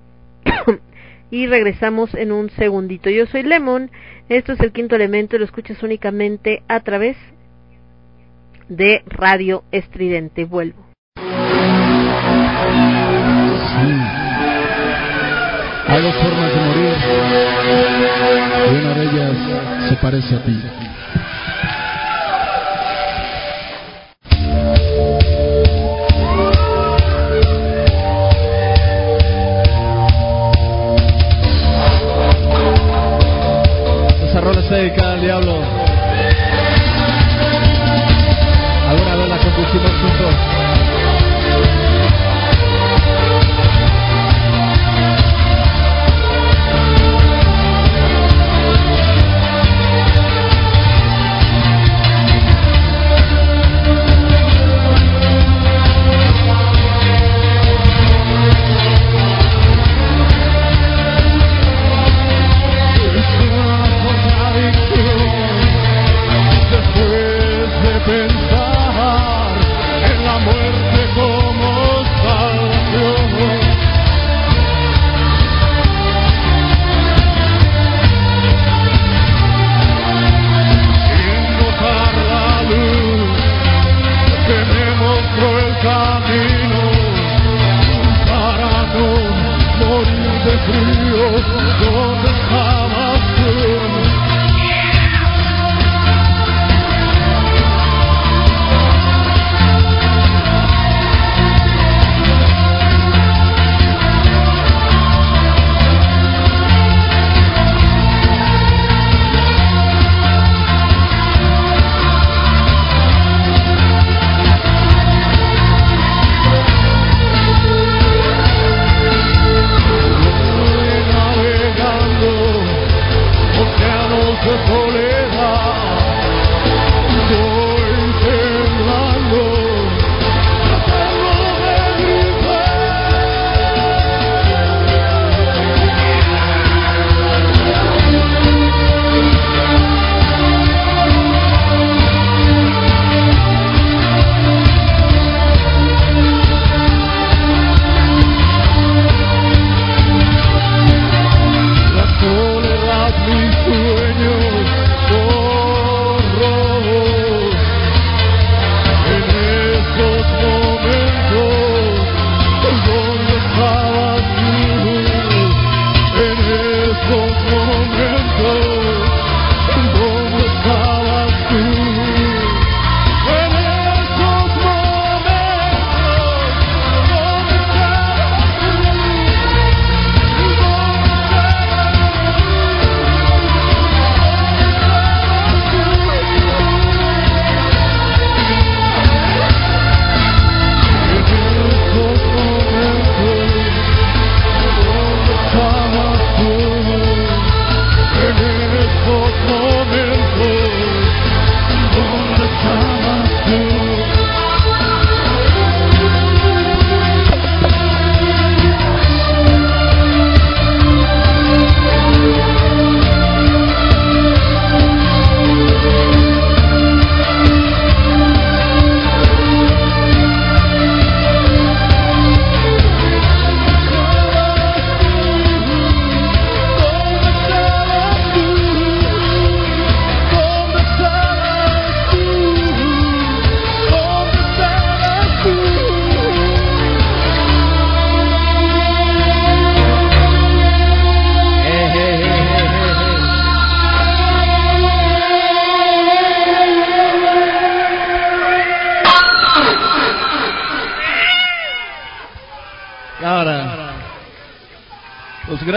[1.30, 3.08] y regresamos en un segundito.
[3.08, 3.90] Yo soy Lemon,
[4.28, 7.16] esto es el quinto elemento, lo escuchas únicamente a través
[8.68, 10.44] de Radio Estridente.
[10.44, 10.84] Vuelvo.
[15.86, 18.43] Hay dos formas de morir.
[18.66, 19.36] Una de ellas
[19.88, 20.62] se parece a ti.
[34.28, 35.83] Esa rola está dedicada al diablo.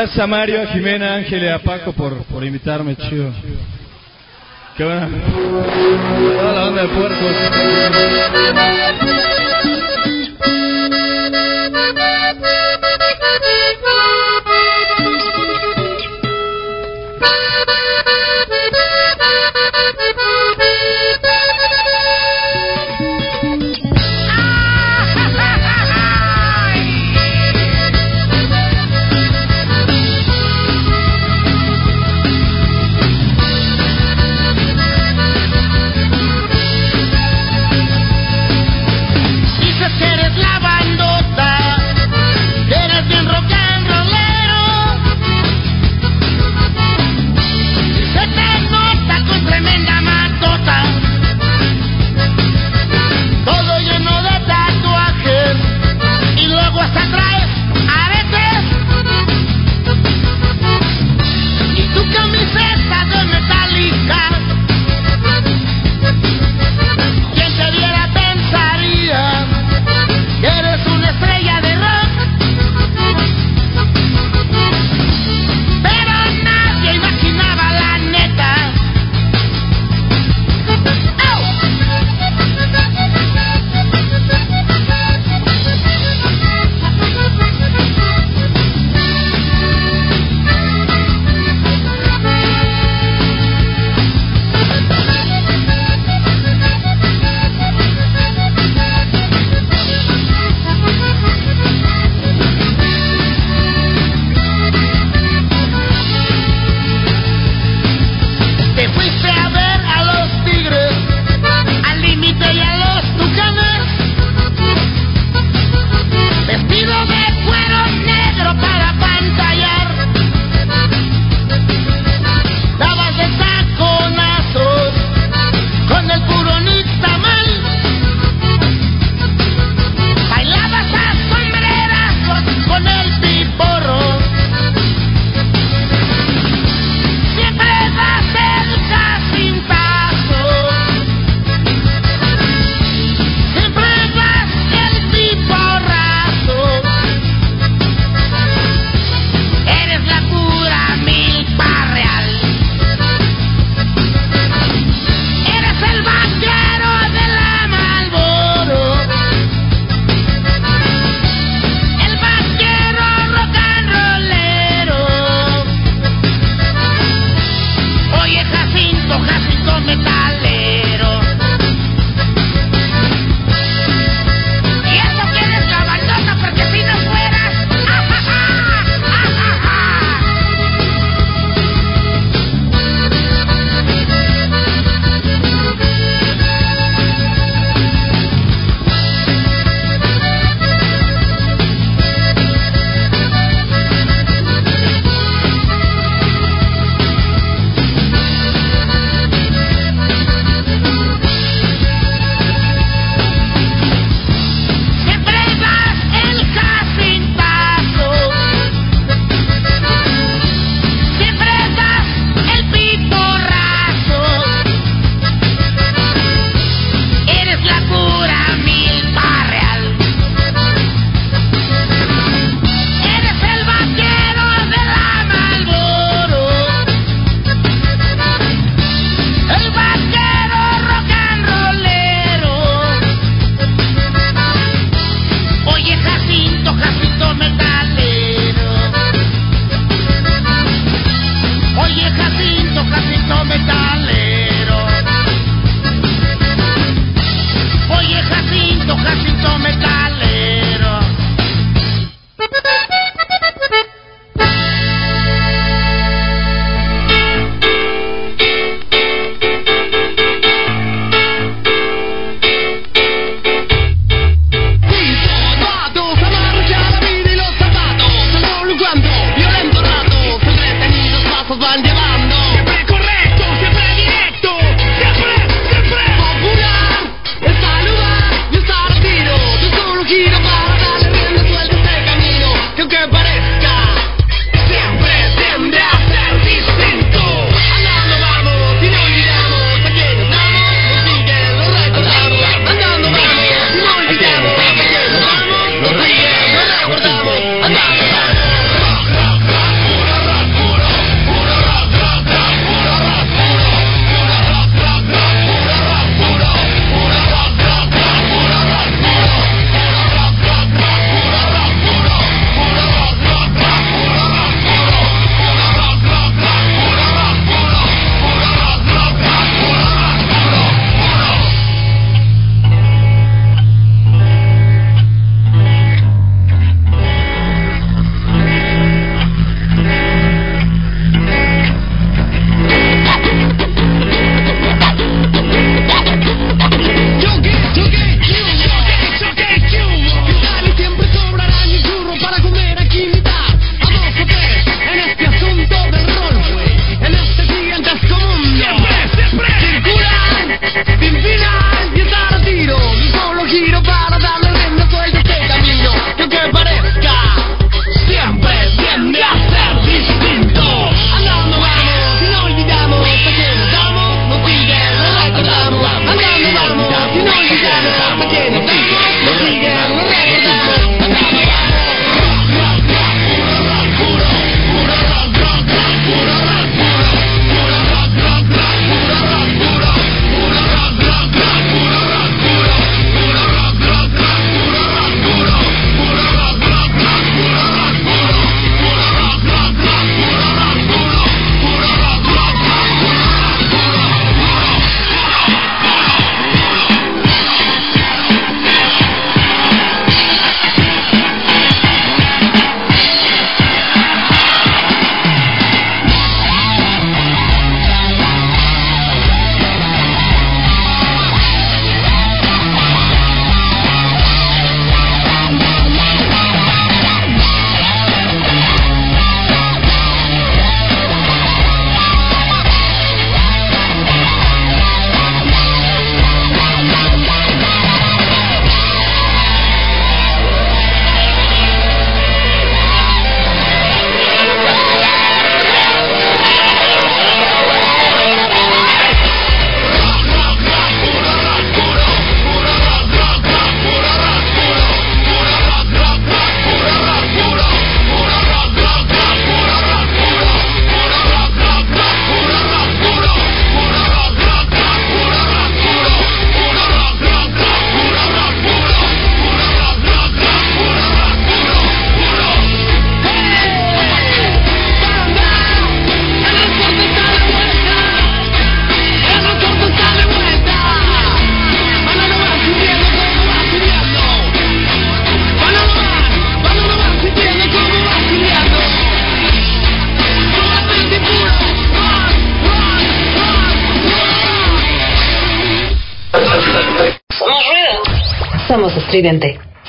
[0.08, 3.30] Gracias a Mario, a Jimena, a Ángel y a Paco por, por invitarme, chido.
[4.78, 5.10] Qué buena.
[6.38, 7.32] Toda la banda de puercos.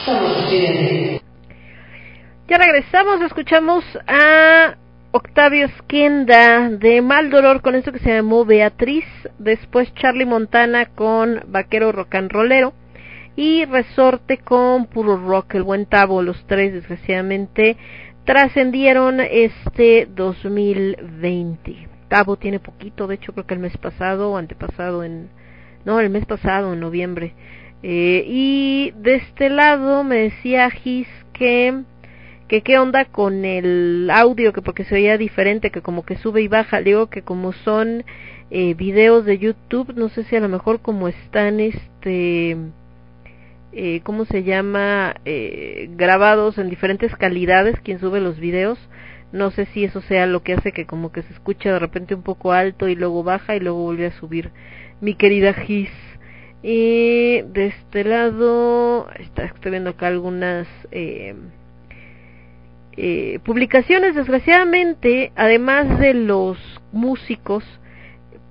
[0.06, 1.20] Somos estridente.
[2.48, 4.74] Ya regresamos, escuchamos a
[5.10, 9.05] Octavio Esquenda de Mal Dolor con esto que se llamó Beatriz,
[9.38, 12.72] después Charlie Montana con Vaquero Rock and Rollero
[13.36, 17.76] y Resorte con Puro Rock, el buen Tabo, los tres desgraciadamente
[18.24, 21.86] trascendieron este 2020.
[22.09, 25.28] Tabo tiene poquito, de hecho creo que el mes pasado o antepasado en
[25.84, 27.34] no, el mes pasado en noviembre.
[27.82, 31.84] Eh, y de este lado me decía Gis que
[32.48, 36.40] que qué onda con el audio, que porque se oía diferente, que como que sube
[36.40, 38.05] y baja, digo que como son
[38.50, 42.56] eh, videos de YouTube, no sé si a lo mejor como están este,
[43.72, 45.14] eh, ¿cómo se llama?
[45.26, 48.78] Eh, grabados en diferentes calidades, quien sube los videos,
[49.30, 52.14] no sé si eso sea lo que hace que como que se escucha de repente
[52.14, 54.50] un poco alto y luego baja y luego vuelve a subir.
[55.02, 55.90] Mi querida Gis.
[56.62, 61.35] Y de este lado, está, estoy viendo acá algunas eh,
[62.97, 66.58] eh, publicaciones, desgraciadamente, además de los
[66.91, 67.62] músicos,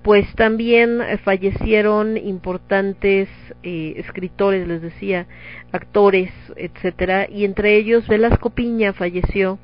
[0.03, 3.27] pues también fallecieron importantes
[3.61, 5.27] eh, escritores, les decía,
[5.73, 9.59] actores, etcétera, y entre ellos Velasco Piña falleció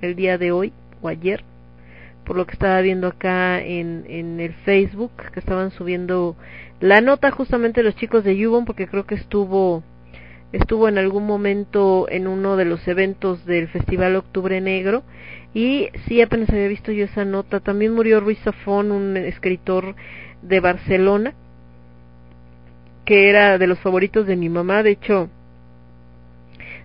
[0.00, 0.72] el día de hoy
[1.02, 1.42] o ayer,
[2.24, 6.36] por lo que estaba viendo acá en, en el Facebook, que estaban subiendo
[6.80, 9.82] la nota justamente los chicos de Yubon, porque creo que estuvo
[10.52, 15.02] estuvo en algún momento en uno de los eventos del Festival Octubre Negro
[15.52, 17.60] y sí apenas había visto yo esa nota.
[17.60, 19.94] También murió Ruiz Zafón, un escritor
[20.42, 21.34] de Barcelona,
[23.04, 24.82] que era de los favoritos de mi mamá.
[24.82, 25.28] De hecho,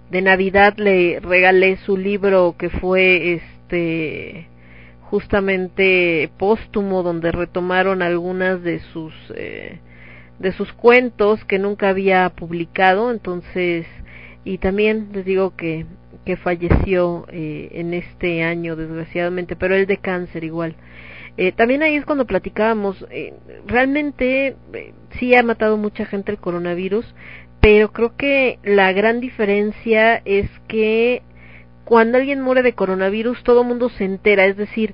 [0.10, 4.48] de Navidad le regalé su libro que fue este
[5.14, 9.77] justamente póstumo donde retomaron algunas de sus eh,
[10.40, 13.85] de sus cuentos que nunca había publicado, entonces,
[14.43, 15.85] y también les digo que,
[16.25, 20.75] que falleció eh, en este año, desgraciadamente, pero él de cáncer igual.
[21.38, 23.35] Eh, también ahí es cuando platicábamos, eh,
[23.67, 27.06] realmente eh, sí ha matado mucha gente el coronavirus,
[27.61, 31.22] pero creo que la gran diferencia es que
[31.86, 34.94] cuando alguien muere de coronavirus todo el mundo se entera, es decir,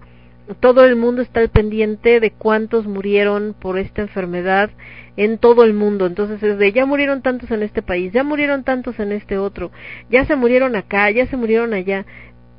[0.60, 4.72] todo el mundo está al pendiente de cuántos murieron por esta enfermedad
[5.16, 6.08] en todo el mundo.
[6.08, 9.72] Entonces es de ya murieron tantos en este país, ya murieron tantos en este otro,
[10.10, 12.06] ya se murieron acá, ya se murieron allá.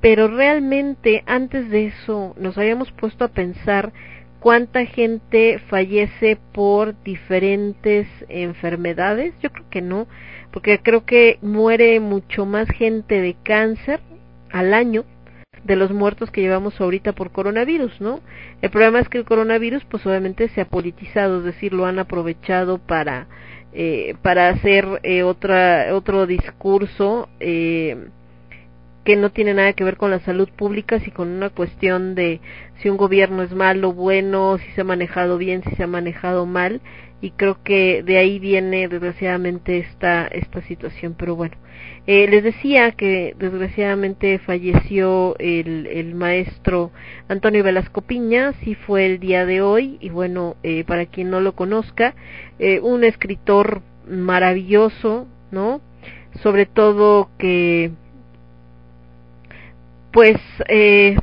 [0.00, 3.92] Pero realmente antes de eso nos habíamos puesto a pensar
[4.38, 9.34] cuánta gente fallece por diferentes enfermedades.
[9.42, 10.06] Yo creo que no,
[10.52, 14.00] porque creo que muere mucho más gente de cáncer
[14.52, 15.04] al año
[15.64, 18.20] de los muertos que llevamos ahorita por coronavirus, ¿no?
[18.62, 21.98] El problema es que el coronavirus, pues obviamente se ha politizado, es decir, lo han
[21.98, 23.26] aprovechado para
[23.72, 28.08] eh, para hacer eh, otra otro discurso eh,
[29.04, 32.40] que no tiene nada que ver con la salud pública, sino con una cuestión de
[32.82, 36.46] si un gobierno es malo, bueno, si se ha manejado bien, si se ha manejado
[36.46, 36.80] mal,
[37.20, 41.56] y creo que de ahí viene desgraciadamente esta esta situación, pero bueno.
[42.06, 46.90] Eh, les decía que desgraciadamente falleció el, el maestro
[47.28, 51.40] Antonio Velasco Piña, sí fue el día de hoy, y bueno, eh, para quien no
[51.40, 52.14] lo conozca,
[52.58, 55.80] eh, un escritor maravilloso, ¿no?
[56.42, 57.92] Sobre todo que,
[60.12, 61.16] pues, eh,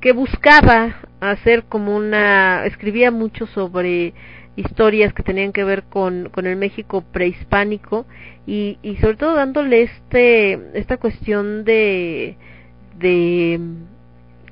[0.00, 4.14] que buscaba hacer como una, escribía mucho sobre
[4.56, 8.06] historias que tenían que ver con, con el México prehispánico
[8.46, 12.36] y, y sobre todo dándole este esta cuestión de
[12.98, 13.60] de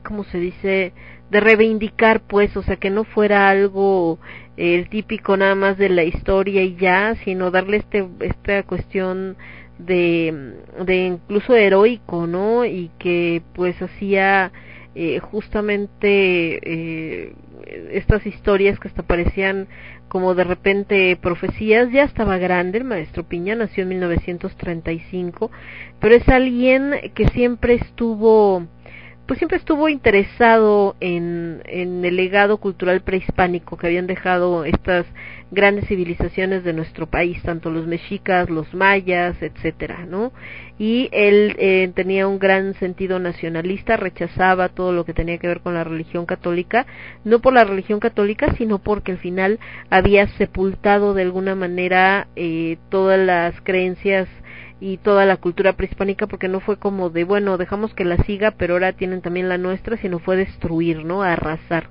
[0.05, 0.92] cómo se dice
[1.31, 4.18] de reivindicar pues o sea que no fuera algo
[4.57, 9.36] eh, el típico nada más de la historia y ya sino darle este esta cuestión
[9.78, 14.52] de de incluso heroico no y que pues hacía
[14.94, 17.33] eh, justamente eh,
[17.91, 19.66] estas historias que hasta parecían
[20.15, 25.51] como de repente profecías, ya estaba grande, el maestro Piña nació en 1935,
[25.99, 28.65] pero es alguien que siempre estuvo
[29.26, 35.05] pues siempre estuvo interesado en, en el legado cultural prehispánico que habían dejado estas
[35.51, 40.33] grandes civilizaciones de nuestro país, tanto los mexicas, los mayas, etcétera, ¿no?
[40.78, 45.61] Y él eh, tenía un gran sentido nacionalista, rechazaba todo lo que tenía que ver
[45.61, 46.86] con la religión católica,
[47.25, 52.78] no por la religión católica, sino porque al final había sepultado de alguna manera eh,
[52.91, 54.28] todas las creencias
[54.81, 58.51] y toda la cultura prehispánica porque no fue como de bueno dejamos que la siga
[58.51, 61.89] pero ahora tienen también la nuestra sino fue destruir no arrasar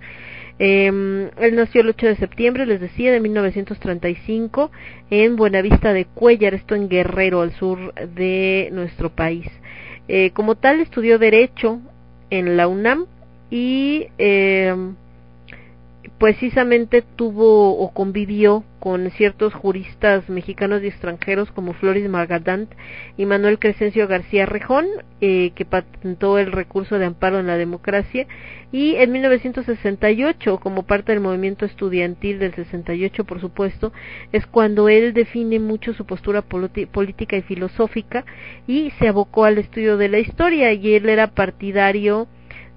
[0.60, 4.72] Eh, él nació el 8 de septiembre, les decía, de 1935
[5.10, 9.48] en Buenavista de Cuellar, esto en Guerrero, al sur de nuestro país.
[10.08, 11.80] Eh, como tal, estudió Derecho
[12.30, 13.06] en la UNAM
[13.50, 14.76] y eh,
[16.20, 22.70] precisamente tuvo o convivió con ciertos juristas mexicanos y extranjeros como Floris Margadant
[23.18, 24.86] y Manuel Crescencio García Rejón,
[25.22, 28.28] eh, que patentó el recurso de amparo en la democracia,
[28.72, 33.94] y en 1968, como parte del movimiento estudiantil del 68, por supuesto,
[34.32, 38.26] es cuando él define mucho su postura política y filosófica
[38.68, 42.28] y se abocó al estudio de la historia, y él era partidario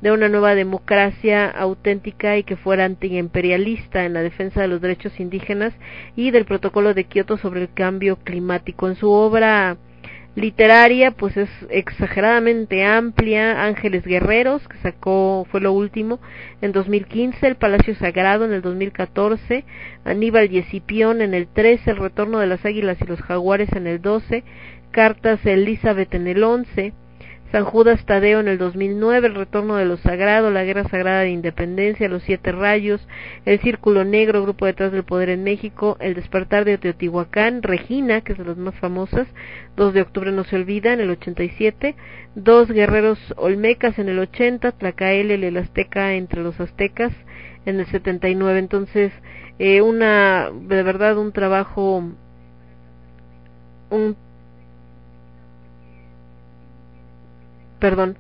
[0.01, 5.19] de una nueva democracia auténtica y que fuera antiimperialista en la defensa de los derechos
[5.19, 5.73] indígenas
[6.15, 8.89] y del protocolo de Kioto sobre el cambio climático.
[8.89, 9.79] En su obra
[10.37, 16.21] literaria pues es exageradamente amplia, Ángeles Guerreros, que sacó, fue lo último,
[16.61, 19.65] en 2015, El Palacio Sagrado en el 2014,
[20.05, 23.87] Aníbal y Escipión en el 13, El Retorno de las Águilas y los Jaguares en
[23.87, 24.45] el 12,
[24.91, 26.93] Cartas Elizabeth en el 11,
[27.53, 31.31] San Judas Tadeo en el 2009, El Retorno de lo Sagrado, La Guerra Sagrada de
[31.31, 33.07] Independencia, Los Siete Rayos,
[33.45, 38.33] El Círculo Negro, Grupo Detrás del Poder en México, El Despertar de Teotihuacán, Regina, que
[38.33, 39.29] es de las más famosas,
[39.77, 41.95] 2 de octubre no se olvida, en el 87,
[42.35, 47.13] Dos Guerreros Olmecas en el 80, Tlacael, el Azteca entre los Aztecas
[47.65, 48.59] en el 79.
[48.59, 49.13] Entonces,
[49.59, 52.03] eh, una, de verdad, un trabajo,
[53.91, 54.17] un
[57.79, 58.17] perdón,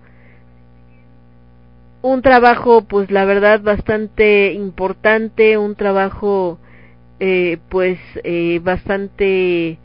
[2.02, 6.58] un trabajo pues la verdad bastante importante, un trabajo
[7.20, 9.78] eh, pues eh, bastante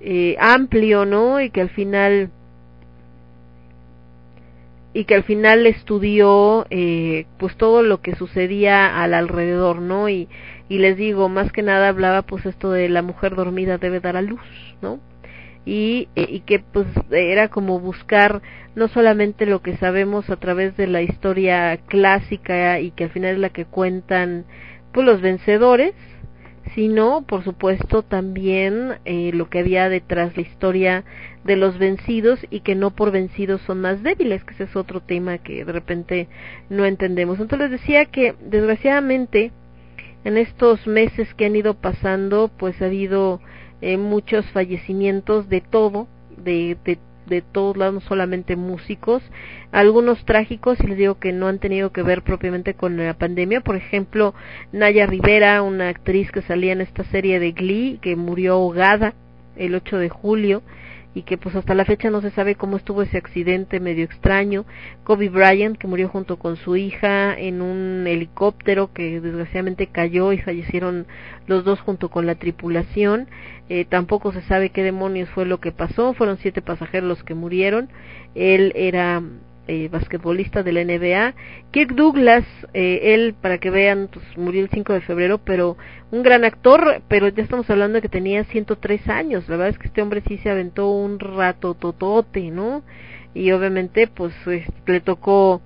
[0.00, 1.40] eh, amplio, ¿no?
[1.40, 2.30] Y que al final
[4.94, 10.08] y que al final estudió eh, pues todo lo que sucedía al alrededor, ¿no?
[10.08, 10.28] Y,
[10.70, 14.16] y les digo, más que nada hablaba pues esto de la mujer dormida debe dar
[14.16, 14.40] a luz,
[14.80, 14.98] ¿no?
[15.66, 18.40] Y, eh, y que pues era como buscar
[18.74, 23.34] no solamente lo que sabemos a través de la historia clásica y que al final
[23.34, 24.46] es la que cuentan
[24.92, 25.92] pues los vencedores
[26.74, 31.04] sino por supuesto también eh, lo que había detrás la historia
[31.44, 35.00] de los vencidos y que no por vencidos son más débiles que ese es otro
[35.00, 36.28] tema que de repente
[36.68, 37.38] no entendemos.
[37.38, 39.52] Entonces les decía que desgraciadamente
[40.24, 43.40] en estos meses que han ido pasando pues ha habido
[43.80, 46.06] eh, muchos fallecimientos de todo,
[46.36, 46.76] de,
[47.26, 49.22] de, todos lados, solamente músicos,
[49.72, 53.60] algunos trágicos, y les digo que no han tenido que ver propiamente con la pandemia,
[53.60, 54.34] por ejemplo,
[54.72, 59.14] Naya Rivera, una actriz que salía en esta serie de Glee, que murió ahogada
[59.56, 60.62] el 8 de julio,
[61.16, 64.66] y que pues hasta la fecha no se sabe cómo estuvo ese accidente medio extraño.
[65.02, 70.42] Kobe Bryant, que murió junto con su hija en un helicóptero que desgraciadamente cayó y
[70.42, 71.06] fallecieron
[71.46, 73.28] los dos junto con la tripulación.
[73.70, 76.12] Eh, tampoco se sabe qué demonios fue lo que pasó.
[76.12, 77.88] Fueron siete pasajeros los que murieron.
[78.34, 79.22] Él era
[79.68, 81.34] eh, basquetbolista de la NBA.
[81.70, 85.76] Kirk Douglas, eh, él, para que vean, pues, murió el 5 de febrero, pero
[86.10, 89.48] un gran actor, pero ya estamos hablando de que tenía 103 años.
[89.48, 92.82] La verdad es que este hombre sí se aventó un rato totote, ¿no?
[93.34, 94.32] Y obviamente, pues,
[94.86, 95.60] le tocó,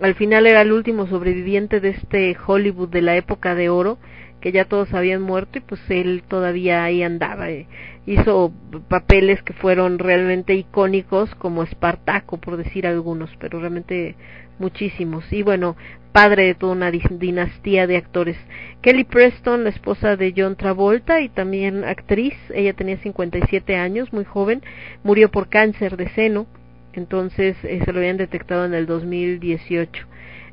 [0.00, 3.98] al final era el último sobreviviente de este Hollywood de la época de oro,
[4.46, 7.50] que ya todos habían muerto y pues él todavía ahí andaba.
[7.50, 7.66] Eh.
[8.06, 8.52] Hizo
[8.86, 14.14] papeles que fueron realmente icónicos como Espartaco, por decir algunos, pero realmente
[14.60, 15.24] muchísimos.
[15.32, 15.76] Y bueno,
[16.12, 18.36] padre de toda una dinastía de actores.
[18.82, 24.24] Kelly Preston, la esposa de John Travolta y también actriz, ella tenía 57 años, muy
[24.24, 24.62] joven,
[25.02, 26.46] murió por cáncer de seno,
[26.92, 30.06] entonces eh, se lo habían detectado en el 2018.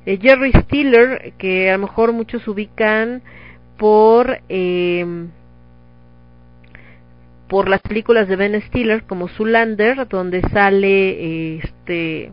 [0.07, 3.21] Eh, Jerry Stiller, que a lo mejor muchos ubican
[3.77, 5.05] por eh,
[7.47, 12.31] por las películas de Ben Stiller como Zoolander donde sale este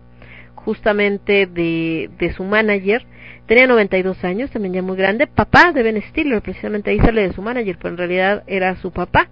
[0.55, 3.07] justamente de, de su manager
[3.47, 7.33] tenía 92 años también ya muy grande papá de Ben Stiller precisamente ahí sale de
[7.33, 9.29] su manager pero en realidad era su papá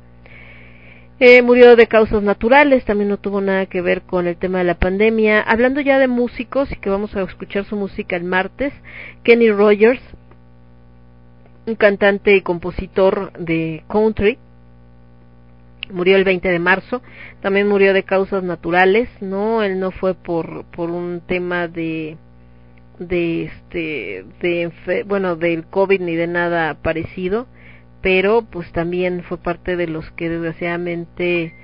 [1.21, 4.65] eh, murió de causas naturales, también no tuvo nada que ver con el tema de
[4.65, 5.41] la pandemia.
[5.41, 8.73] Hablando ya de músicos y que vamos a escuchar su música el martes,
[9.25, 10.01] Kenny Rogers,
[11.69, 14.39] un cantante y compositor de country.
[15.91, 17.03] Murió el 20 de marzo,
[17.41, 22.17] también murió de causas naturales, no, él no fue por por un tema de
[22.99, 27.47] de este de bueno del covid ni de nada parecido,
[28.03, 31.55] pero pues también fue parte de los que desgraciadamente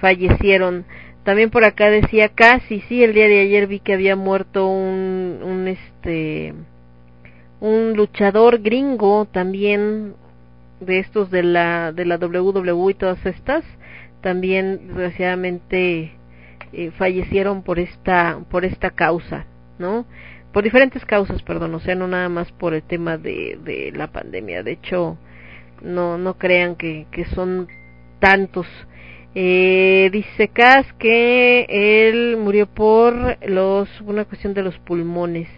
[0.00, 0.86] fallecieron.
[1.24, 5.40] También por acá decía casi, sí, el día de ayer vi que había muerto un
[5.42, 6.54] un este
[7.60, 10.14] un luchador gringo también
[10.80, 13.64] de estos de la de la WWE y todas estas
[14.20, 16.12] también desgraciadamente
[16.72, 19.46] eh, fallecieron por esta por esta causa
[19.78, 20.04] no
[20.52, 24.06] por diferentes causas perdón o sea no nada más por el tema de, de la
[24.06, 24.62] pandemia.
[24.62, 25.18] De hecho
[25.82, 27.68] no no crean que, que son
[28.20, 28.66] tantos.
[29.34, 35.48] Eh, dice Cas que él murió por los una cuestión de los pulmones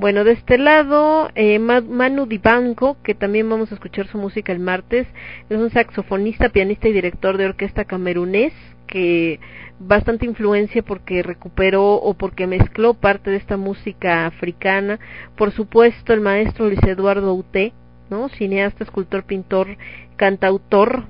[0.00, 4.58] bueno, de este lado, eh, Manu Dibanco, que también vamos a escuchar su música el
[4.58, 5.06] martes,
[5.50, 8.54] es un saxofonista, pianista y director de orquesta camerunés,
[8.86, 9.40] que
[9.78, 14.98] bastante influencia porque recuperó o porque mezcló parte de esta música africana.
[15.36, 17.74] Por supuesto, el maestro Luis Eduardo Uté,
[18.08, 18.30] ¿no?
[18.30, 19.76] Cineasta, escultor, pintor,
[20.16, 21.04] cantautor,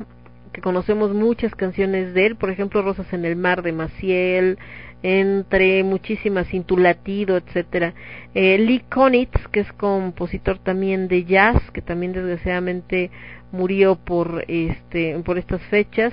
[0.52, 4.58] que conocemos muchas canciones de él, por ejemplo, Rosas en el Mar de Maciel,
[5.02, 6.46] entre muchísimas,
[6.78, 7.94] Latido, etcétera.
[8.34, 13.10] Eh, Lee Konitz, que es compositor también de jazz, que también desgraciadamente
[13.52, 16.12] murió por este por estas fechas.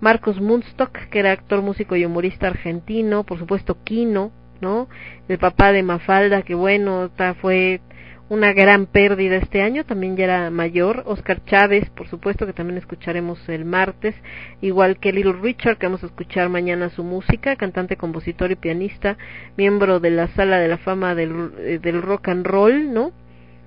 [0.00, 4.88] Marcos Munstock, que era actor, músico y humorista argentino, por supuesto Kino, ¿no?
[5.28, 7.10] El papá de Mafalda, que bueno,
[7.40, 7.80] fue
[8.28, 11.02] una gran pérdida este año, también ya era mayor.
[11.06, 14.14] Oscar Chávez, por supuesto, que también escucharemos el martes,
[14.60, 19.16] igual que Little Richard, que vamos a escuchar mañana su música, cantante, compositor y pianista,
[19.56, 23.12] miembro de la Sala de la Fama del, eh, del Rock and Roll, ¿no?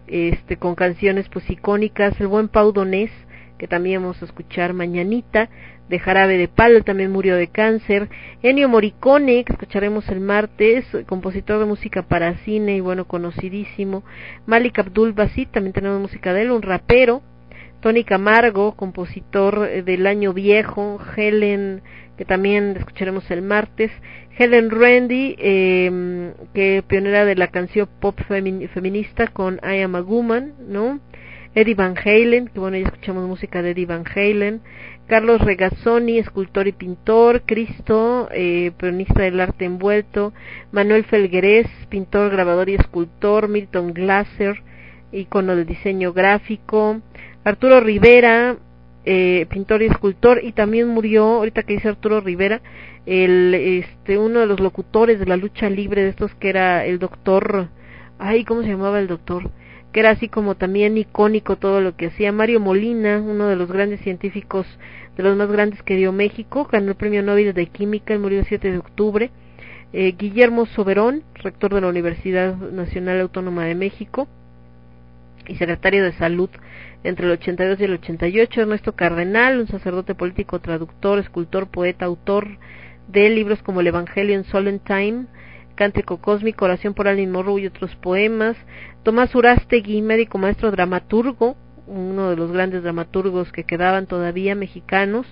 [0.07, 3.11] Este, con canciones pues icónicas, el buen Pau Donés,
[3.57, 5.49] que también vamos a escuchar mañanita,
[5.91, 8.09] de Jarabe de Palo, también murió de cáncer.
[8.41, 14.03] Ennio Morricone, que escucharemos el martes, compositor de música para cine y bueno, conocidísimo.
[14.45, 17.21] Malik Abdul Basit, también tenemos música de él, un rapero.
[17.81, 20.99] Tony Camargo, compositor eh, del año viejo.
[21.17, 21.81] Helen,
[22.17, 23.91] que también escucharemos el martes.
[24.37, 30.53] Helen Randy, eh, que pionera de la canción pop feminista con I Am a Woman,
[30.69, 31.01] ¿no?
[31.53, 34.61] Eddie Van Halen, que bueno, ya escuchamos música de Eddie Van Halen.
[35.11, 40.31] Carlos Regazzoni, escultor y pintor, Cristo, eh, peronista del arte envuelto,
[40.71, 44.63] Manuel Felguerés, pintor, grabador y escultor, Milton Glaser,
[45.11, 47.01] ícono del diseño gráfico,
[47.43, 48.55] Arturo Rivera,
[49.03, 52.61] eh, pintor y escultor, y también murió, ahorita que dice Arturo Rivera,
[53.05, 56.99] el, este, uno de los locutores de la lucha libre de estos que era el
[56.99, 57.67] doctor,
[58.17, 59.51] ay, ¿cómo se llamaba el doctor?
[59.91, 62.31] Que era así como también icónico todo lo que hacía.
[62.31, 64.65] Mario Molina, uno de los grandes científicos,
[65.17, 68.45] de los más grandes que dio México, ganó el premio Nobel de Química, murió el
[68.45, 69.31] 7 de octubre.
[69.93, 74.27] Eh, Guillermo Soberón, rector de la Universidad Nacional Autónoma de México
[75.47, 76.49] y secretario de Salud
[77.03, 78.61] entre el 82 y el 88.
[78.61, 82.47] Ernesto Cardenal, un sacerdote político, traductor, escultor, poeta, autor
[83.07, 85.25] de libros como el Evangelio en Solentine,
[85.75, 88.55] Cántico Cósmico, Oración por Alin Morro y otros poemas.
[89.03, 91.55] Tomás Urastegui, médico maestro dramaturgo,
[91.87, 95.25] uno de los grandes dramaturgos que quedaban todavía mexicanos.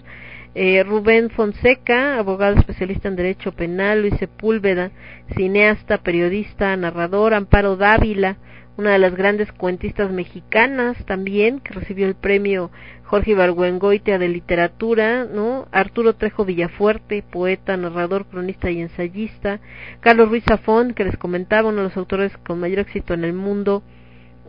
[0.55, 4.89] Eh, Rubén Fonseca, abogado especialista en Derecho Penal, Luis Sepúlveda,
[5.35, 8.37] cineasta, periodista, narrador, Amparo Dávila,
[8.79, 12.71] una de las grandes cuentistas mexicanas también, que recibió el premio
[13.03, 15.67] Jorge Ibargüengoitia de literatura, ¿no?
[15.73, 19.59] Arturo Trejo Villafuerte, poeta, narrador, cronista y ensayista,
[19.99, 23.33] Carlos Ruiz Zafón, que les comentaba, uno de los autores con mayor éxito en el
[23.33, 23.83] mundo,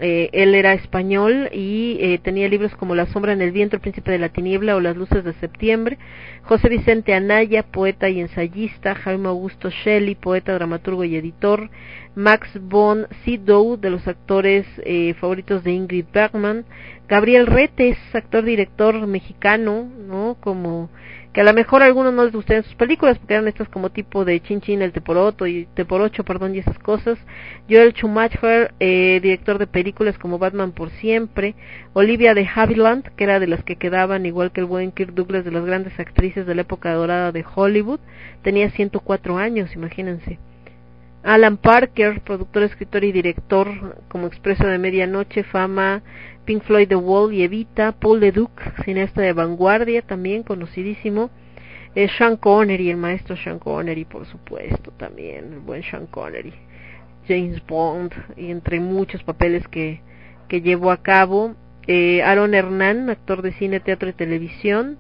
[0.03, 3.83] eh, él era español y eh, tenía libros como La sombra en el viento, El
[3.83, 5.99] príncipe de la tiniebla o Las luces de septiembre.
[6.43, 8.95] José Vicente Anaya, poeta y ensayista.
[8.95, 11.69] Jaime Augusto Shelley, poeta, dramaturgo y editor.
[12.15, 16.65] Max von Sydow, de los actores eh, favoritos de Ingrid Bergman.
[17.09, 20.37] Gabriel Retes, actor director mexicano, ¿no?
[20.41, 20.91] Como
[21.33, 23.91] que a lo mejor a algunos no les gustarían sus películas porque eran estas como
[23.91, 27.19] tipo de Chin Chin el Teporoto y Teporocho, perdón, y esas cosas.
[27.69, 31.55] Joel Schumacher, eh, director de películas como Batman por siempre.
[31.93, 35.45] Olivia de Havilland, que era de las que quedaban igual que el buen Kirk Douglas
[35.45, 38.01] de las grandes actrices de la época dorada de Hollywood.
[38.43, 40.39] Tenía 104 años, imagínense.
[41.23, 46.03] Alan Parker, productor, escritor y director como Expreso de Medianoche, Fama,
[46.47, 48.51] Pink Floyd The Wall y Evita, Paul Leduc,
[48.85, 51.31] cineasta de vanguardia también conocidísimo,
[51.95, 56.55] eh, Sean Connery, el maestro Sean Connery por supuesto también, el buen Sean Connery,
[57.29, 60.01] James Bond y entre muchos papeles que,
[60.49, 61.55] que llevó a cabo,
[61.87, 64.97] eh, Aaron Hernán, actor de cine, teatro y televisión,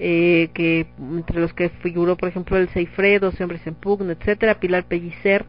[0.00, 4.84] eh, que entre los que figuró por ejemplo el Seifredo, Hombres en Pugna, etcétera, Pilar
[4.84, 5.44] Pellicer,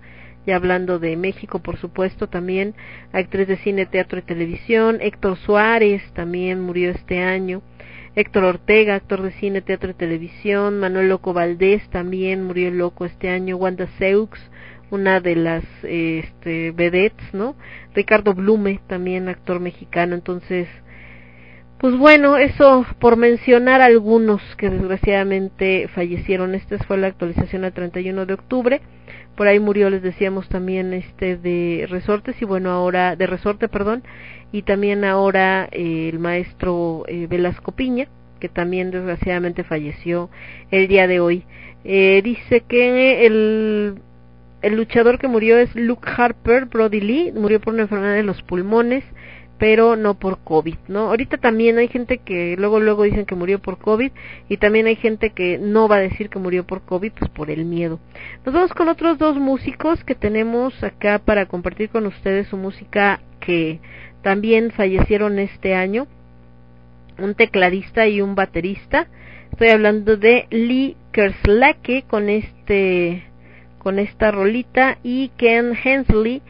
[0.45, 2.74] ya hablando de México, por supuesto, también
[3.14, 4.98] actriz de cine, teatro y televisión.
[5.02, 7.61] Héctor Suárez también murió este año.
[8.16, 10.80] Héctor Ortega, actor de cine, teatro y televisión.
[10.80, 13.58] Manuel Loco Valdés también murió loco este año.
[13.58, 14.30] Wanda Seux,
[14.90, 17.56] una de las este, vedettes, ¿no?
[17.94, 20.68] Ricardo Blume, también actor mexicano, entonces,
[21.80, 26.53] pues bueno, eso por mencionar algunos que desgraciadamente fallecieron.
[26.53, 28.82] Esta fue la actualización al 31 de octubre.
[29.38, 34.03] Por ahí murió, les decíamos también este de Resortes y bueno, ahora de Resorte, perdón,
[34.51, 38.09] y también ahora eh, el maestro eh, Velasco Piña,
[38.41, 40.30] que también desgraciadamente falleció
[40.72, 41.45] el día de hoy.
[41.85, 44.01] Eh, dice que el
[44.61, 48.41] el luchador que murió es Luke Harper, Brody Lee, murió por una enfermedad de los
[48.41, 49.06] pulmones
[49.59, 51.09] pero no por COVID, ¿no?
[51.09, 54.11] Ahorita también hay gente que luego luego dicen que murió por COVID
[54.47, 57.51] y también hay gente que no va a decir que murió por COVID, pues por
[57.51, 57.99] el miedo.
[58.45, 63.19] Nos vamos con otros dos músicos que tenemos acá para compartir con ustedes su música
[63.41, 63.81] que
[64.21, 66.07] también fallecieron este año,
[67.17, 69.07] un tecladista y un baterista.
[69.51, 73.23] Estoy hablando de Lee Kerslake con este
[73.79, 76.41] con esta rolita y Ken Hensley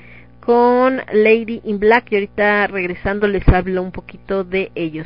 [0.49, 5.05] con Lady in Black y ahorita regresando les hablo un poquito de ellos.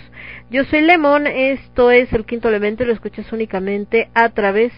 [0.49, 4.71] Yo soy Lemon, esto es el quinto elemento y lo escuchas únicamente a través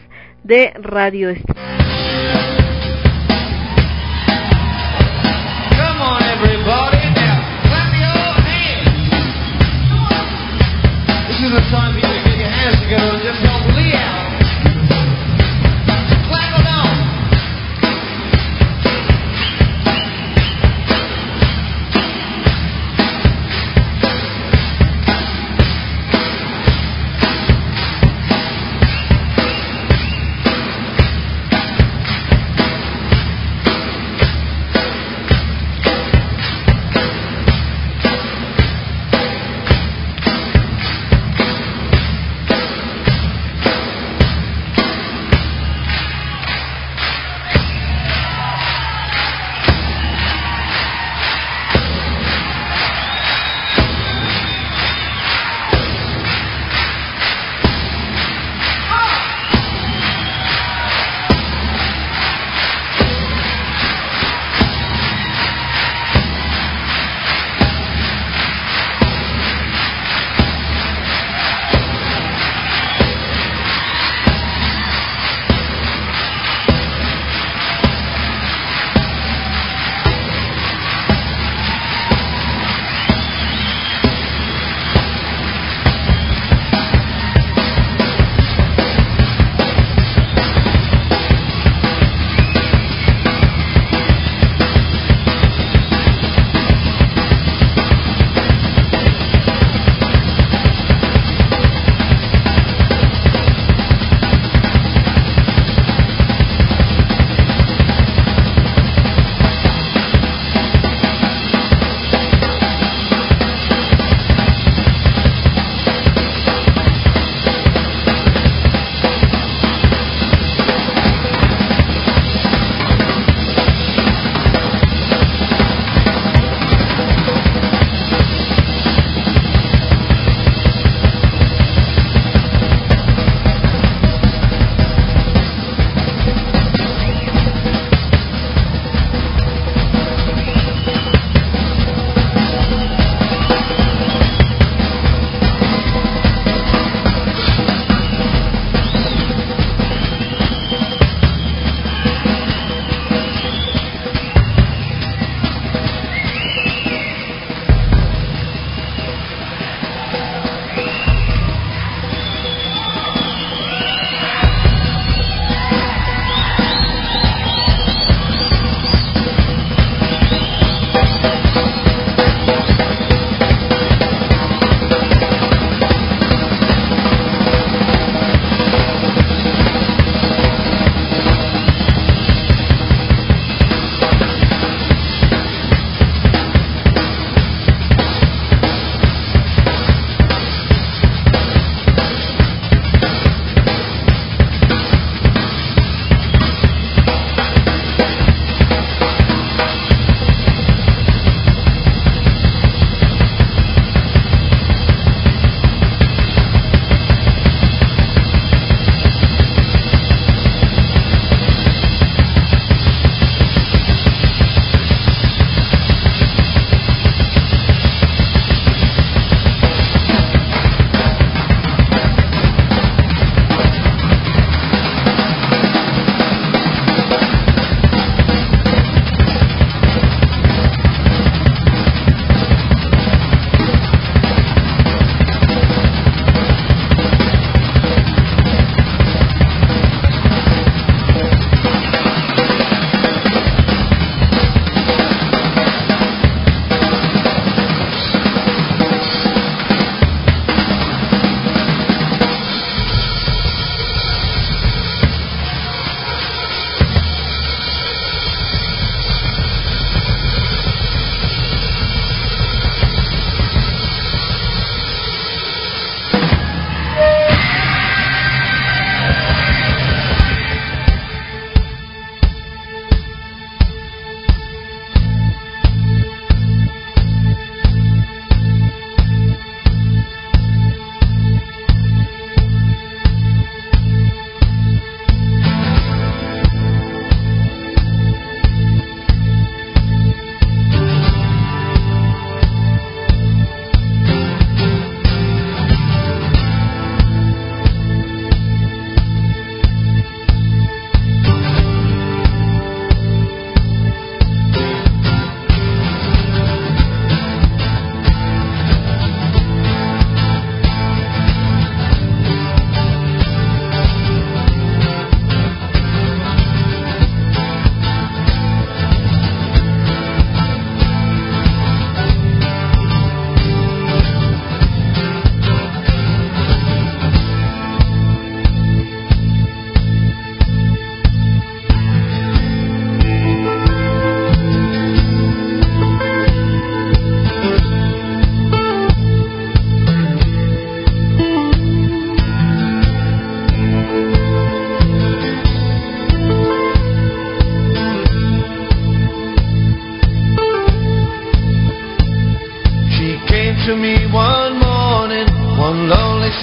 [0.43, 1.61] de Radio Est Come
[6.01, 6.97] on, everybody.
[11.27, 13.44] This is the time for you to get your hands together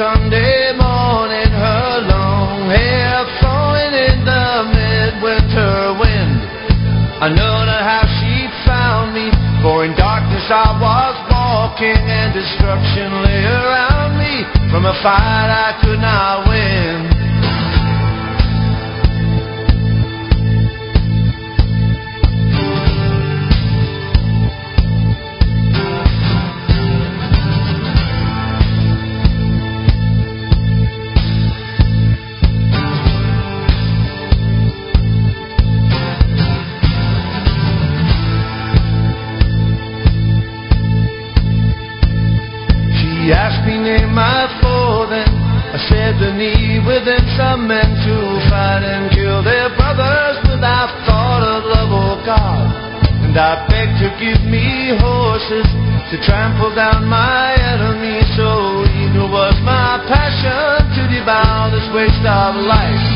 [0.02, 0.51] Sunday.
[54.18, 55.68] give me horses
[56.10, 58.26] to trample down my enemies.
[58.36, 63.11] So evil was my passion to devour this waste of life.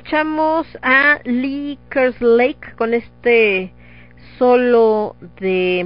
[0.00, 3.70] Escuchamos a Lee Kerslake con este
[4.38, 5.84] solo de,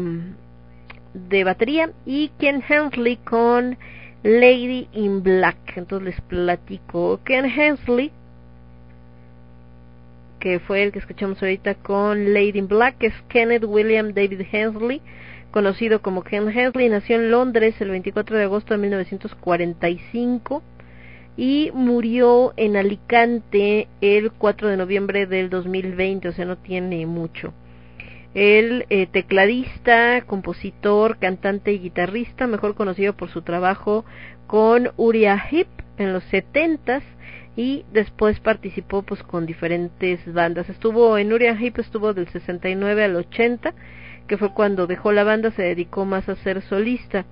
[1.15, 3.77] de batería y Ken Hensley con
[4.23, 5.57] Lady in Black.
[5.75, 7.19] Entonces les platico.
[7.25, 8.13] Ken Hensley,
[10.39, 15.03] que fue el que escuchamos ahorita con Lady in Black, es Kenneth William David Hensley,
[15.51, 20.63] conocido como Ken Hensley, nació en Londres el 24 de agosto de 1945
[21.37, 27.53] y murió en Alicante el 4 de noviembre del 2020, o sea, no tiene mucho.
[28.35, 34.05] El eh, tecladista, compositor, cantante y guitarrista, mejor conocido por su trabajo
[34.47, 37.03] con Uriah Heep en los 70
[37.57, 40.69] y después participó pues con diferentes bandas.
[40.69, 43.73] Estuvo en Uriah Heep estuvo del 69 al 80,
[44.27, 47.27] que fue cuando dejó la banda, se dedicó más a ser solista,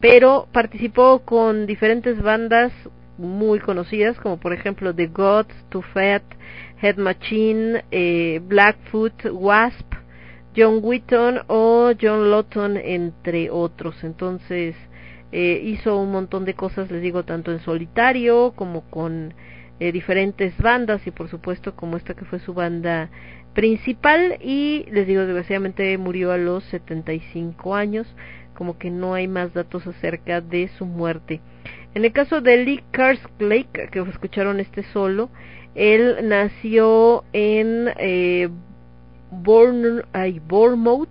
[0.00, 2.72] pero participó con diferentes bandas
[3.18, 6.22] muy conocidas como por ejemplo The Gods, Too Fat,
[6.80, 9.94] Head Machine, eh, Blackfoot, Wasp,
[10.56, 14.02] John Wheaton o John Lawton entre otros.
[14.04, 14.74] Entonces
[15.32, 19.34] eh, hizo un montón de cosas, les digo, tanto en solitario como con
[19.80, 23.10] eh, diferentes bandas y por supuesto como esta que fue su banda
[23.54, 28.06] principal y les digo desgraciadamente murió a los 75 años
[28.54, 31.40] como que no hay más datos acerca de su muerte
[31.98, 32.84] en el caso de Lee
[33.40, 35.30] Lake que escucharon este solo
[35.74, 38.48] él nació en eh,
[39.32, 41.08] Bournemouth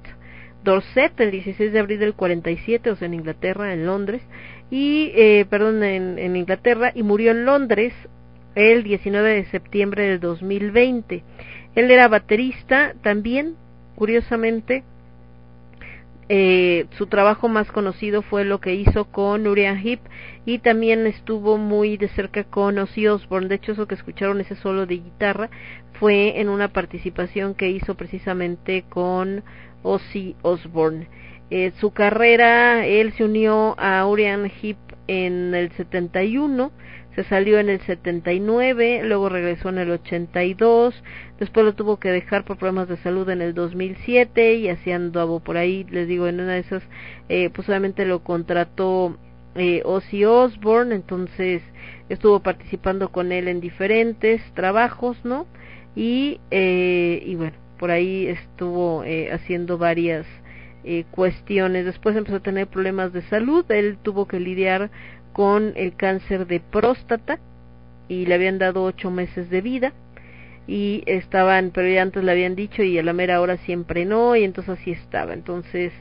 [0.64, 4.22] Dorset el 16 de abril del 47 o sea en Inglaterra en Londres
[4.72, 7.94] y eh, perdón en Inglaterra y murió en Londres
[8.58, 11.24] el 19 de septiembre del 2020.
[11.76, 13.56] Él era baterista también,
[13.96, 14.84] curiosamente.
[16.30, 20.02] Eh, su trabajo más conocido fue lo que hizo con Uriah Heep
[20.46, 23.48] y también estuvo muy de cerca con Ozzy Osbourne.
[23.48, 25.50] De hecho, eso que escucharon ese solo de guitarra
[26.00, 29.44] fue en una participación que hizo precisamente con
[29.84, 31.08] Ozzy Osbourne.
[31.50, 36.72] Eh, su carrera, él se unió a Uriah Heep en el 71
[37.18, 41.04] se salió en el 79, luego regresó en el 82,
[41.40, 45.40] después lo tuvo que dejar por problemas de salud en el 2007 y así andaba
[45.40, 46.84] por ahí, les digo, en una de esas,
[47.28, 49.18] eh, pues obviamente lo contrató
[49.56, 51.64] eh, Ozzy Osbourne, entonces
[52.10, 55.48] estuvo participando con él en diferentes trabajos, ¿no?
[55.96, 60.28] Y, eh, y bueno, por ahí estuvo eh, haciendo varias
[60.88, 61.86] eh, cuestiones.
[61.86, 64.90] Después empezó a tener problemas de salud, él tuvo que lidiar
[65.34, 67.40] con el cáncer de próstata
[68.08, 69.94] y le habían dado ocho meses de vida
[70.66, 74.36] y estaban, pero ya antes le habían dicho y a la mera hora siempre no
[74.36, 75.34] y entonces así estaba.
[75.34, 75.92] Entonces,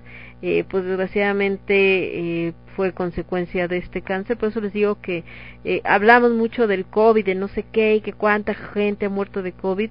[0.43, 5.25] eh, pues desgraciadamente eh, fue consecuencia de este cáncer, por eso les digo que
[5.65, 9.43] eh, hablamos mucho del COVID, de no sé qué y que cuánta gente ha muerto
[9.43, 9.91] de COVID,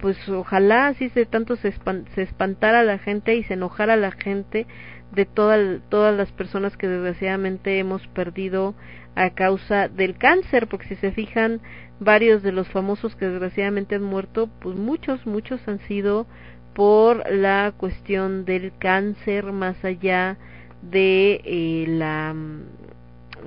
[0.00, 1.72] pues ojalá así se tanto se,
[2.16, 4.66] espantara la gente y se enojara la gente
[5.12, 8.74] de toda, todas las personas que desgraciadamente hemos perdido
[9.14, 11.60] a causa del cáncer, porque si se fijan,
[12.00, 16.26] varios de los famosos que desgraciadamente han muerto, pues muchos, muchos han sido
[16.74, 20.36] por la cuestión del cáncer más allá
[20.82, 22.34] de eh, la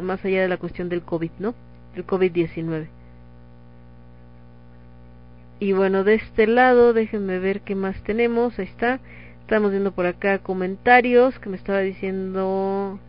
[0.01, 1.53] más allá de la cuestión del COVID, ¿no?
[1.95, 2.87] El COVID-19.
[5.59, 8.57] Y bueno, de este lado, déjenme ver qué más tenemos.
[8.59, 8.99] Ahí está.
[9.41, 12.99] Estamos viendo por acá comentarios que me estaba diciendo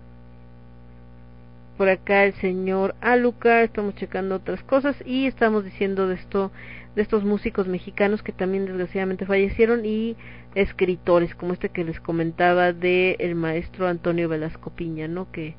[1.81, 6.53] por acá el señor Alucar, estamos checando otras cosas y estamos diciendo de esto
[6.95, 10.15] de estos músicos mexicanos que también desgraciadamente fallecieron y
[10.55, 15.33] escritores como este que les comentaba de el maestro Antonio Velasco Piña, ¿no?
[15.33, 15.55] Que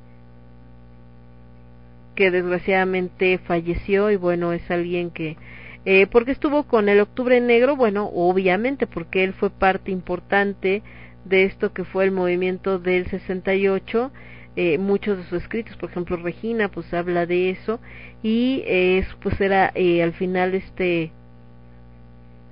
[2.16, 5.38] que desgraciadamente falleció y bueno, es alguien que
[5.86, 7.76] eh, porque estuvo con el Octubre Negro?
[7.76, 10.84] Bueno, obviamente porque él fue parte importante
[11.26, 14.12] de esto que fue el movimiento del 68.
[14.58, 17.80] Eh, muchos de sus escritos, por ejemplo Regina, pues habla de eso
[18.22, 21.12] y es pues era eh, al final este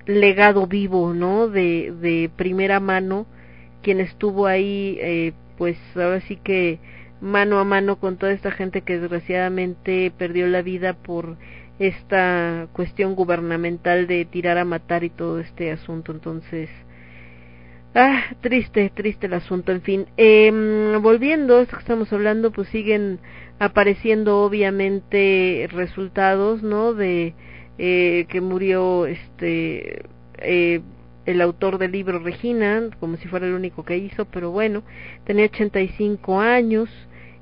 [0.05, 1.47] legado vivo, ¿no?
[1.49, 3.27] De, de primera mano,
[3.83, 6.79] quien estuvo ahí, eh, pues ahora sí que
[7.21, 11.37] mano a mano con toda esta gente que desgraciadamente perdió la vida por
[11.79, 16.11] esta cuestión gubernamental de tirar a matar y todo este asunto.
[16.11, 16.69] Entonces,
[17.95, 19.71] ah, triste, triste el asunto.
[19.71, 20.51] En fin, eh,
[21.01, 23.19] volviendo, esto que estamos hablando, pues siguen
[23.59, 26.93] apareciendo obviamente resultados, ¿no?
[26.93, 27.33] De
[27.77, 30.03] eh, que murió este
[30.37, 30.81] eh,
[31.25, 34.83] el autor del libro Regina, como si fuera el único que hizo, pero bueno,
[35.25, 36.89] tenía 85 años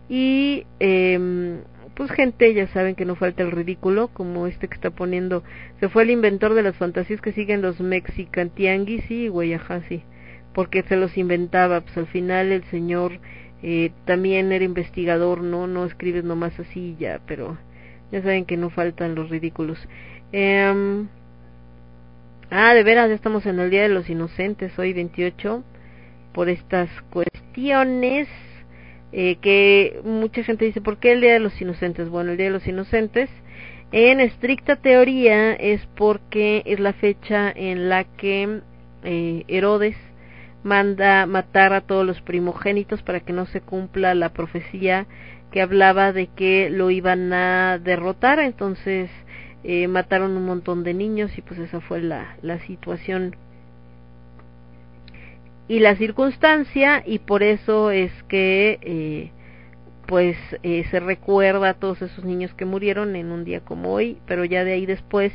[0.09, 1.59] y eh,
[1.97, 5.43] pues gente, ya saben que no falta el ridículo, como este que está poniendo,
[5.79, 10.03] se fue el inventor de las fantasías que siguen los mexicantianguis, sí, güey, ajá, sí,
[10.53, 13.13] porque se los inventaba, pues al final el señor
[13.63, 17.57] eh, también era investigador, no, no escribes nomás así ya, pero
[18.11, 19.79] ya saben que no faltan los ridículos.
[20.31, 21.07] Eh,
[22.51, 25.63] ah, de veras, ya estamos en el Día de los Inocentes, hoy 28,
[26.31, 28.27] por estas cuestiones
[29.19, 32.07] eh, que mucha gente dice, ¿por qué el Día de los Inocentes?
[32.07, 33.31] Bueno, el Día de los Inocentes,
[33.91, 38.61] en estricta teoría, es porque es la fecha en la que
[39.03, 39.95] eh, Herodes
[40.61, 45.07] manda matar a todos los primogénitos para que no se cumpla la profecía
[45.51, 49.09] que hablaba de que lo iban a derrotar, entonces
[49.63, 53.35] eh, mataron un montón de niños y pues esa fue la, la situación
[55.67, 59.31] y la circunstancia y por eso es que eh,
[60.05, 64.17] pues eh, se recuerda a todos esos niños que murieron en un día como hoy
[64.25, 65.33] pero ya de ahí después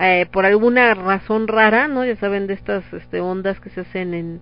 [0.00, 4.14] eh, por alguna razón rara no ya saben de estas este, ondas que se hacen
[4.14, 4.40] en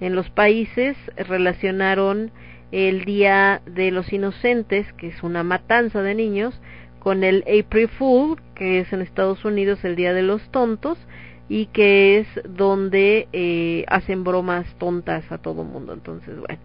[0.00, 2.30] en los países relacionaron
[2.72, 6.60] el día de los inocentes que es una matanza de niños
[6.98, 10.98] con el April Fool que es en Estados Unidos el día de los tontos
[11.48, 15.92] y que es donde eh, hacen bromas tontas a todo mundo.
[15.92, 16.60] Entonces, bueno,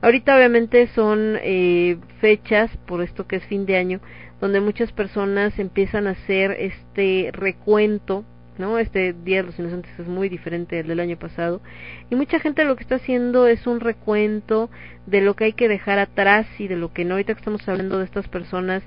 [0.00, 4.00] ahorita obviamente son eh, fechas, por esto que es fin de año,
[4.40, 8.24] donde muchas personas empiezan a hacer este recuento,
[8.58, 8.78] ¿no?
[8.78, 11.62] Este Día de los Inocentes es muy diferente del del año pasado
[12.10, 14.68] y mucha gente lo que está haciendo es un recuento
[15.06, 17.14] de lo que hay que dejar atrás y de lo que no.
[17.14, 18.82] Ahorita que estamos hablando de estas personas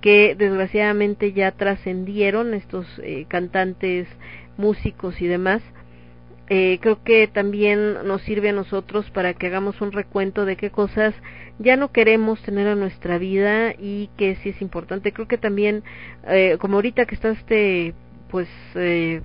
[0.00, 4.08] que desgraciadamente ya trascendieron, estos eh, cantantes
[4.60, 5.62] músicos y demás,
[6.52, 10.70] eh, creo que también nos sirve a nosotros para que hagamos un recuento de qué
[10.70, 11.14] cosas
[11.60, 15.12] ya no queremos tener en nuestra vida y que sí es importante.
[15.12, 15.84] Creo que también,
[16.26, 17.94] eh, como ahorita que está este,
[18.30, 19.22] pues, eh,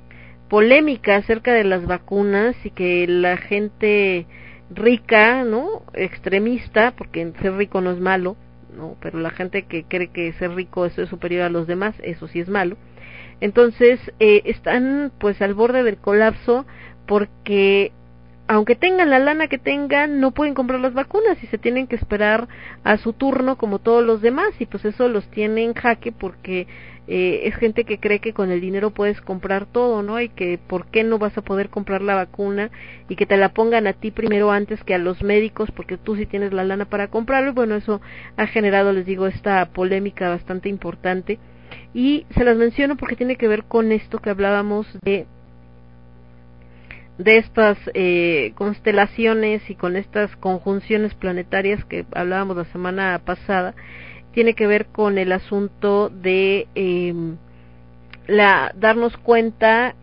[0.49, 4.27] polémica acerca de las vacunas y que la gente
[4.69, 5.81] rica, ¿no?
[5.95, 8.35] Extremista, porque ser rico no es malo,
[8.77, 8.97] ¿no?
[9.01, 12.39] Pero la gente que cree que ser rico es superior a los demás, eso sí
[12.39, 12.77] es malo
[13.41, 16.65] entonces, eh, están pues al borde del colapso
[17.05, 17.91] porque
[18.47, 21.95] aunque tengan la lana que tengan, no pueden comprar las vacunas y se tienen que
[21.95, 22.47] esperar
[22.83, 26.67] a su turno como todos los demás y pues eso los tiene en jaque porque
[27.07, 30.21] eh, es gente que cree que con el dinero puedes comprar todo, ¿no?
[30.21, 32.69] Y que por qué no vas a poder comprar la vacuna
[33.09, 36.15] y que te la pongan a ti primero antes que a los médicos porque tú
[36.15, 37.99] sí tienes la lana para comprarlo y bueno, eso
[38.37, 41.39] ha generado, les digo, esta polémica bastante importante
[41.93, 45.25] y se las menciono porque tiene que ver con esto que hablábamos de
[47.17, 53.73] de estas eh, constelaciones y con estas conjunciones planetarias que hablábamos la semana pasada.
[54.33, 57.13] Tiene que ver con el asunto de eh,
[58.27, 59.95] la darnos cuenta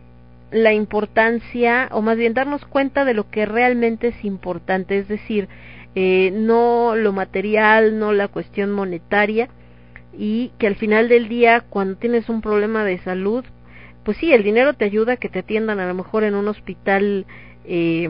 [0.51, 4.97] la importancia o más bien darnos cuenta de lo que realmente es importante.
[4.97, 5.47] Es decir
[5.95, 9.49] eh, no lo material no la cuestión monetaria
[10.17, 13.43] y que al final del día cuando tienes un problema de salud
[14.03, 16.47] pues sí el dinero te ayuda a que te atiendan a lo mejor en un
[16.47, 17.25] hospital
[17.65, 18.09] eh,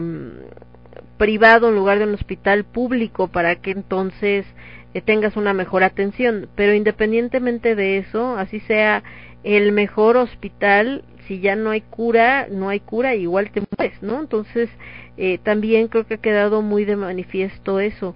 [1.18, 4.46] privado en lugar de un hospital público para que entonces
[4.94, 6.48] eh, tengas una mejor atención.
[6.54, 9.02] Pero independientemente de eso así sea
[9.42, 14.20] el mejor hospital si ya no hay cura no hay cura igual te mueres no
[14.20, 14.70] entonces
[15.16, 18.14] eh, también creo que ha quedado muy de manifiesto eso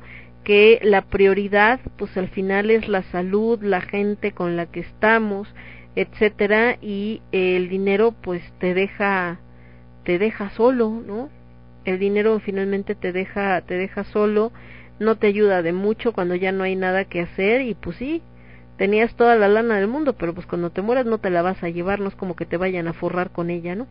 [0.49, 5.47] que la prioridad pues al final es la salud, la gente con la que estamos,
[5.95, 9.41] etcétera y el dinero pues te deja
[10.05, 11.29] te deja solo, ¿no?
[11.85, 14.51] El dinero finalmente te deja te deja solo,
[14.99, 18.23] no te ayuda de mucho cuando ya no hay nada que hacer y pues sí,
[18.79, 21.63] tenías toda la lana del mundo, pero pues cuando te mueras no te la vas
[21.63, 23.87] a llevar, no es como que te vayan a forrar con ella, ¿no?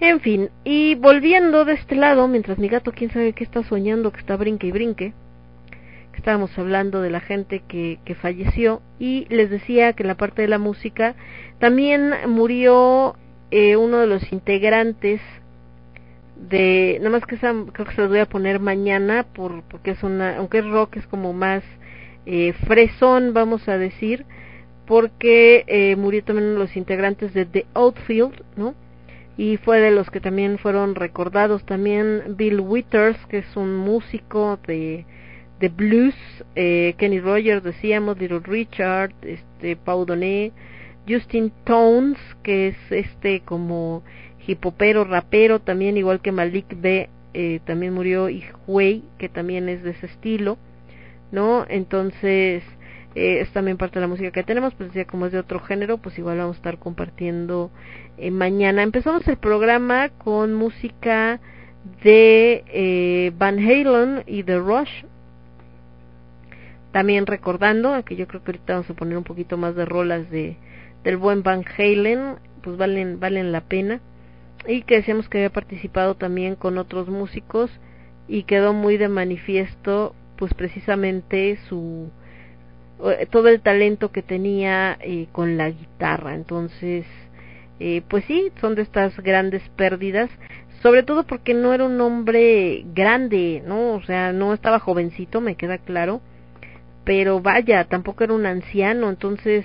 [0.00, 4.10] En fin, y volviendo de este lado, mientras mi gato quién sabe qué está soñando,
[4.10, 5.12] que está brinque y brinque,
[6.16, 10.42] estábamos hablando de la gente que, que falleció y les decía que en la parte
[10.42, 11.14] de la música
[11.58, 13.16] también murió
[13.50, 15.20] eh, uno de los integrantes
[16.36, 19.92] de nada más que esa, creo que se los voy a poner mañana por porque
[19.92, 21.62] es una aunque es rock es como más
[22.26, 24.26] eh, fresón vamos a decir
[24.86, 28.74] porque eh, murió también uno de los integrantes de The Outfield no
[29.36, 31.64] y fue de los que también fueron recordados.
[31.64, 35.06] También Bill Withers que es un músico de
[35.64, 36.14] de blues,
[36.56, 40.52] eh, Kenny Rogers, decíamos, Little Richard, este, Paul Doné,
[41.08, 44.02] Justin Tones, que es este como
[44.46, 49.82] hipopero, rapero, también igual que Malik B, eh, también murió, y Huey, que también es
[49.82, 50.58] de ese estilo,
[51.32, 51.64] ¿no?
[51.66, 52.62] Entonces,
[53.14, 55.60] eh, es también parte de la música que tenemos, pues ya como es de otro
[55.60, 57.70] género, pues igual vamos a estar compartiendo
[58.18, 58.82] eh, mañana.
[58.82, 61.40] Empezamos el programa con música
[62.02, 65.04] de Van Halen y The Rush.
[66.94, 70.30] También recordando, que yo creo que ahorita vamos a poner un poquito más de rolas
[70.30, 70.56] de
[71.02, 74.00] del buen Van Halen, pues valen valen la pena.
[74.68, 77.68] Y que decíamos que había participado también con otros músicos
[78.28, 82.12] y quedó muy de manifiesto pues precisamente su
[83.04, 86.36] eh, todo el talento que tenía eh, con la guitarra.
[86.36, 87.06] Entonces
[87.80, 90.30] eh, pues sí son de estas grandes pérdidas
[90.80, 95.56] sobre todo porque no era un hombre grande no o sea no estaba jovencito me
[95.56, 96.20] queda claro
[97.04, 99.64] pero vaya tampoco era un anciano entonces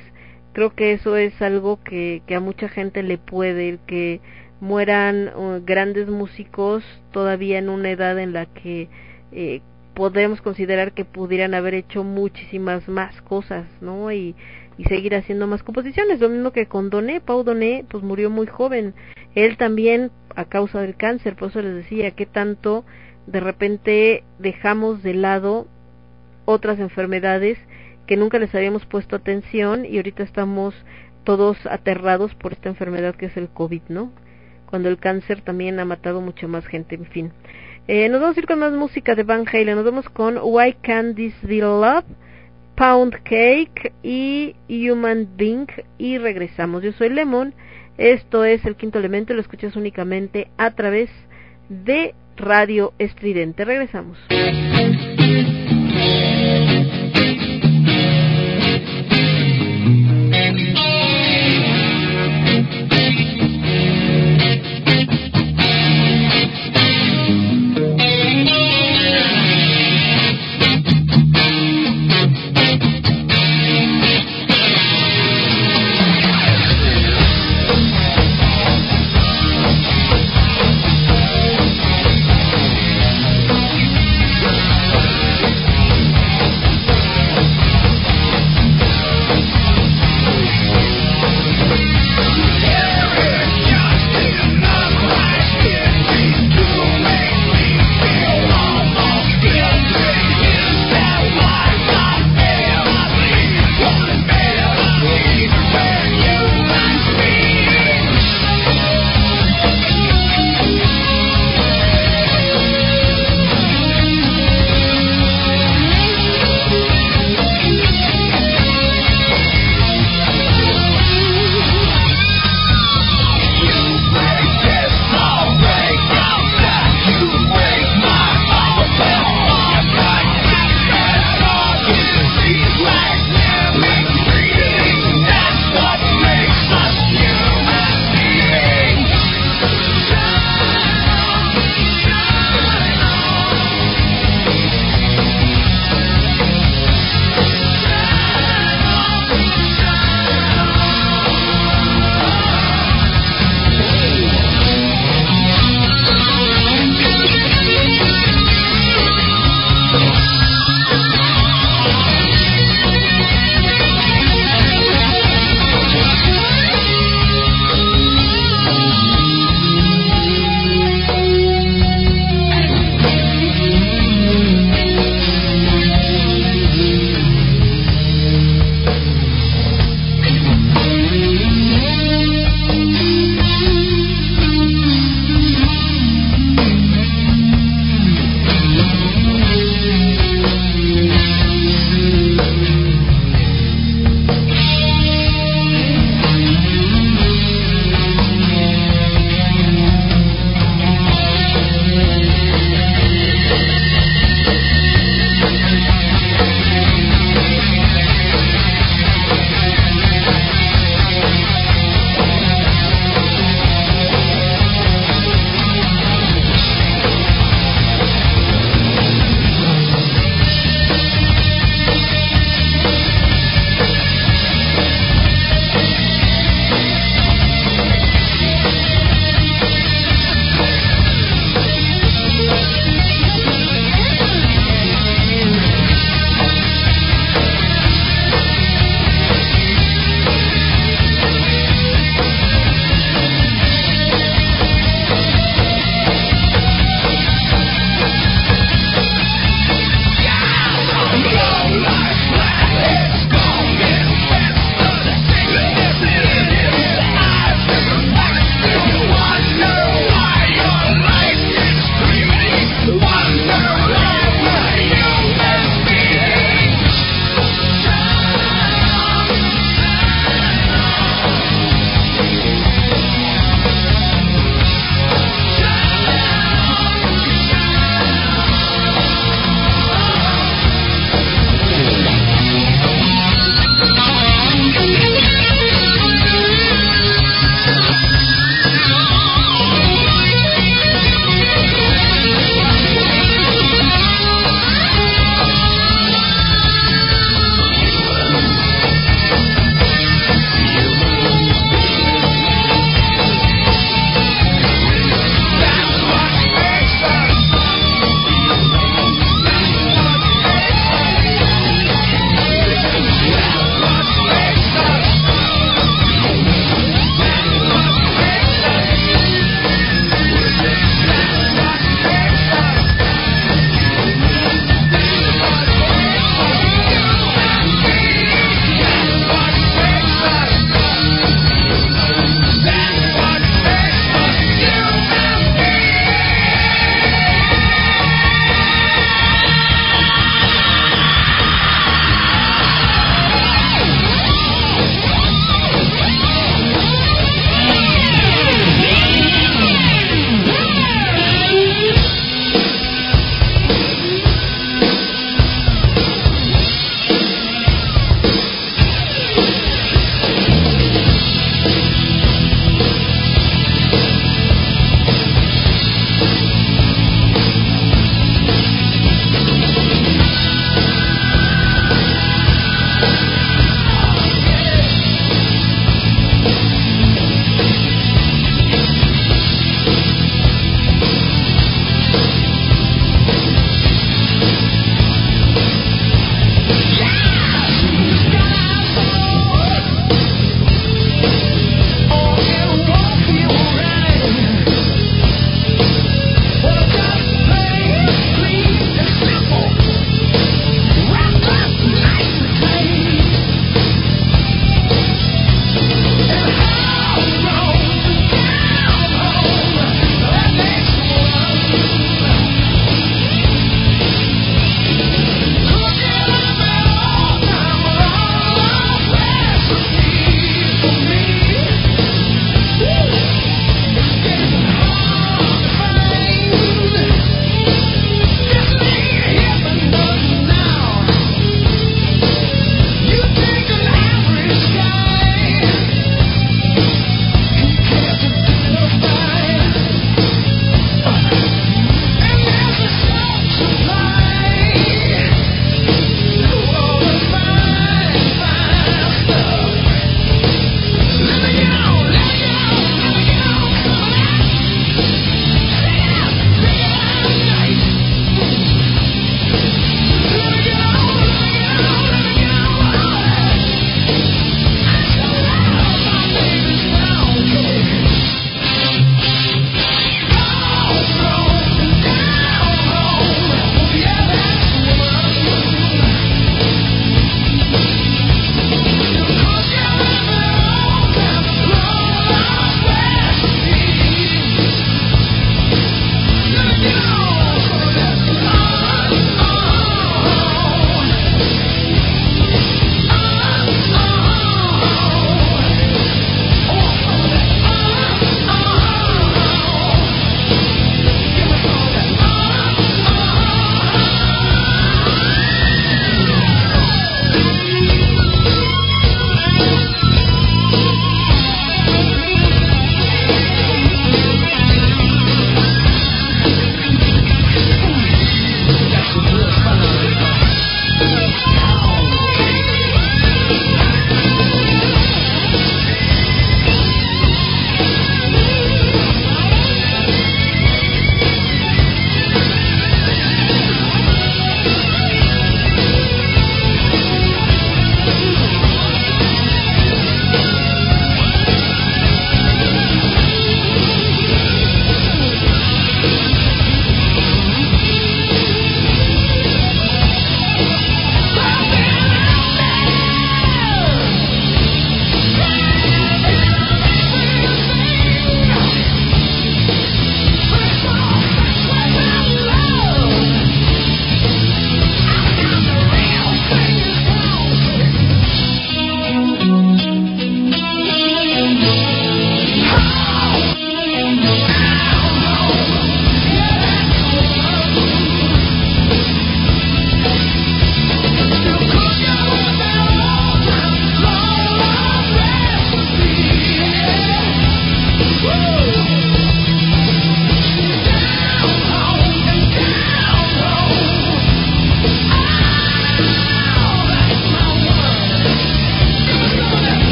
[0.54, 4.22] creo que eso es algo que, que a mucha gente le puede el que
[4.62, 8.90] mueran uh, grandes músicos todavía en una edad en la que
[9.32, 9.62] eh,
[9.94, 14.12] podemos considerar que pudieran haber hecho muchísimas más cosas, ¿no?
[14.12, 14.36] Y,
[14.78, 16.22] y seguir haciendo más composiciones.
[16.22, 18.94] Lo mismo que con Doné, Pau Doné, pues murió muy joven.
[19.36, 22.86] Él también a causa del cáncer, por eso les decía que tanto
[23.28, 25.68] de repente dejamos de lado
[26.50, 27.60] otras enfermedades
[28.08, 30.74] que nunca les habíamos puesto atención y ahorita estamos
[31.24, 34.12] todos aterrados por esta enfermedad que es el COVID, ¿no?
[34.66, 37.32] Cuando el cáncer también ha matado mucha más gente, en fin.
[37.88, 39.76] Eh, nos vamos a ir con más música de Van Halen.
[39.76, 42.06] Nos vamos con Why Can't This Be Love,
[42.76, 45.68] Pound Cake y Human Being.
[45.98, 46.82] Y regresamos.
[46.82, 47.54] Yo soy Lemon.
[47.98, 49.34] Esto es el quinto elemento.
[49.34, 51.10] Lo escuchas únicamente a través
[51.70, 53.66] de Radio Estridente.
[53.66, 54.18] Regresamos.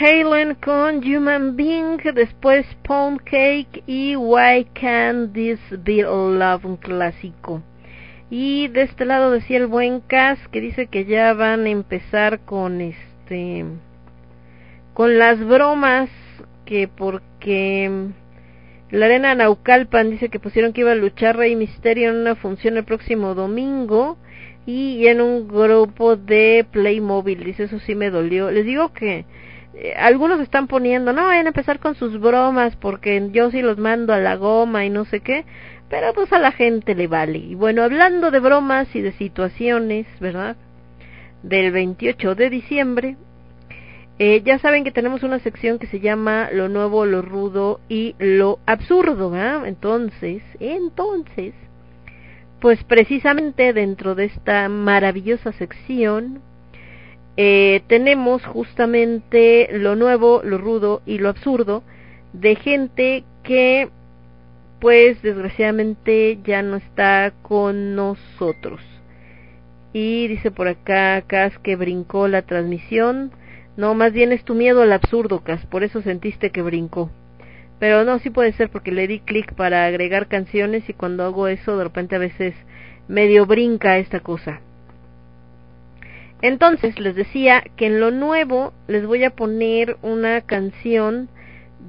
[0.00, 7.62] Halen con Human Being, después Pound Cake y Why Can't This Be Love, un clásico.
[8.30, 12.40] Y de este lado decía el buen Cas que dice que ya van a empezar
[12.46, 13.66] con este
[14.94, 16.08] con las bromas
[16.64, 17.90] que porque
[18.90, 22.78] la arena Naucalpan dice que pusieron que iba a luchar Rey Misterio en una función
[22.78, 24.16] el próximo domingo
[24.64, 28.50] y en un grupo de Playmobil, dice eso sí me dolió.
[28.50, 29.26] Les digo que
[29.96, 34.12] algunos están poniendo, no vayan a empezar con sus bromas porque yo sí los mando
[34.12, 35.44] a la goma y no sé qué,
[35.88, 37.38] pero pues a la gente le vale.
[37.38, 40.56] Y bueno, hablando de bromas y de situaciones, ¿verdad?
[41.42, 43.16] Del 28 de diciembre,
[44.18, 48.14] eh, ya saben que tenemos una sección que se llama Lo nuevo, lo rudo y
[48.18, 49.66] lo absurdo, ¿verdad?
[49.66, 51.54] Entonces, entonces,
[52.60, 56.42] pues precisamente dentro de esta maravillosa sección
[57.42, 61.82] eh, tenemos justamente lo nuevo, lo rudo y lo absurdo
[62.34, 63.88] de gente que
[64.78, 68.82] pues desgraciadamente ya no está con nosotros.
[69.94, 73.32] Y dice por acá Cas que brincó la transmisión.
[73.74, 77.10] No, más bien es tu miedo al absurdo, Cas, por eso sentiste que brincó.
[77.78, 81.48] Pero no, sí puede ser porque le di clic para agregar canciones y cuando hago
[81.48, 82.54] eso de repente a veces
[83.08, 84.60] medio brinca esta cosa.
[86.42, 91.28] Entonces les decía que en lo nuevo les voy a poner una canción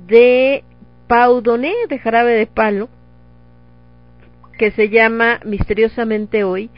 [0.08, 0.64] de
[1.08, 2.90] Pau Doné de Jarabe de Palo
[4.58, 6.70] que se llama Misteriosamente Hoy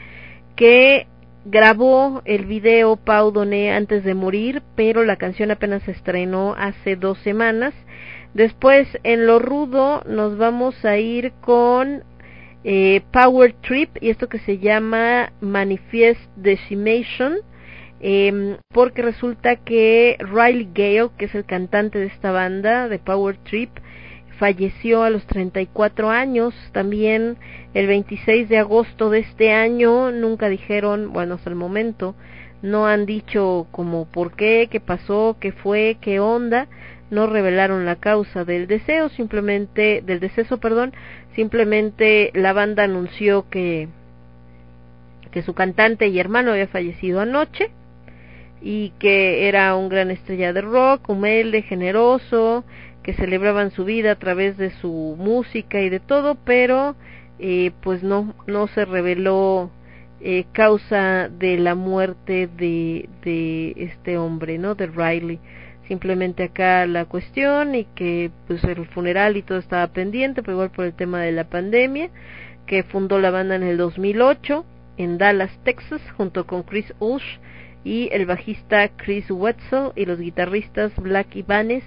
[0.54, 1.08] que
[1.44, 6.94] grabó el video Pau Doné antes de morir pero la canción apenas se estrenó hace
[6.94, 7.74] dos semanas.
[8.34, 12.04] Después en lo rudo nos vamos a ir con
[12.62, 17.38] eh, Power Trip y esto que se llama Manifest Decimation
[18.06, 23.38] eh, porque resulta que Riley Gale, que es el cantante de esta banda de Power
[23.38, 23.70] Trip,
[24.38, 27.38] falleció a los 34 años, también
[27.72, 32.14] el 26 de agosto de este año, nunca dijeron, bueno, hasta el momento,
[32.60, 36.68] no han dicho como por qué, qué pasó, qué fue, qué onda,
[37.10, 40.92] no revelaron la causa del deseo, simplemente, del deceso, perdón,
[41.34, 43.88] simplemente la banda anunció que,
[45.30, 47.70] que su cantante y hermano había fallecido anoche,
[48.66, 52.64] y que era un gran estrella de rock, humilde, generoso,
[53.02, 56.96] que celebraban su vida a través de su música y de todo, pero
[57.38, 59.70] eh, pues no no se reveló
[60.22, 64.74] eh, causa de la muerte de, de este hombre, ¿no?
[64.74, 65.38] De Riley.
[65.86, 70.70] Simplemente acá la cuestión y que pues el funeral y todo estaba pendiente, pero igual
[70.70, 72.08] por el tema de la pandemia,
[72.66, 74.64] que fundó la banda en el 2008
[74.96, 77.38] en Dallas, Texas, junto con Chris Ulsh
[77.84, 81.84] y el bajista Chris Wetzel y los guitarristas Black Ibanez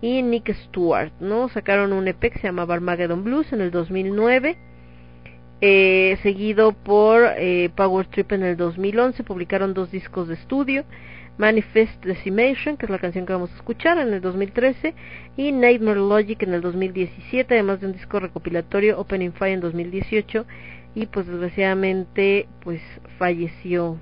[0.00, 1.48] y Nick Stewart, ¿no?
[1.48, 4.56] Sacaron un EP que se llamaba Armageddon Blues en el 2009,
[5.60, 10.84] eh, seguido por eh, Power Trip en el 2011, publicaron dos discos de estudio,
[11.38, 14.94] Manifest Decimation, que es la canción que vamos a escuchar en el 2013,
[15.36, 20.46] y Nightmare Logic en el 2017, además de un disco recopilatorio Opening Fire en 2018,
[20.94, 22.80] y pues desgraciadamente pues
[23.18, 23.98] falleció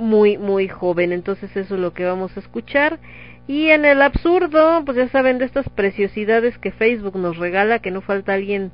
[0.00, 1.12] muy muy joven.
[1.12, 2.98] Entonces eso es lo que vamos a escuchar.
[3.46, 7.90] Y en el absurdo pues ya saben de estas preciosidades que Facebook nos regala que
[7.90, 8.72] no falta alguien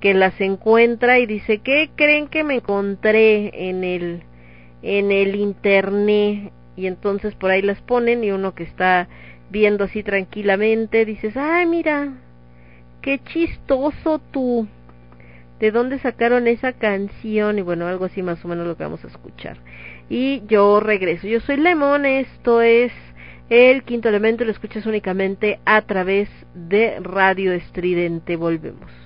[0.00, 4.22] que las encuentra y dice qué creen que me encontré en el
[4.82, 9.08] en el internet y entonces por ahí las ponen y uno que está
[9.50, 12.12] viendo así tranquilamente dices ay mira
[13.02, 14.66] qué chistoso tú.
[15.60, 19.02] De dónde sacaron esa canción y bueno algo así más o menos lo que vamos
[19.04, 19.56] a escuchar
[20.08, 21.26] y yo regreso.
[21.26, 22.92] Yo soy Lemon, esto es
[23.48, 28.36] el quinto elemento, lo escuchas únicamente a través de Radio Estridente.
[28.36, 29.05] Volvemos.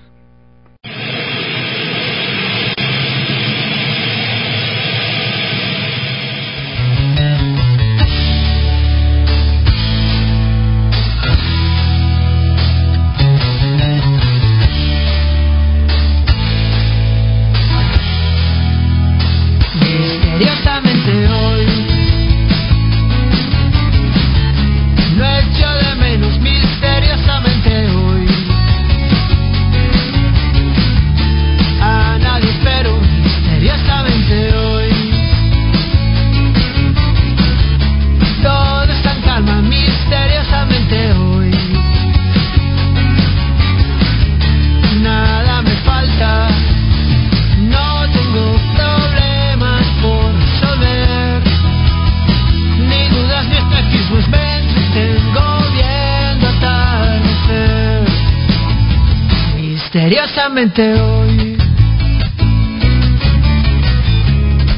[60.33, 61.57] Curiosamente hoy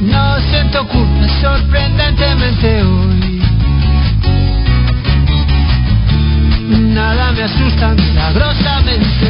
[0.02, 3.44] no siento culpa, sorprendentemente hoy
[6.96, 9.23] nada me asusta milagrosamente.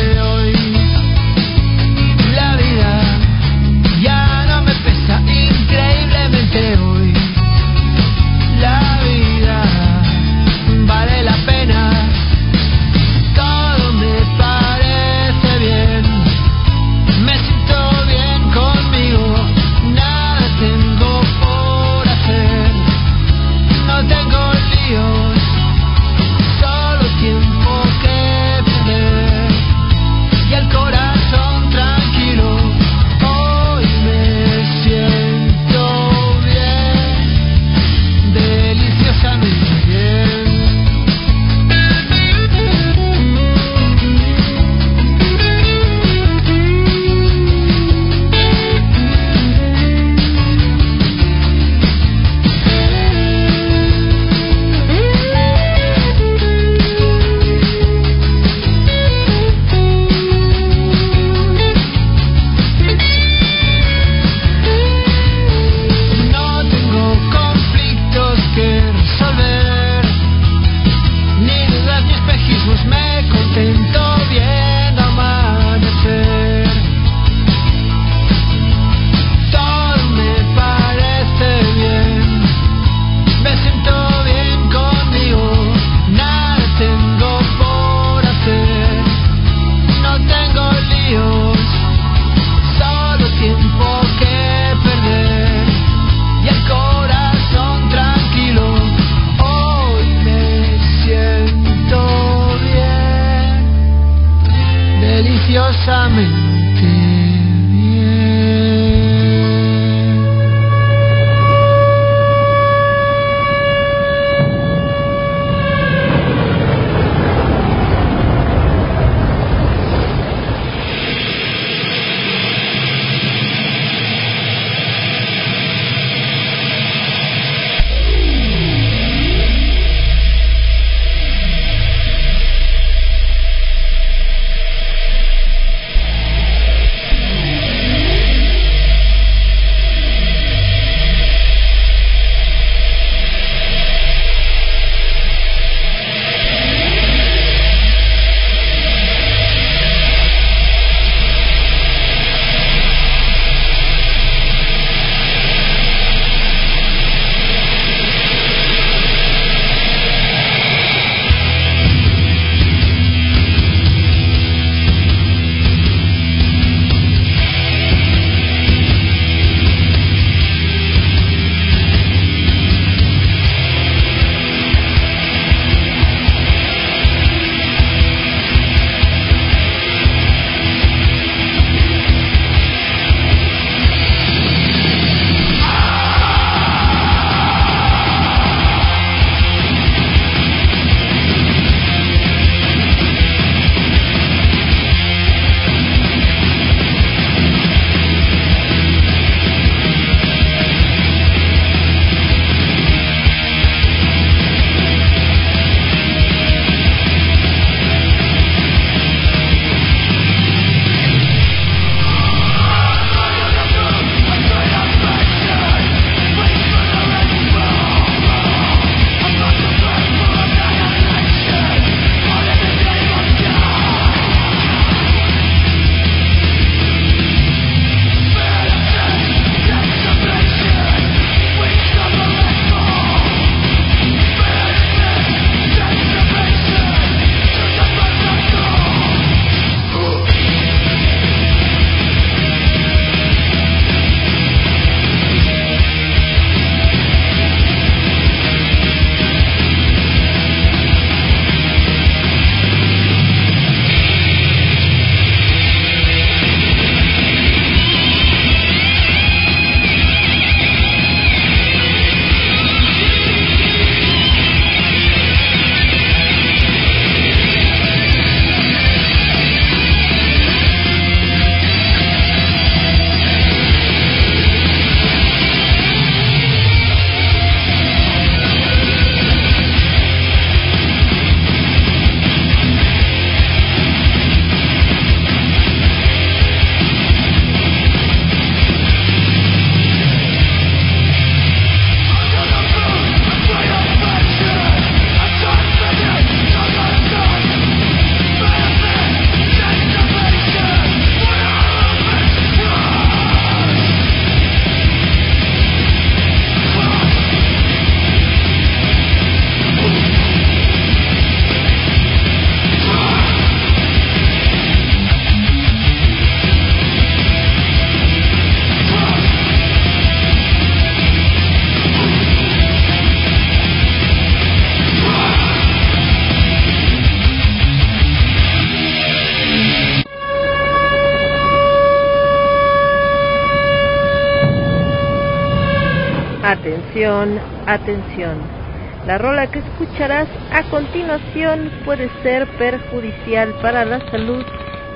[339.14, 344.43] La rola que escucharás a continuación puede ser perjudicial para la salud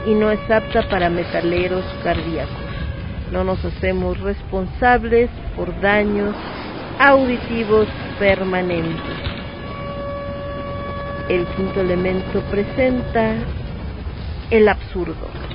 [0.07, 2.57] y no es apta para metaleros cardíacos.
[3.31, 6.35] No nos hacemos responsables por daños
[6.97, 7.87] auditivos
[8.17, 9.19] permanentes.
[11.29, 13.35] El quinto elemento presenta
[14.49, 15.46] el absurdo.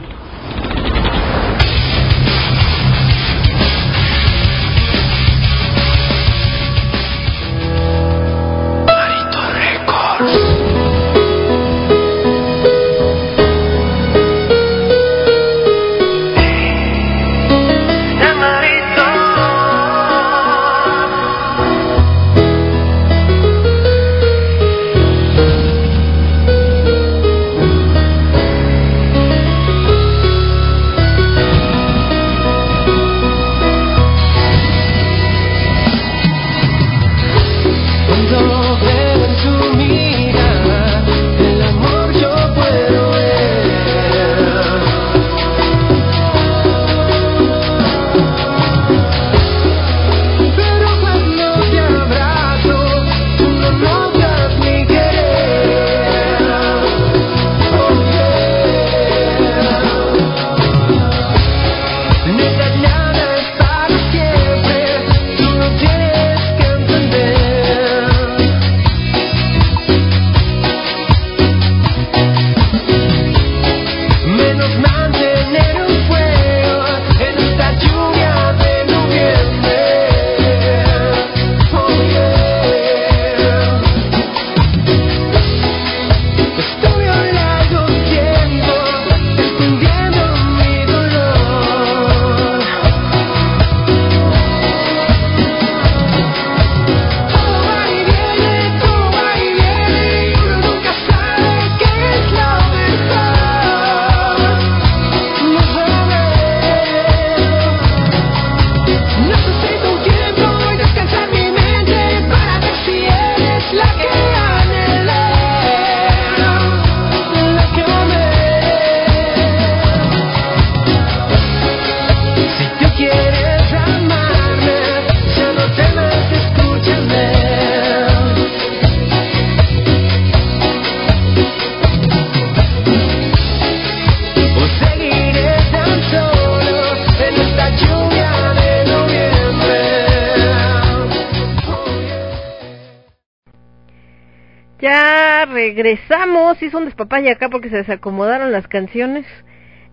[145.83, 149.27] Regresamos, hizo un despapalle acá porque se desacomodaron las canciones.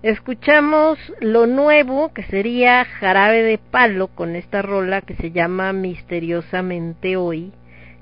[0.03, 7.17] Escuchamos lo nuevo que sería Jarabe de Palo con esta rola que se llama Misteriosamente
[7.17, 7.51] Hoy,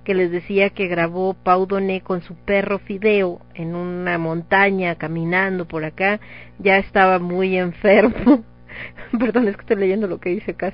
[0.04, 5.66] que les decía que grabó Pau Doné con su perro Fideo en una montaña caminando
[5.66, 6.20] por acá.
[6.60, 8.44] Ya estaba muy enfermo.
[9.18, 10.74] Perdón, es que estoy leyendo lo que dice Cas.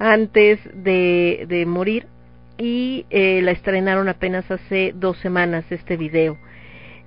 [0.00, 2.08] Antes de, de morir
[2.58, 6.36] y eh, la estrenaron apenas hace dos semanas este video.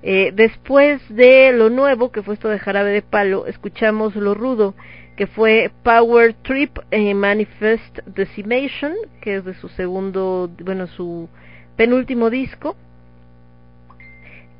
[0.02, 4.74] Eh, después de lo nuevo, que fue esto de Jarabe de Palo, escuchamos lo rudo,
[5.16, 6.76] que fue Power Trip
[7.14, 11.28] Manifest Decimation, que es de su segundo, bueno, su
[11.76, 12.76] penúltimo disco.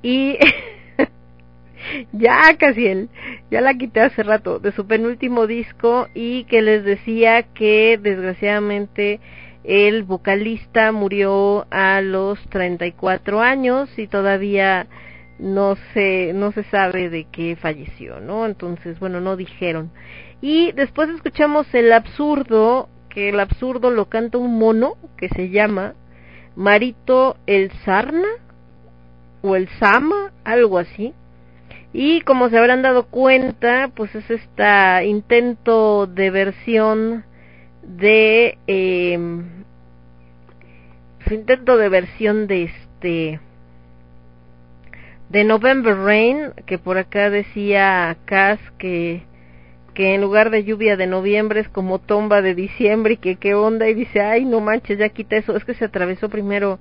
[0.02, 0.38] Y
[2.12, 3.08] ya casi él,
[3.50, 9.20] ya la quité hace rato, de su penúltimo disco y que les decía que desgraciadamente
[9.64, 14.86] el vocalista murió a los 34 años y todavía
[15.42, 18.46] no se no se sabe de qué falleció, ¿no?
[18.46, 19.90] Entonces, bueno, no dijeron.
[20.40, 25.94] Y después escuchamos el absurdo, que el absurdo lo canta un mono que se llama
[26.56, 28.28] Marito el Sarna
[29.42, 31.12] o el Sama, algo así.
[31.92, 37.24] Y como se habrán dado cuenta, pues es este intento de versión
[37.82, 39.18] de eh,
[41.30, 43.40] intento de versión de este
[45.32, 49.22] de November Rain, que por acá decía Cass que
[49.94, 53.54] que en lugar de lluvia de noviembre es como tomba de diciembre y que qué
[53.54, 56.78] onda y dice, ay no manches, ya quita eso, es que se atravesó primero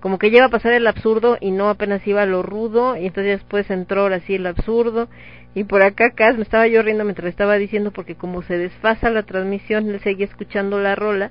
[0.00, 3.38] como que lleva a pasar el absurdo y no apenas iba lo rudo y entonces
[3.38, 5.08] después entró ahora sí el absurdo.
[5.54, 9.08] Y por acá Cas me estaba yo riendo mientras estaba diciendo porque como se desfasa
[9.08, 11.30] la transmisión le seguía escuchando la rola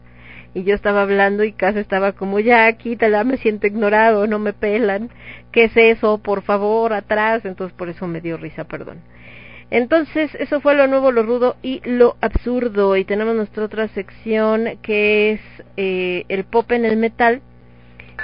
[0.56, 4.54] y yo estaba hablando y Cas estaba como ya quítala me siento ignorado no me
[4.54, 5.10] pelan
[5.54, 9.00] qué es eso por favor atrás entonces por eso me dio risa perdón
[9.74, 12.96] Entonces, eso fue lo nuevo, lo rudo y lo absurdo.
[12.96, 15.42] Y tenemos nuestra otra sección que es
[15.78, 17.42] eh, el pop en el metal.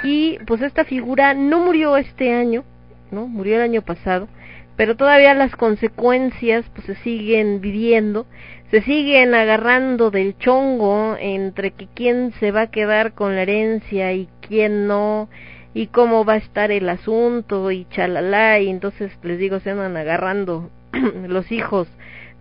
[0.04, 2.62] Y pues esta figura no murió este año,
[3.10, 3.26] ¿no?
[3.26, 4.28] Murió el año pasado.
[4.76, 8.26] Pero todavía las consecuencias pues se siguen viviendo.
[8.70, 14.12] Se siguen agarrando del chongo entre que quién se va a quedar con la herencia
[14.12, 15.28] y quién no
[15.74, 19.96] y cómo va a estar el asunto y chalala y entonces les digo se andan
[19.96, 20.70] agarrando
[21.28, 21.88] los hijos.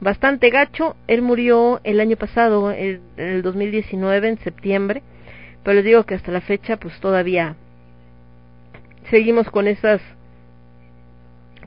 [0.02, 5.04] Bastante gacho él murió el año pasado el, el 2019 en septiembre
[5.64, 7.56] pero les digo que hasta la fecha pues todavía
[9.10, 10.02] seguimos con esas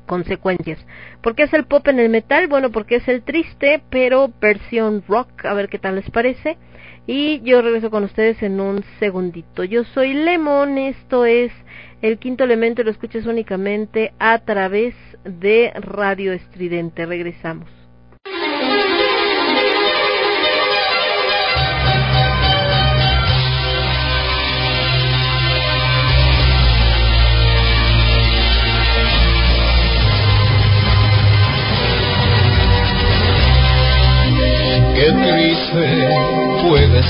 [0.06, 0.84] consecuencias.
[1.22, 2.46] ¿Por qué es el pop en el metal?
[2.48, 6.58] Bueno, porque es el triste, pero versión rock, a ver qué tal les parece.
[7.06, 9.64] Y yo regreso con ustedes en un segundito.
[9.64, 11.52] Yo soy Lemon, esto es
[12.00, 17.06] el quinto elemento, lo escuchas únicamente a través de Radio Estridente.
[17.06, 17.81] Regresamos.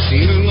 [0.09, 0.42] Fue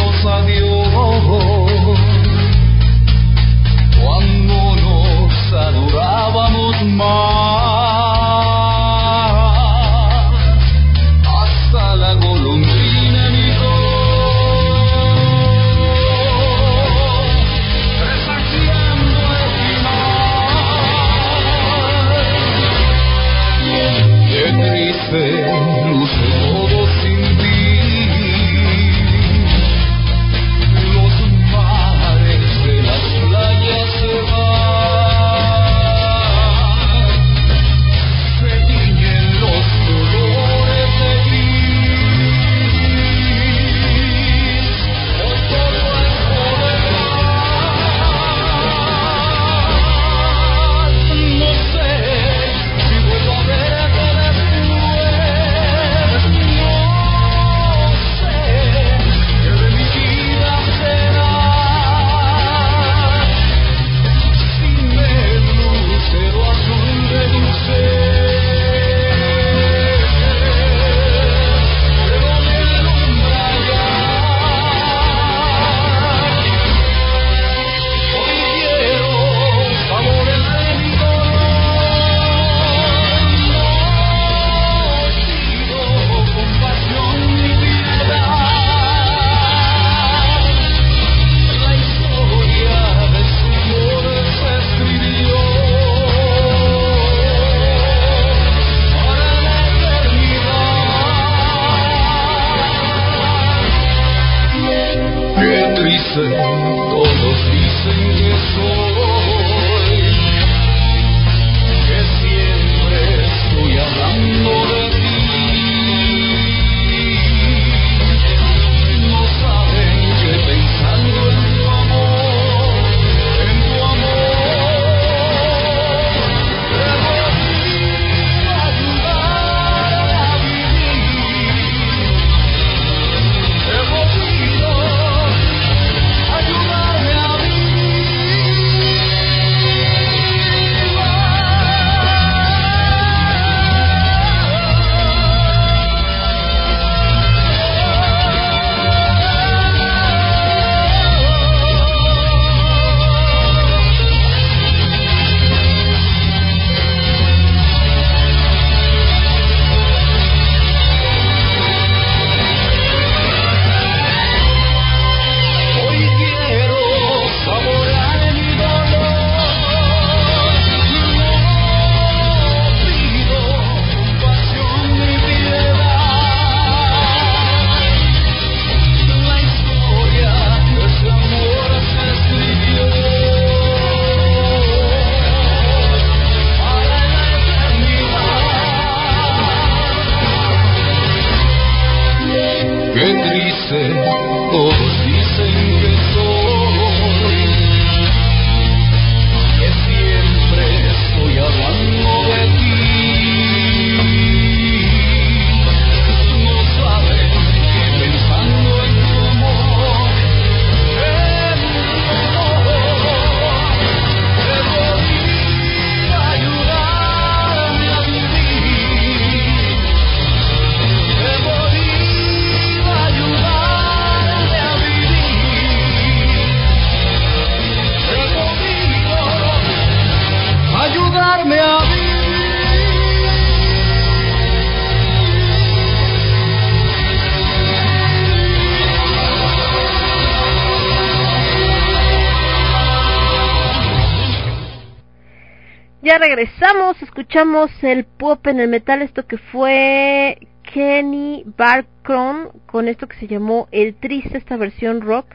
[247.31, 253.27] escuchamos el pop en el metal, esto que fue Kenny Barcron con esto que se
[253.27, 255.27] llamó El Triste, esta versión rock,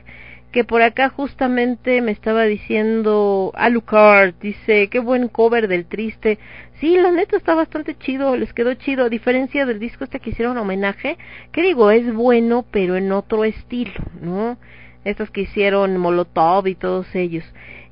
[0.53, 6.39] que por acá justamente me estaba diciendo Alucard, dice, qué buen cover del Triste.
[6.81, 10.29] Sí, la neta está bastante chido, les quedó chido, a diferencia del disco este que
[10.29, 11.17] hicieron homenaje,
[11.51, 14.59] que digo, es bueno, pero en otro estilo, ¿no?
[15.05, 17.45] Estos que hicieron Molotov y todos ellos.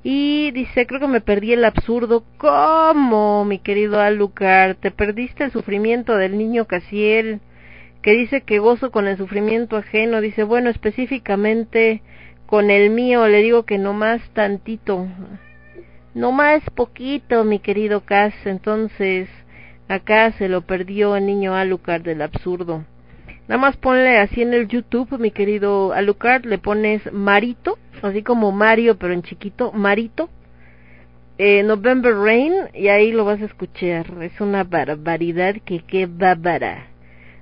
[0.07, 2.25] Y dice, creo que me perdí el absurdo.
[2.37, 4.77] ¿Cómo, mi querido Alucard?
[4.77, 7.41] ¿Te perdiste el sufrimiento del niño Casiel?
[8.03, 10.21] Que dice que gozo con el sufrimiento ajeno.
[10.21, 12.03] Dice, bueno, específicamente
[12.45, 15.09] con el mío le digo que no más tantito.
[16.15, 18.35] No más poquito, mi querido Cas.
[18.45, 19.31] Entonces,
[19.89, 22.85] acá se lo perdió el niño Alucard del absurdo.
[23.49, 28.53] Nada más ponle así en el YouTube, mi querido Alucard, le pones Marito, así como
[28.53, 30.29] Mario, pero en chiquito, Marito,
[31.39, 34.07] eh, November Rain, y ahí lo vas a escuchar.
[34.23, 36.89] Es una barbaridad que qué bárbara.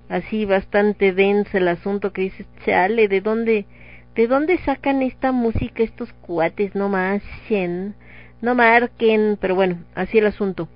[0.08, 3.66] Así bastante denso el asunto que dices, chale, ¿de dónde,
[4.14, 6.74] de dónde sacan esta música estos cuates?
[6.74, 7.94] No marchen,
[8.40, 10.68] no marquen, pero bueno, así el asunto.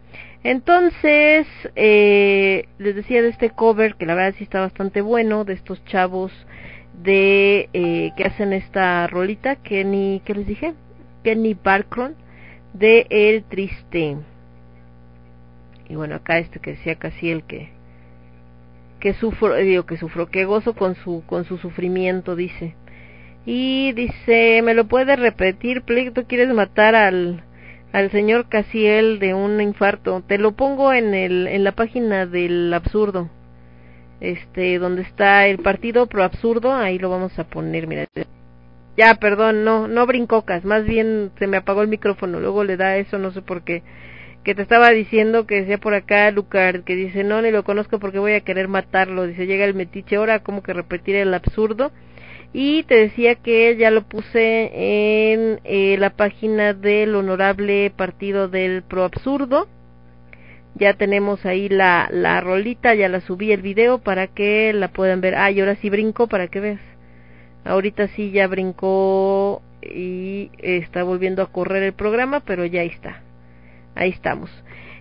[0.42, 5.54] Entonces, eh, les decía de este cover, que la verdad sí está bastante bueno, de
[5.54, 6.32] estos chavos
[7.02, 10.74] de eh, que hacen esta rolita, Kenny, ¿qué les dije?
[11.22, 12.14] Kenny Barcron,
[12.72, 14.16] de El Triste.
[15.88, 17.70] Y bueno, acá este que decía casi el que
[19.00, 22.74] que sufro, eh, digo que sufro, que gozo con su con su sufrimiento, dice.
[23.44, 26.10] Y dice, ¿me lo puede repetir, please?
[26.10, 27.44] ¿Tú quieres matar al
[27.92, 30.22] al señor Casiel de un infarto.
[30.26, 33.30] Te lo pongo en el en la página del absurdo.
[34.26, 38.06] Este, donde está el partido pro absurdo, ahí lo vamos a poner, mira.
[38.96, 42.96] Ya, perdón, no, no brincocas, más bien se me apagó el micrófono, luego le da
[42.96, 43.84] eso, no sé por qué.
[44.42, 48.00] Que te estaba diciendo que decía por acá Lucar, que dice, no, ni lo conozco
[48.00, 49.28] porque voy a querer matarlo.
[49.28, 51.92] Dice, llega el metiche, ahora como que repetir el absurdo
[52.52, 58.82] y te decía que ya lo puse en eh, la página del honorable partido del
[58.82, 59.68] pro absurdo
[60.78, 65.20] ya tenemos ahí la, la rolita ya la subí el video para que la puedan
[65.20, 65.34] ver.
[65.34, 66.80] Ah y ahora sí brinco para que veas.
[67.64, 73.22] Ahorita sí ya brincó y está volviendo a correr el programa pero ya está.
[73.94, 74.50] Ahí estamos.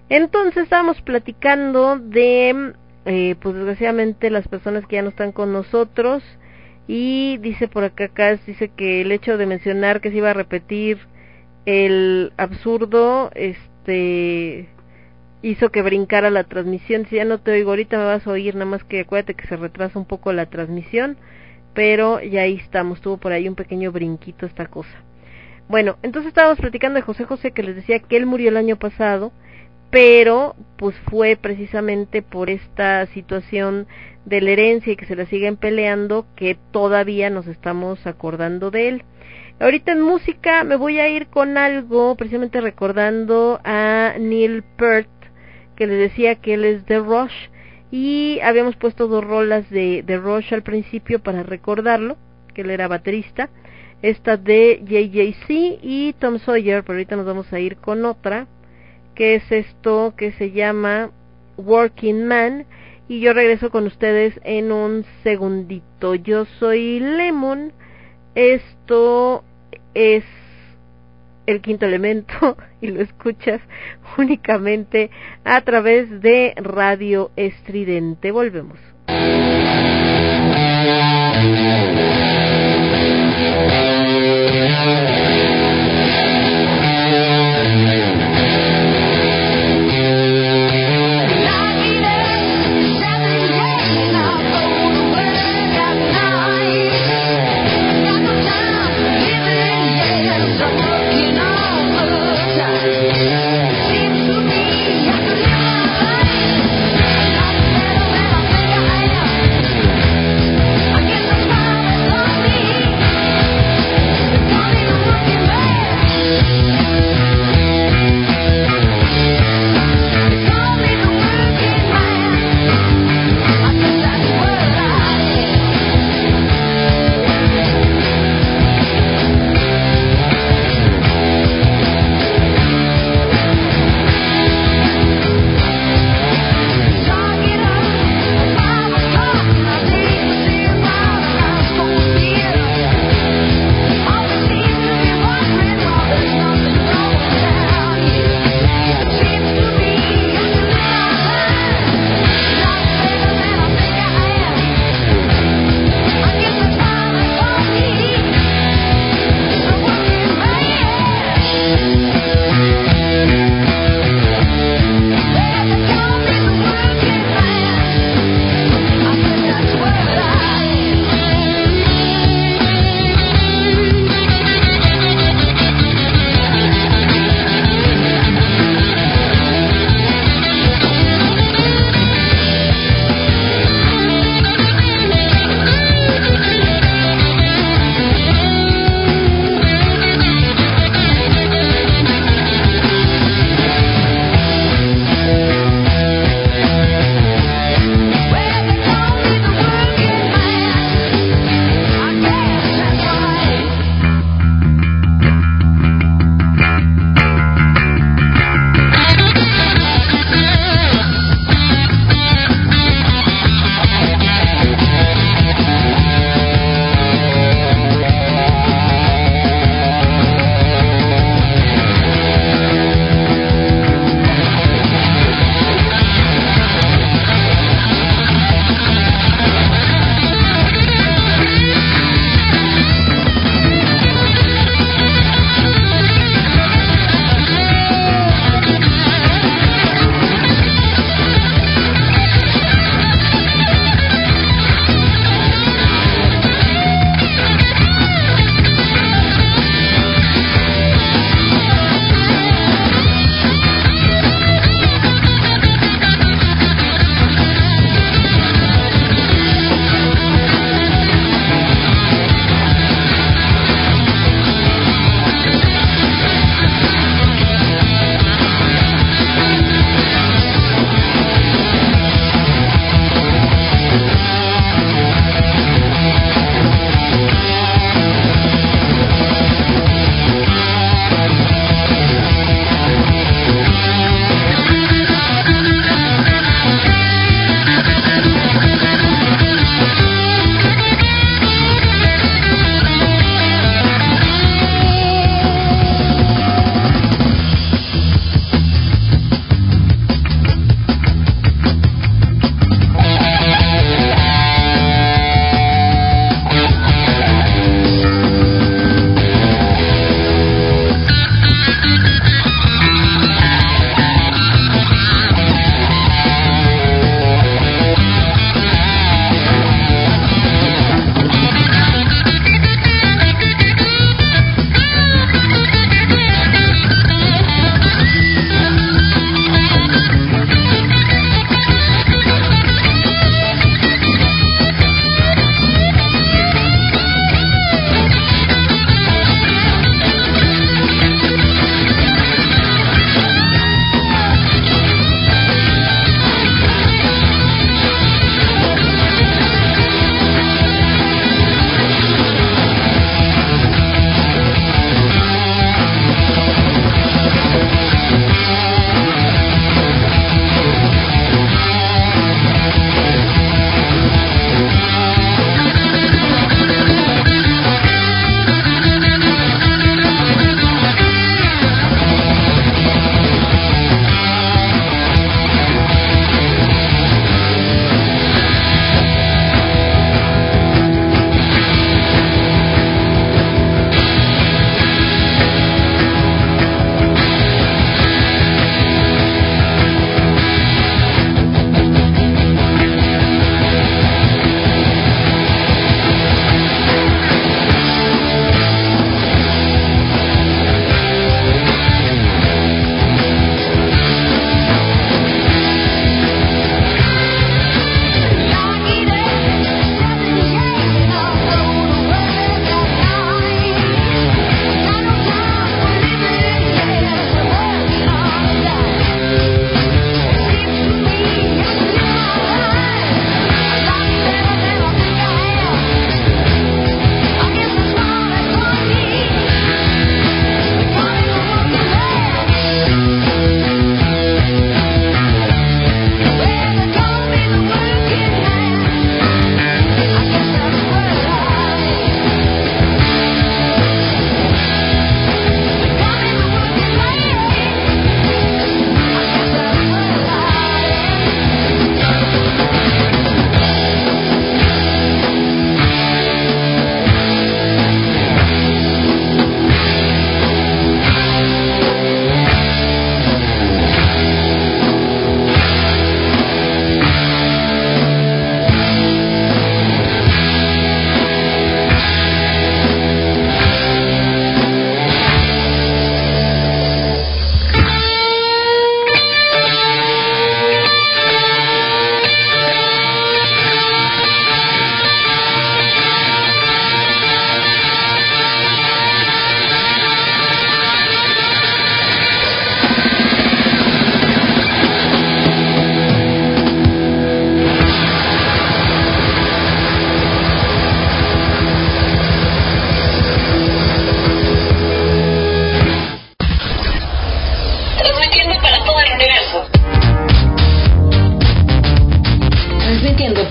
[0.07, 2.73] Entonces estamos platicando de
[3.05, 6.23] eh, pues desgraciadamente las personas que ya no están con nosotros.
[6.87, 10.33] Y dice por acá, acá dice que el hecho de mencionar que se iba a
[10.33, 10.99] repetir
[11.65, 14.69] el absurdo este
[15.45, 17.05] hizo que brincara la transmisión.
[17.05, 19.47] Si ya no te oigo ahorita me vas a oír nada más que acuérdate que
[19.47, 21.17] se retrasa un poco la transmisión
[21.73, 23.01] pero ya ahí estamos.
[23.01, 25.03] Tuvo por ahí un pequeño brinquito esta cosa.
[25.67, 28.77] Bueno entonces estábamos platicando de José José que les decía que él murió el año
[28.77, 29.31] pasado
[29.91, 33.87] pero pues fue precisamente por esta situación
[34.25, 38.87] de la herencia y que se la siguen peleando que todavía nos estamos acordando de
[38.87, 39.03] él.
[39.59, 45.07] Ahorita en música me voy a ir con algo precisamente recordando a Neil Peart
[45.75, 47.49] que les decía que él es de Rush
[47.91, 52.17] y habíamos puesto dos rolas de, de Rush al principio para recordarlo,
[52.53, 53.49] que él era baterista,
[54.01, 58.47] esta de JJC y Tom Sawyer, pero ahorita nos vamos a ir con otra
[59.15, 61.09] que es esto que se llama
[61.57, 62.65] Working Man
[63.07, 66.15] y yo regreso con ustedes en un segundito.
[66.15, 67.71] Yo soy Lemon.
[68.33, 69.43] Esto
[69.93, 70.23] es
[71.45, 73.61] el quinto elemento y lo escuchas
[74.17, 75.09] únicamente
[75.43, 78.31] a través de Radio Estridente.
[78.31, 78.79] Volvemos.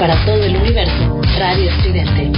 [0.06, 2.30] Para todo el universo, Radio Estridente.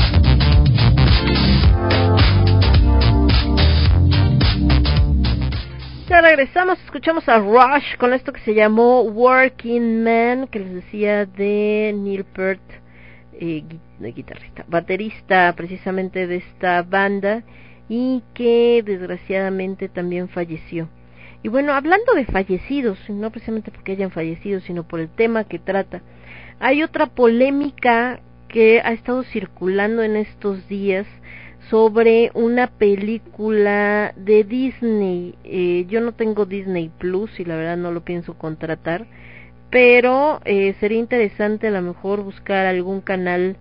[6.09, 11.27] Ya regresamos, escuchamos a Rush con esto que se llamó Working Man, que les decía
[11.27, 12.61] de Neil Peart,
[13.33, 13.65] eh,
[13.99, 17.43] guitarrista, baterista precisamente de esta banda
[17.89, 20.89] y que desgraciadamente también falleció.
[21.43, 25.59] Y bueno, hablando de fallecidos, no precisamente porque hayan fallecido, sino por el tema que
[25.59, 26.01] trata,
[26.61, 31.07] hay otra polémica que ha estado circulando en estos días
[31.71, 35.35] sobre una película de Disney.
[35.45, 39.07] Eh, yo no tengo Disney Plus y la verdad no lo pienso contratar,
[39.71, 43.57] pero eh, sería interesante a lo mejor buscar algún canal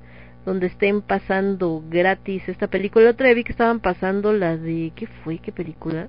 [0.45, 3.05] donde estén pasando gratis esta película.
[3.05, 4.93] La otra vi que estaban pasando la de...
[4.95, 5.39] ¿Qué fue?
[5.39, 6.07] ¿Qué película?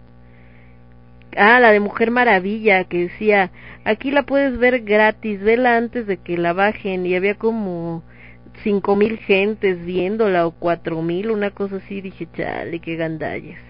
[1.36, 3.50] Ah, la de Mujer Maravilla, que decía,
[3.84, 8.02] aquí la puedes ver gratis, vela antes de que la bajen, y había como
[8.62, 13.60] cinco mil gentes viéndola o cuatro mil, una cosa así, dije, chale, qué gandallas.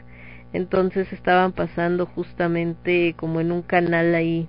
[0.53, 4.49] Entonces estaban pasando justamente como en un canal ahí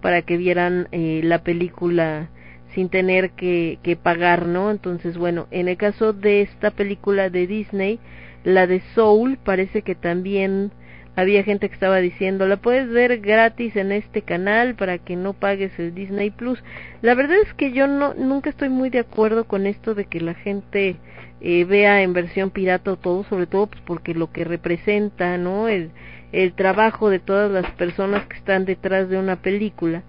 [0.00, 2.30] para que vieran eh, la película
[2.74, 4.70] sin tener que, que pagar, ¿no?
[4.70, 7.98] Entonces, bueno, en el caso de esta película de Disney,
[8.44, 10.72] la de Soul, parece que también
[11.14, 15.34] había gente que estaba diciendo, la puedes ver gratis en este canal para que no
[15.34, 16.62] pagues el Disney Plus.
[17.02, 20.20] La verdad es que yo no nunca estoy muy de acuerdo con esto de que
[20.20, 20.96] la gente
[21.40, 25.68] eh, vea en versión pirata todo, sobre todo pues porque lo que representa, ¿no?
[25.68, 25.90] El,
[26.32, 30.02] el trabajo de todas las personas que están detrás de una película.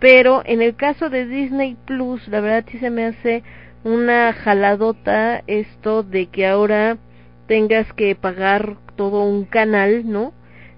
[0.00, 3.42] Pero en el caso de Disney Plus, la verdad sí se me hace
[3.84, 6.98] una jaladota esto de que ahora
[7.46, 10.32] tengas que pagar todo un canal, ¿no?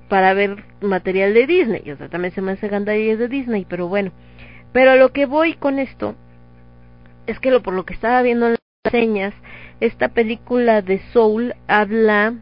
[0.08, 1.90] Para ver material de Disney.
[1.90, 4.12] O sea, también se me hace gandallas de Disney, pero bueno.
[4.72, 6.14] Pero lo que voy con esto
[7.26, 9.34] es que lo por lo que estaba viendo en las señas,
[9.80, 12.34] esta película de Soul habla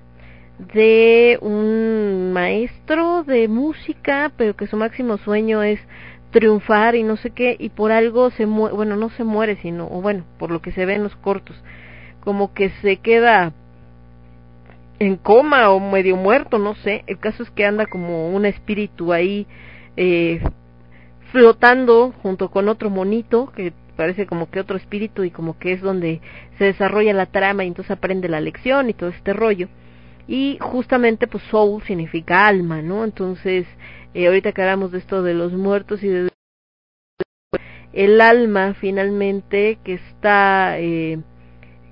[0.59, 5.81] de un maestro de música, pero que su máximo sueño es
[6.31, 9.87] triunfar y no sé qué, y por algo se muere, bueno, no se muere, sino,
[9.87, 11.63] o bueno, por lo que se ve en los cortos,
[12.21, 13.53] como que se queda
[14.99, 17.05] en coma o medio muerto, no sé.
[17.07, 19.47] El caso es que anda como un espíritu ahí
[19.97, 20.41] eh,
[21.33, 25.81] flotando junto con otro monito que parece como que otro espíritu y como que es
[25.81, 26.21] donde
[26.59, 29.69] se desarrolla la trama y entonces aprende la lección y todo este rollo.
[30.29, 33.05] Y justamente pues soul significa alma, ¿no?
[33.05, 33.67] Entonces,
[34.15, 36.29] eh, ahorita que hablamos de esto de los muertos y de
[37.93, 41.19] el alma finalmente que está eh,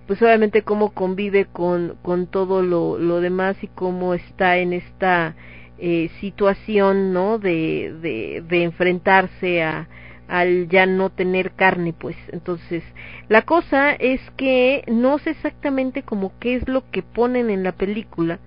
[0.07, 5.35] pues obviamente cómo convive con, con todo lo, lo demás y cómo está en esta
[5.79, 7.39] eh, situación, ¿no?
[7.39, 9.89] De, de, de enfrentarse a,
[10.29, 12.17] al ya no tener carne, pues.
[12.33, 12.83] Entonces,
[13.29, 17.73] la cosa es que no sé exactamente como qué es lo que ponen en la
[17.73, 18.39] película,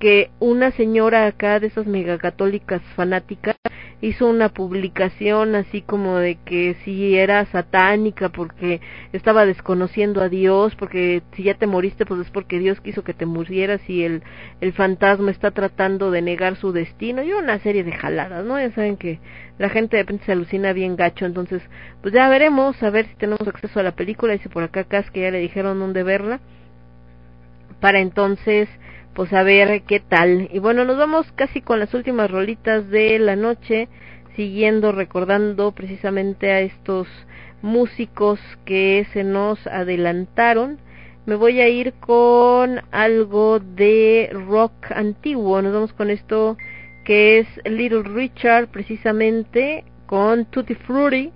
[0.00, 3.54] que una señora acá de esas megacatólicas fanáticas
[4.00, 8.80] hizo una publicación así como de que si era satánica porque
[9.12, 13.12] estaba desconociendo a Dios, porque si ya te moriste pues es porque Dios quiso que
[13.12, 14.22] te murieras y el,
[14.62, 17.22] el fantasma está tratando de negar su destino.
[17.22, 18.58] Y una serie de jaladas, ¿no?
[18.58, 19.20] Ya saben que
[19.58, 21.62] la gente de repente se alucina bien gacho, entonces
[22.00, 25.10] pues ya veremos, a ver si tenemos acceso a la película, dice por acá Cas
[25.10, 26.40] que ya le dijeron dónde verla,
[27.80, 28.70] para entonces
[29.14, 30.48] pues a ver qué tal.
[30.52, 33.88] Y bueno, nos vamos casi con las últimas rolitas de la noche,
[34.36, 37.08] siguiendo recordando precisamente a estos
[37.62, 40.78] músicos que se nos adelantaron.
[41.26, 45.60] Me voy a ir con algo de rock antiguo.
[45.62, 46.56] Nos vamos con esto
[47.04, 51.30] que es Little Richard precisamente con Tutti Frutti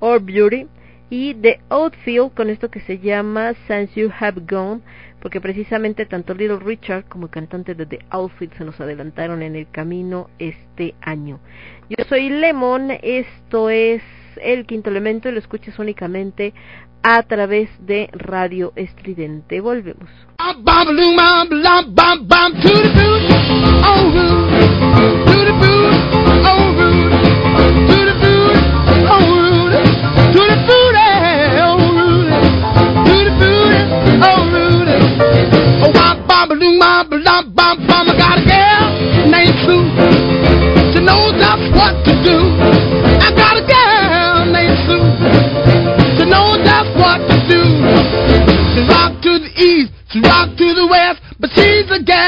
[0.00, 0.66] or Beauty
[1.10, 4.80] y The Outfield con esto que se llama Since You Have Gone
[5.26, 9.56] porque precisamente tanto Little Richard como el cantante de The Outfield se nos adelantaron en
[9.56, 11.40] el camino este año.
[11.88, 14.04] Yo soy Lemon, esto es
[14.40, 16.54] el quinto elemento y lo escuchas únicamente
[17.02, 19.60] a través de Radio Estridente.
[19.60, 20.08] Volvemos.
[36.58, 38.86] Bam, bam-a-loom, bam-a-lum, bam, bam, I got a girl
[39.30, 39.84] named Sue.
[40.92, 42.38] She knows just what to do.
[43.20, 45.04] I got a girl named Sue.
[46.16, 47.62] She knows just what to do.
[48.74, 52.25] She rock to the east, she rock to the west, but she's a gal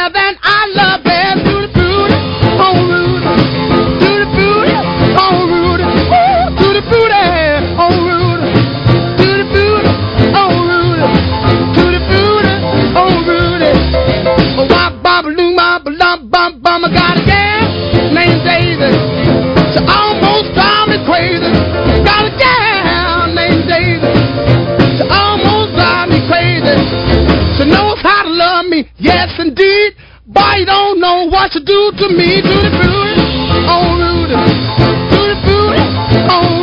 [28.83, 28.91] me.
[28.99, 29.93] Yes, indeed.
[30.27, 32.41] Boy, you don't know what you do to me.
[32.43, 33.25] Do the booty,
[33.73, 34.37] oh, Rudy.
[35.11, 35.83] Do the booty,
[36.29, 36.58] oh,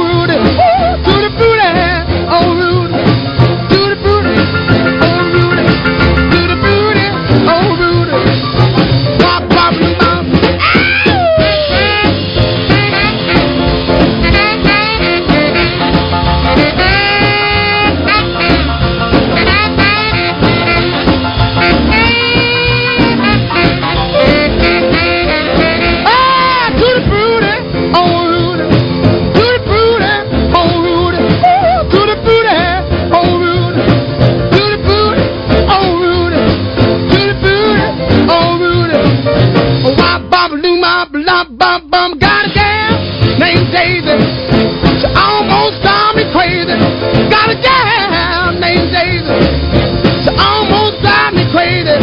[50.26, 52.02] She almost drive me crazy.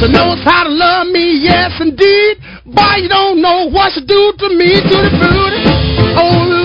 [0.00, 2.40] She knows how to love me, yes indeed.
[2.64, 5.60] Boy, you don't know what she do to me, to the booty.
[6.16, 6.63] Oh,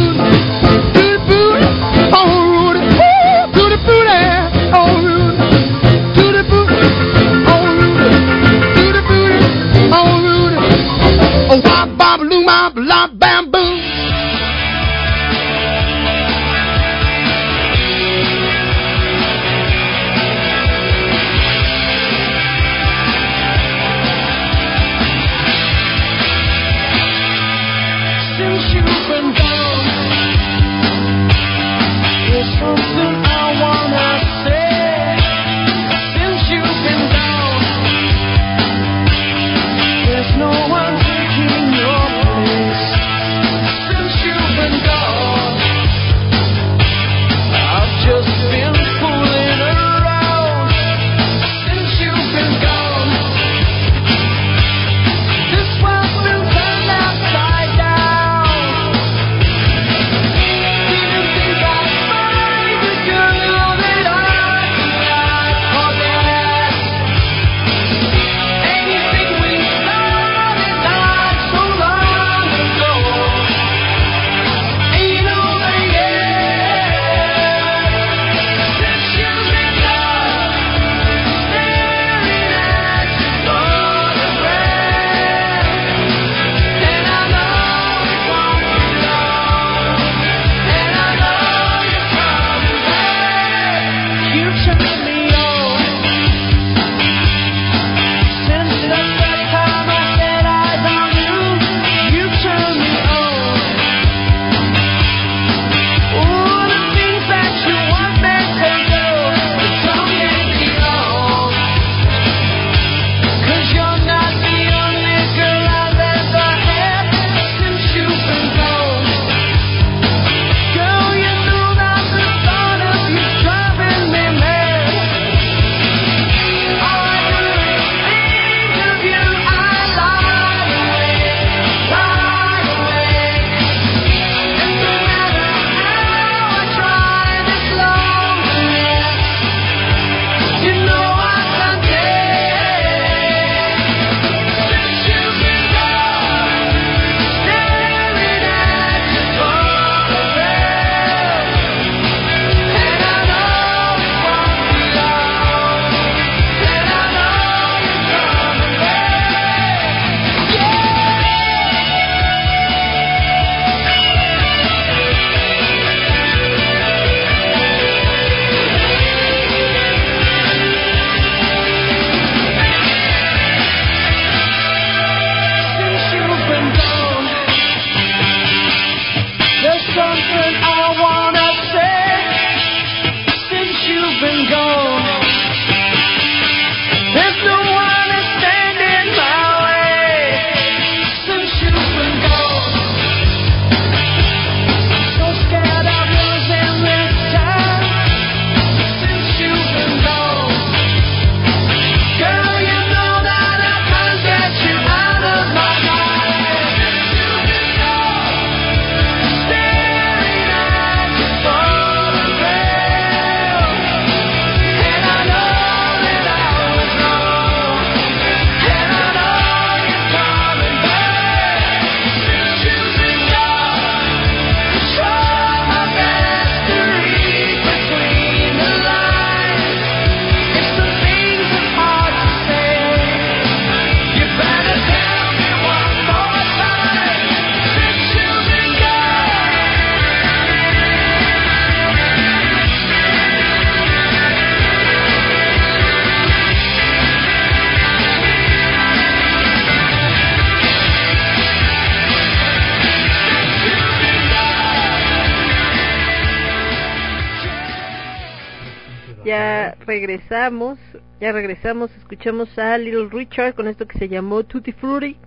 [260.00, 260.80] regresamos,
[261.20, 265.18] ya regresamos, escuchamos a Little Richard con esto que se llamó Tutti Frutti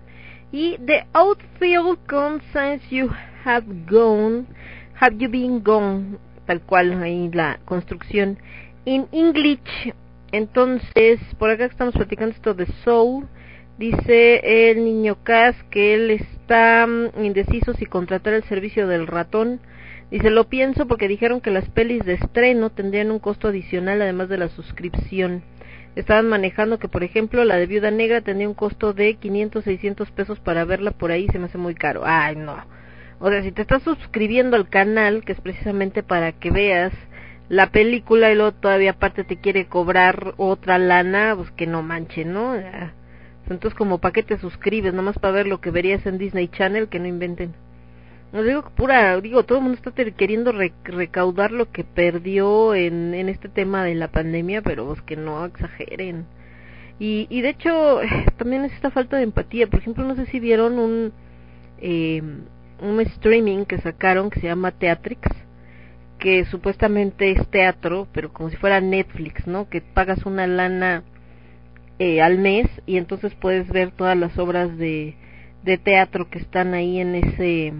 [0.50, 3.10] y The Outfield con Since You
[3.44, 4.46] Have Gone,
[4.98, 8.38] Have You Been Gone, tal cual ahí la construcción
[8.86, 9.92] in English.
[10.32, 13.28] Entonces, por acá estamos platicando esto de Soul.
[13.76, 19.60] Dice el niño Cas que él está mm, indeciso si contratar el servicio del ratón.
[20.12, 24.28] Dice, lo pienso porque dijeron que las pelis de estreno tendrían un costo adicional además
[24.28, 25.42] de la suscripción.
[25.96, 30.10] Estaban manejando que, por ejemplo, la de Viuda Negra tendría un costo de 500, 600
[30.10, 32.02] pesos para verla por ahí, se me hace muy caro.
[32.04, 32.56] Ay, no.
[33.20, 36.92] O sea, si te estás suscribiendo al canal, que es precisamente para que veas
[37.48, 42.26] la película y luego todavía aparte te quiere cobrar otra lana, pues que no manche,
[42.26, 42.54] ¿no?
[43.48, 46.88] Entonces, como para qué te suscribes, nomás para ver lo que verías en Disney Channel,
[46.88, 47.54] que no inventen.
[48.32, 52.74] No digo que pura, digo, todo el mundo está queriendo re- recaudar lo que perdió
[52.74, 56.24] en, este tema de la pandemia, pero pues que no exageren.
[56.98, 58.00] Y, y de hecho,
[58.38, 59.66] también es esta falta de empatía.
[59.66, 61.12] Por ejemplo, no sé si vieron un,
[61.78, 62.22] eh,
[62.80, 65.28] un streaming que sacaron que se llama Teatrix,
[66.18, 69.68] que supuestamente es teatro, pero como si fuera Netflix, ¿no?
[69.68, 71.02] Que pagas una lana
[71.98, 75.16] eh, al mes y entonces puedes ver todas las obras de
[75.84, 77.72] teatro que están ahí en ese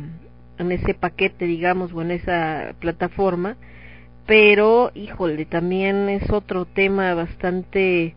[0.63, 3.57] en ese paquete digamos o en esa plataforma
[4.27, 8.15] pero híjole también es otro tema bastante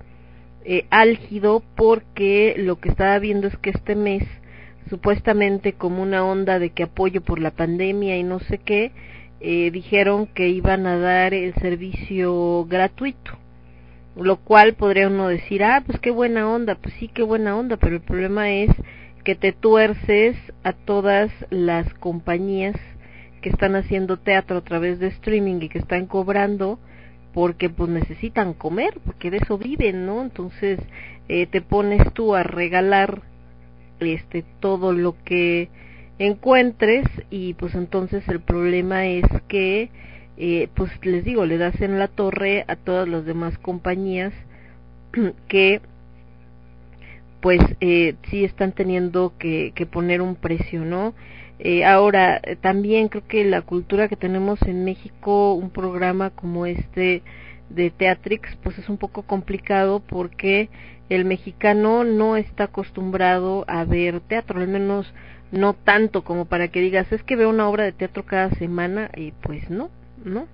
[0.64, 4.24] eh, álgido porque lo que estaba viendo es que este mes
[4.90, 8.92] supuestamente como una onda de que apoyo por la pandemia y no sé qué
[9.42, 13.46] eh, dijeron que iban a dar el servicio gratuito
[14.16, 17.78] lo cual podría uno decir, ah, pues qué buena onda, pues sí, qué buena onda,
[17.78, 18.70] pero el problema es
[19.26, 22.76] que te tuerces a todas las compañías
[23.42, 26.80] que están haciendo teatro a través de streaming y que están cobrando
[27.34, 30.22] porque pues necesitan comer, porque de eso viven, ¿no?
[30.22, 30.80] Entonces
[31.28, 33.24] eh, te pones tú a regalar
[34.00, 35.70] este todo lo que
[36.20, 39.90] encuentres y pues entonces el problema es que
[40.38, 44.34] eh, pues les digo, le das en la torre a todas las demás compañías
[45.48, 45.82] que
[47.46, 51.14] pues eh, sí están teniendo que, que poner un precio, ¿no?
[51.60, 56.66] Eh, ahora, eh, también creo que la cultura que tenemos en México, un programa como
[56.66, 57.22] este
[57.70, 60.70] de Teatrix, pues es un poco complicado porque
[61.10, 65.14] el mexicano no está acostumbrado a ver teatro, al menos
[65.52, 69.12] no tanto como para que digas, es que veo una obra de teatro cada semana
[69.16, 69.92] y pues no,
[70.24, 70.48] ¿no?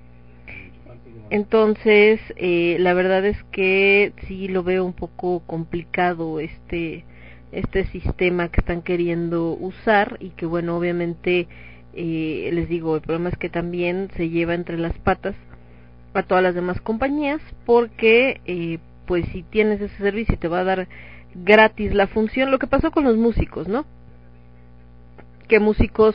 [1.31, 7.05] Entonces, eh, la verdad es que sí lo veo un poco complicado este
[7.53, 11.47] este sistema que están queriendo usar y que bueno, obviamente
[11.93, 15.35] eh, les digo, el problema es que también se lleva entre las patas
[16.13, 20.59] a todas las demás compañías porque eh, pues si tienes ese servicio y te va
[20.59, 20.89] a dar
[21.33, 23.85] gratis la función, lo que pasó con los músicos, ¿no?
[25.47, 26.13] Que músicos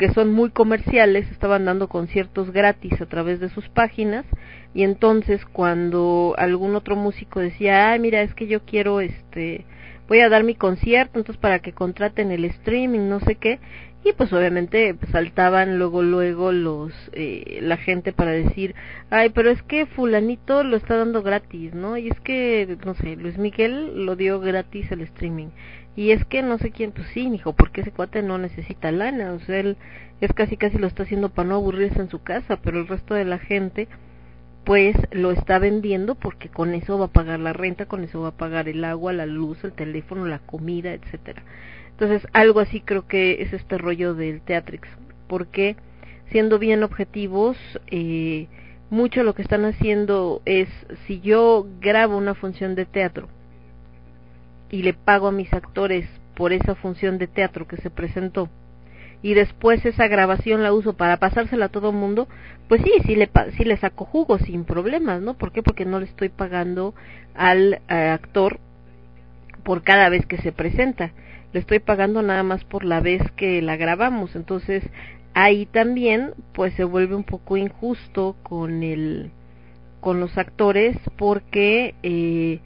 [0.00, 4.24] que son muy comerciales estaban dando conciertos gratis a través de sus páginas
[4.72, 9.66] y entonces cuando algún otro músico decía, "Ah, mira, es que yo quiero este
[10.08, 13.58] voy a dar mi concierto, entonces para que contraten el streaming, no sé qué."
[14.02, 18.74] Y pues obviamente pues, saltaban luego luego los eh, la gente para decir,
[19.10, 21.98] "Ay, pero es que fulanito lo está dando gratis, ¿no?
[21.98, 25.48] Y es que no sé, Luis Miguel lo dio gratis el streaming."
[25.96, 29.32] Y es que no sé quién, pues sí, mijo, porque ese cuate no necesita lana,
[29.32, 29.76] o sea, él
[30.20, 33.14] es casi casi lo está haciendo para no aburrirse en su casa, pero el resto
[33.14, 33.88] de la gente
[34.64, 38.28] pues lo está vendiendo porque con eso va a pagar la renta, con eso va
[38.28, 41.42] a pagar el agua, la luz, el teléfono, la comida, etcétera.
[41.90, 44.88] Entonces, algo así creo que es este rollo del Teatrix,
[45.28, 45.76] porque
[46.30, 47.56] siendo bien objetivos,
[47.88, 48.48] eh,
[48.90, 50.68] mucho lo que están haciendo es,
[51.06, 53.28] si yo grabo una función de teatro
[54.70, 58.48] y le pago a mis actores por esa función de teatro que se presentó,
[59.22, 62.26] y después esa grabación la uso para pasársela a todo el mundo,
[62.68, 65.34] pues sí, sí le, sí le saco jugo sin problemas, ¿no?
[65.34, 65.62] ¿Por qué?
[65.62, 66.94] Porque no le estoy pagando
[67.34, 68.58] al eh, actor
[69.62, 71.12] por cada vez que se presenta,
[71.52, 74.82] le estoy pagando nada más por la vez que la grabamos, entonces
[75.34, 79.30] ahí también pues se vuelve un poco injusto con el
[80.00, 82.60] con los actores porque eh,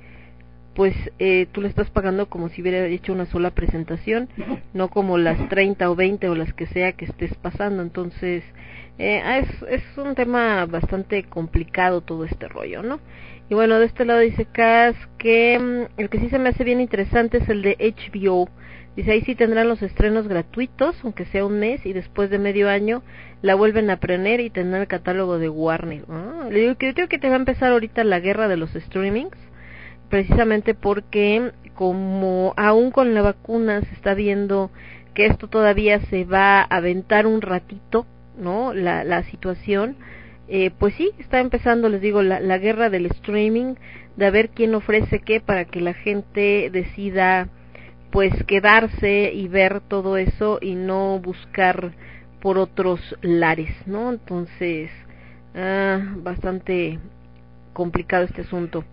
[0.75, 4.28] pues eh, tú le estás pagando como si hubiera hecho una sola presentación,
[4.73, 7.83] no como las 30 o 20 o las que sea que estés pasando.
[7.83, 8.43] Entonces,
[8.99, 13.01] eh, es, es un tema bastante complicado todo este rollo, ¿no?
[13.49, 16.65] Y bueno, de este lado dice Cas que mm, el que sí se me hace
[16.65, 18.49] bien interesante es el de HBO,
[18.97, 22.69] Dice, ahí sí tendrán los estrenos gratuitos, aunque sea un mes, y después de medio
[22.69, 23.03] año
[23.43, 26.05] la vuelven a prender y tendrán el catálogo de Warner.
[26.51, 28.70] Le digo que yo creo que te va a empezar ahorita la guerra de los
[28.70, 29.36] streamings,
[30.15, 34.70] precisamente porque como aún con la vacuna se está viendo
[35.12, 38.07] que esto todavía se va a aventar un ratito,
[38.39, 38.73] ¿no?
[38.73, 39.97] La, la situación,
[40.47, 43.75] eh, pues sí, está empezando, les digo, la, la guerra del streaming,
[44.15, 47.49] de a ver quién ofrece qué para que la gente decida
[48.12, 51.91] pues quedarse y ver todo eso y no buscar
[52.41, 54.12] por otros lares, ¿no?
[54.12, 54.93] Entonces,
[55.57, 57.01] ah, bastante
[57.73, 58.84] complicado este asunto.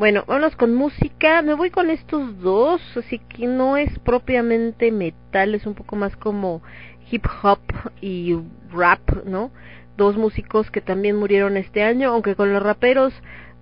[0.00, 1.42] Bueno, vámonos con música.
[1.42, 6.16] Me voy con estos dos, así que no es propiamente metal, es un poco más
[6.16, 6.62] como
[7.10, 7.60] hip hop
[8.00, 8.34] y
[8.72, 9.50] rap, ¿no?
[9.98, 13.12] Dos músicos que también murieron este año, aunque con los raperos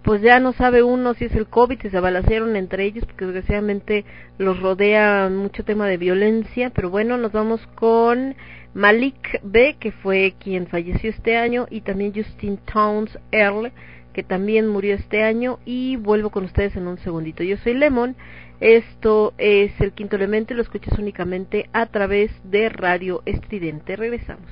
[0.05, 3.25] pues ya no sabe uno si es el COVID, si se balacearon entre ellos, porque
[3.25, 4.05] desgraciadamente
[4.39, 8.37] los rodea mucho tema de violencia, pero bueno, nos vamos con
[8.75, 13.73] Malik B, que fue quien falleció este año, y también Justin Towns Earl,
[14.19, 17.45] que también murió este año, y vuelvo con ustedes en un segundito.
[17.45, 18.17] Yo soy Lemon,
[18.59, 23.95] esto es el quinto elemento y lo escuchas únicamente a través de Radio Estridente.
[23.95, 24.43] Regresamos.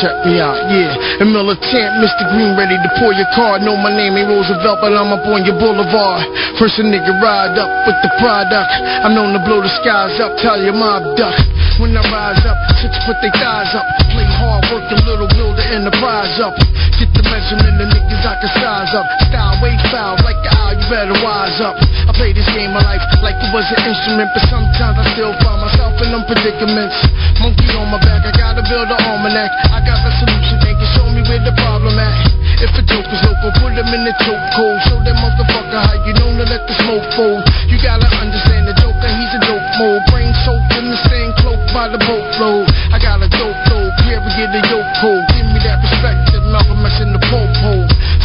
[0.00, 1.20] Check me out, yeah.
[1.20, 2.24] And militant, Mr.
[2.32, 3.60] Green, ready to pour your card.
[3.60, 6.24] Know my name ain't Roosevelt, but I'm up on your boulevard.
[6.56, 8.72] First a nigga ride up with the product.
[9.04, 11.36] I'm known to blow the skies up, tell your mob duck.
[11.76, 13.84] When I rise up, chicks put their thighs up.
[14.12, 16.56] Play hard, work a little, build the enterprise up.
[16.96, 19.06] Get the measurement, the niggas I can size up.
[19.28, 20.61] Style way foul, like the you
[20.92, 21.80] better wise up.
[21.80, 25.32] I play this game of life like it was an instrument, but sometimes I still
[25.40, 26.92] find myself in them predicaments.
[27.40, 29.48] Monkey on my back, I gotta build an almanac.
[29.72, 32.28] I got the solution, they can show me where the problem at.
[32.60, 34.76] If a joke is local, put them in the choke hole.
[34.84, 37.40] Show that motherfucker how you know to let the smoke fold.
[37.72, 40.04] You gotta understand the joker, he's a dope mode.
[40.12, 42.68] Brain soaked in the same cloak by the boatload.
[42.92, 45.24] I got a dope load, period, the yoke hole.
[45.32, 47.81] Give me that that Malcolm X in the pope hole.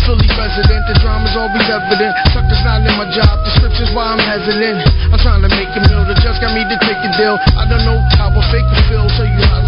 [0.07, 2.15] Philly resident, the drama's always evident.
[2.31, 4.87] Suckers not in my job description's why I'm hesitant.
[5.11, 7.35] I'm trying to make a meal, the judge got me to take a deal.
[7.59, 9.66] I don't know how a fake will feel, so you how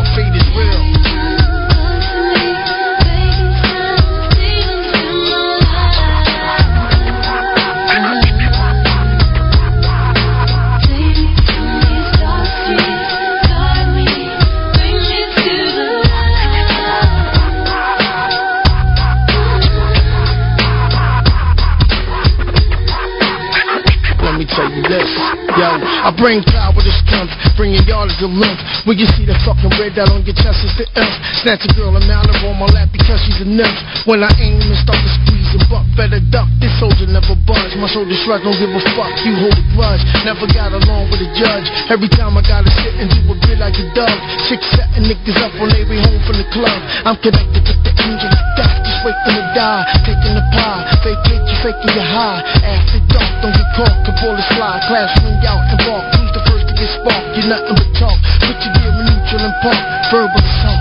[25.59, 28.59] yo, I bring power to strength, bringing y'all to the limp.
[28.87, 31.11] When you see the fucking red dot on your chest, it's the F.
[31.43, 33.75] Snatch a girl and mount her on my lap because she's a nymph.
[34.07, 36.47] When I aim and start to squeeze and buck, better duck.
[36.63, 37.75] This soldier never budge.
[37.75, 39.11] My shoulders shrug, don't give a fuck.
[39.27, 40.03] You hold a grudge.
[40.23, 41.67] Never got along with a judge.
[41.91, 44.15] Every time I gotta sit and do a bit like a dog.
[44.47, 46.79] Chicks setting niggas up on they way home from the club.
[47.03, 49.83] I'm connected with the angel death, just waiting to die.
[50.07, 52.41] Taking the pie, vacate you faking your high.
[52.63, 54.79] After dark, don't get caught, can bullets fly.
[54.87, 56.05] Class ring out and walk.
[56.15, 57.35] Who's the first to get sparked?
[57.35, 58.17] You're nothing but talk.
[58.39, 59.79] Put your gear in neutral and park.
[60.11, 60.78] Verbal assault.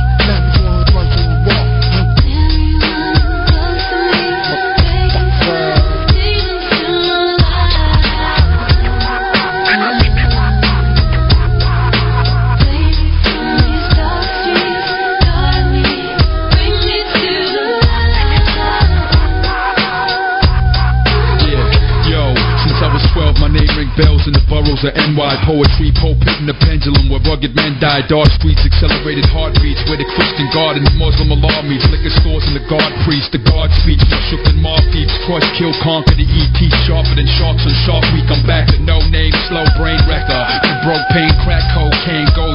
[24.82, 25.34] Of NY.
[25.44, 28.00] Poetry, pulpit, and the pendulum where rugged men die.
[28.08, 31.84] Dark streets, accelerated heartbeats where the Christian and the Muslim Allah meets.
[31.92, 34.00] Liquor stores and the God priest, the God speech.
[34.32, 34.80] Shook than mob.
[35.28, 36.58] Crush, kill, conquer the ET.
[36.88, 38.24] Sharper than sharks on Shark Week.
[38.32, 40.42] I'm back to no name, slow brain wrecker.
[40.64, 42.47] The broke pain, crack cocaine, gold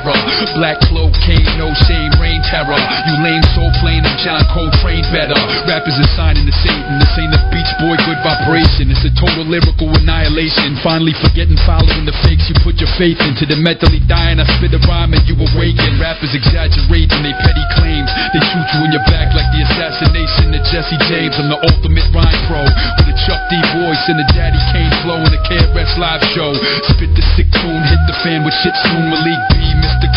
[0.00, 0.80] Black
[1.10, 2.78] cocaine, no shame, rain terror.
[3.06, 5.36] You lame soul plane, I'm John Coltrane better.
[5.68, 6.96] Rappers are signing the Satan.
[6.96, 8.88] This ain't a Beach Boy good vibration.
[8.88, 10.80] It's a total lyrical annihilation.
[10.80, 13.44] Finally forgetting, following the fakes you put your faith into.
[13.44, 16.00] The mentally dying, I spit a rhyme and you awaken.
[16.00, 18.10] Rappers exaggerating they petty claims.
[18.32, 21.36] They shoot you in your back like the assassination of Jesse James.
[21.36, 25.20] I'm the ultimate rhyme pro with a Chuck D voice and a Daddy Kane flow
[25.20, 26.52] in a KRS live show.
[26.96, 29.12] Spit the sick tune, hit the fan with shit soon.
[29.12, 30.09] Malik B, Mr.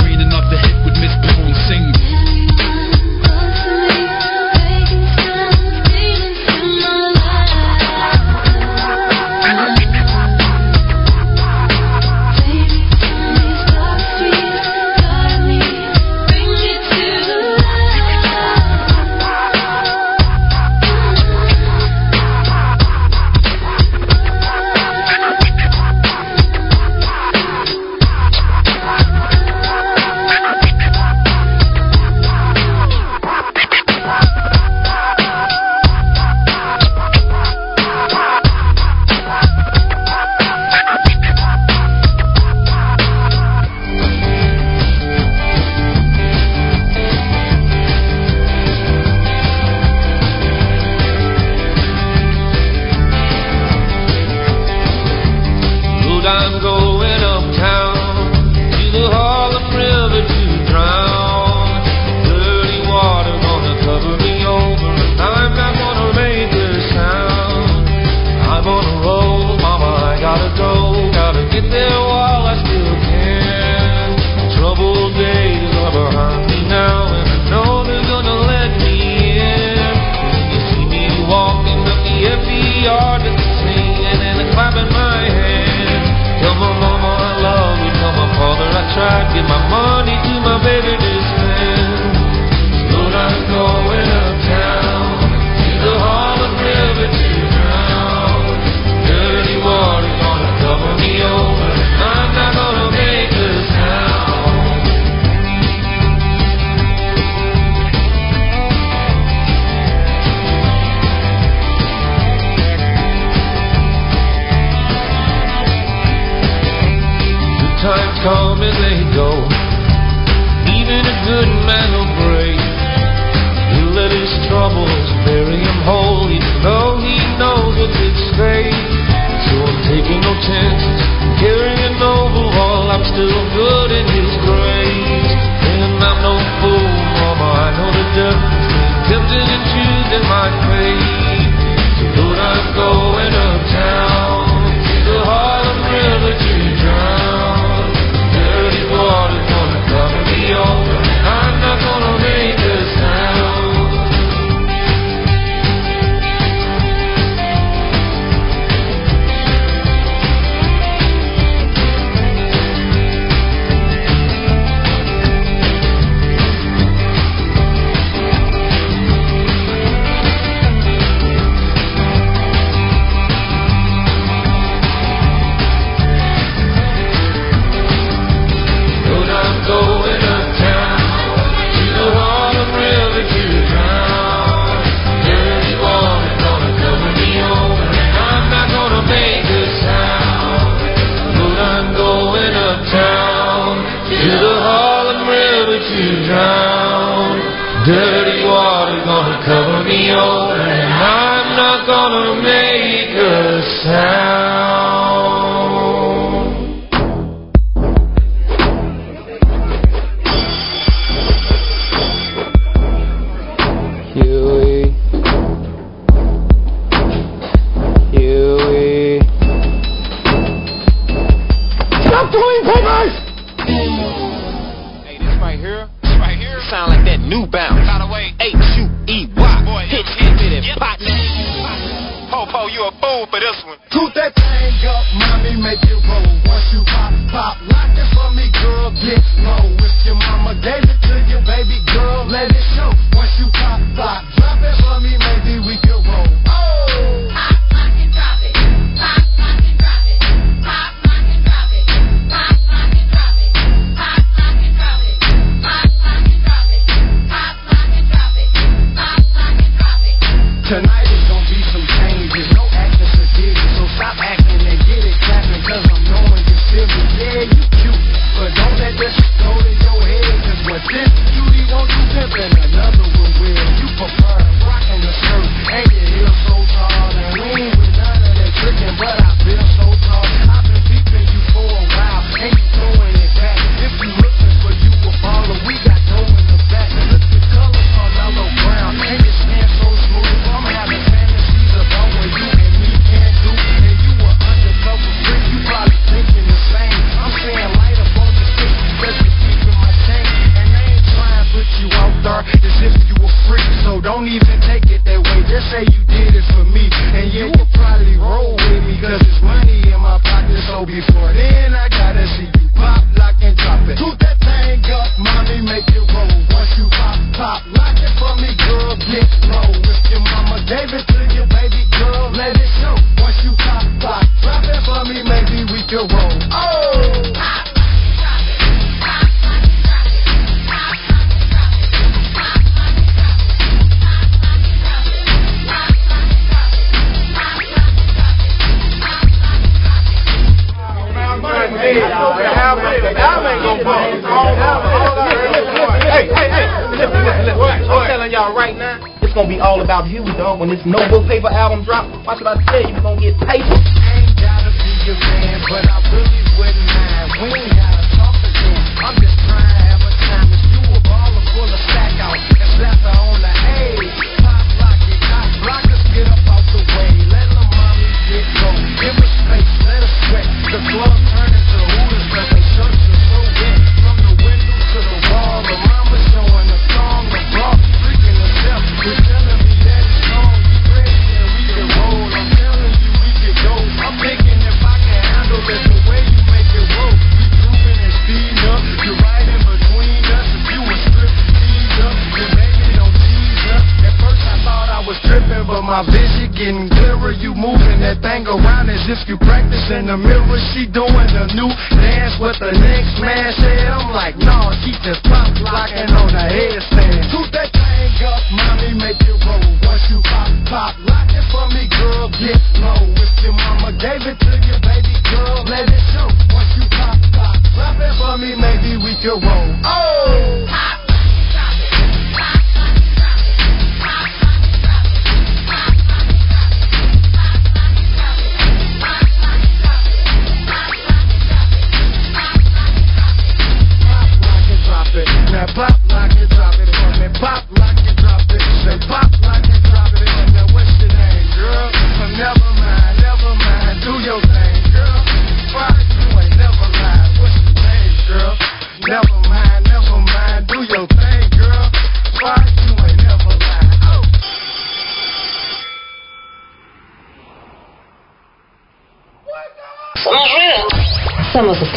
[199.83, 204.52] me over, and I'm not gonna make a sound.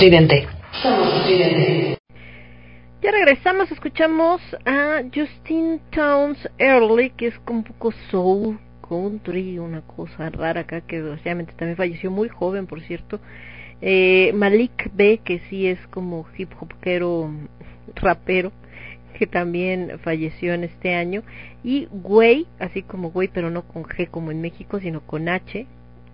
[0.06, 0.46] Estridente.
[3.02, 9.80] Ya regresamos, escuchamos a Justin Towns Early, que es como un poco soul, country, una
[9.82, 13.20] cosa rara acá, que desgraciadamente también falleció muy joven, por cierto.
[13.80, 17.30] Eh, Malik B, que sí es como hip hopero,
[17.96, 18.52] rapero,
[19.18, 21.22] que también falleció en este año.
[21.64, 25.66] Y Güey, así como Güey, pero no con G como en México, sino con H,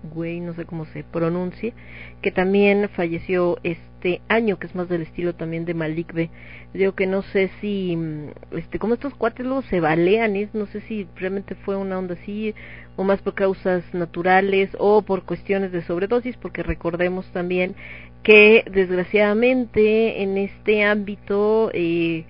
[0.02, 1.74] Güey, no sé cómo se pronuncie,
[2.22, 6.28] que también falleció este año, que es más del estilo también de Malik B.
[6.74, 10.66] Digo que no sé si, mm, este, como estos cuates luego se balean, es, no
[10.66, 12.52] sé si realmente fue una onda así,
[12.96, 17.76] o más por causas naturales, o por cuestiones de sobredosis, porque recordemos también
[18.24, 22.24] que desgraciadamente en este ámbito, eh,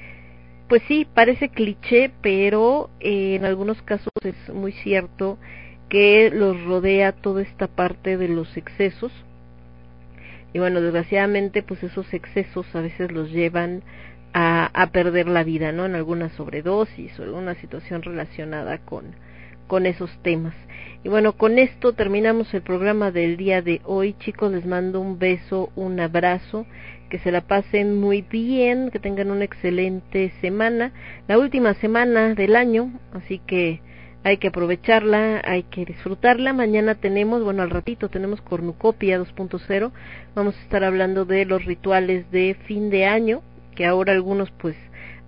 [0.68, 5.39] pues sí, parece cliché, pero eh, en algunos casos es muy cierto
[5.92, 9.12] que los rodea toda esta parte de los excesos.
[10.54, 13.82] Y bueno, desgraciadamente, pues esos excesos a veces los llevan
[14.32, 15.84] a, a perder la vida, ¿no?
[15.84, 19.14] En alguna sobredosis o alguna situación relacionada con,
[19.66, 20.54] con esos temas.
[21.04, 24.14] Y bueno, con esto terminamos el programa del día de hoy.
[24.14, 26.64] Chicos, les mando un beso, un abrazo,
[27.10, 30.90] que se la pasen muy bien, que tengan una excelente semana,
[31.28, 33.82] la última semana del año, así que
[34.25, 36.52] hay que aprovecharla, hay que disfrutarla.
[36.52, 39.91] Mañana tenemos, bueno, al ratito tenemos Cornucopia 2.0.
[40.34, 43.42] Vamos a estar hablando de los rituales de fin de año,
[43.75, 44.76] que ahora algunos pues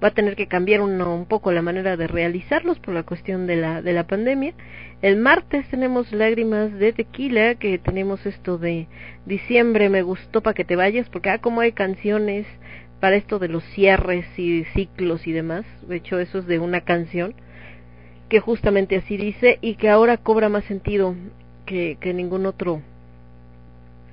[0.02, 3.47] va a tener que cambiar uno, un poco la manera de realizarlos por la cuestión
[3.47, 4.55] de la de la pandemia.
[5.02, 8.86] El martes tenemos lágrimas de tequila, que tenemos esto de
[9.26, 12.47] diciembre me gustó para que te vayas, porque ah como hay canciones
[13.00, 15.64] para esto de los cierres y ciclos y demás.
[15.89, 17.34] De hecho, eso es de una canción
[18.34, 21.14] que justamente así dice y que ahora cobra más sentido
[21.66, 22.82] que, que ningún otro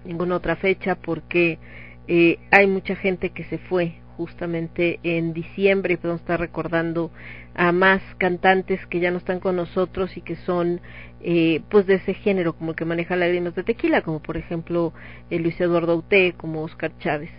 [0.05, 1.57] ninguna otra fecha porque
[2.07, 7.09] eh, hay mucha gente que se fue justamente en diciembre y podemos estar recordando
[7.55, 10.81] a más cantantes que ya no están con nosotros y que son
[11.21, 14.93] eh, pues de ese género como el que maneja lágrimas de tequila como por ejemplo
[15.31, 17.31] eh, Luis Eduardo Aute como Oscar Chávez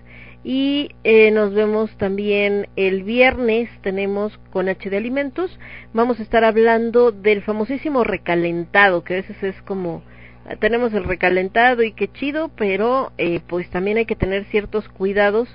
[0.45, 5.57] y eh, nos vemos también el viernes tenemos con H de alimentos.
[5.93, 10.03] Vamos a estar hablando del famosísimo recalentado que a veces es como
[10.59, 15.49] tenemos el recalentado y qué chido pero eh, pues también hay que tener ciertos cuidados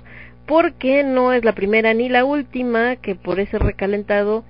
[0.46, 4.44] porque no es la primera ni la última que por ese recalentado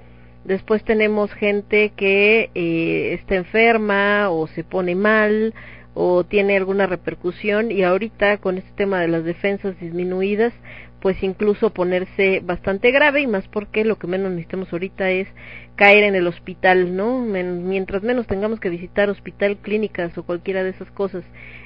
[0.44, 5.54] después tenemos gente que eh, está enferma o se pone mal
[6.00, 10.52] o tiene alguna repercusión y ahorita con este tema de las defensas disminuidas
[11.00, 15.26] pues incluso ponerse bastante grave y más porque lo que menos necesitamos ahorita es
[15.74, 17.18] caer en el hospital, ¿no?
[17.20, 21.24] Mientras menos tengamos que visitar hospital, clínicas o cualquiera de esas cosas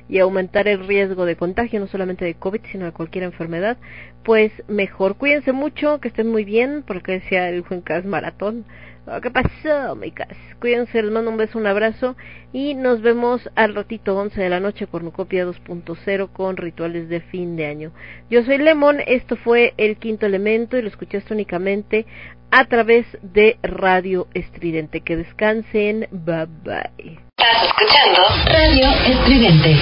[0.08, 3.76] y aumentar el riesgo de contagio, no solamente de COVID, sino de cualquier enfermedad,
[4.22, 5.16] pues mejor.
[5.16, 8.64] Cuídense mucho, que estén muy bien, porque decía el Juan Cas Maratón.
[9.04, 10.28] Oh, ¿Qué pasó, mi Cas?
[10.60, 12.14] Cuídense, les mando un beso, un abrazo
[12.52, 17.56] y nos vemos al ratito 11 de la noche, Cornucopia 2.0 con rituales de fin
[17.56, 17.90] de año.
[18.30, 22.06] Yo soy Lemon, esto fue El Quinto Elemento y lo escuchaste únicamente
[22.52, 25.00] a través de Radio Estridente.
[25.00, 27.18] Que descansen, bye bye.
[27.36, 29.76] Estás escuchando Radio Estridente.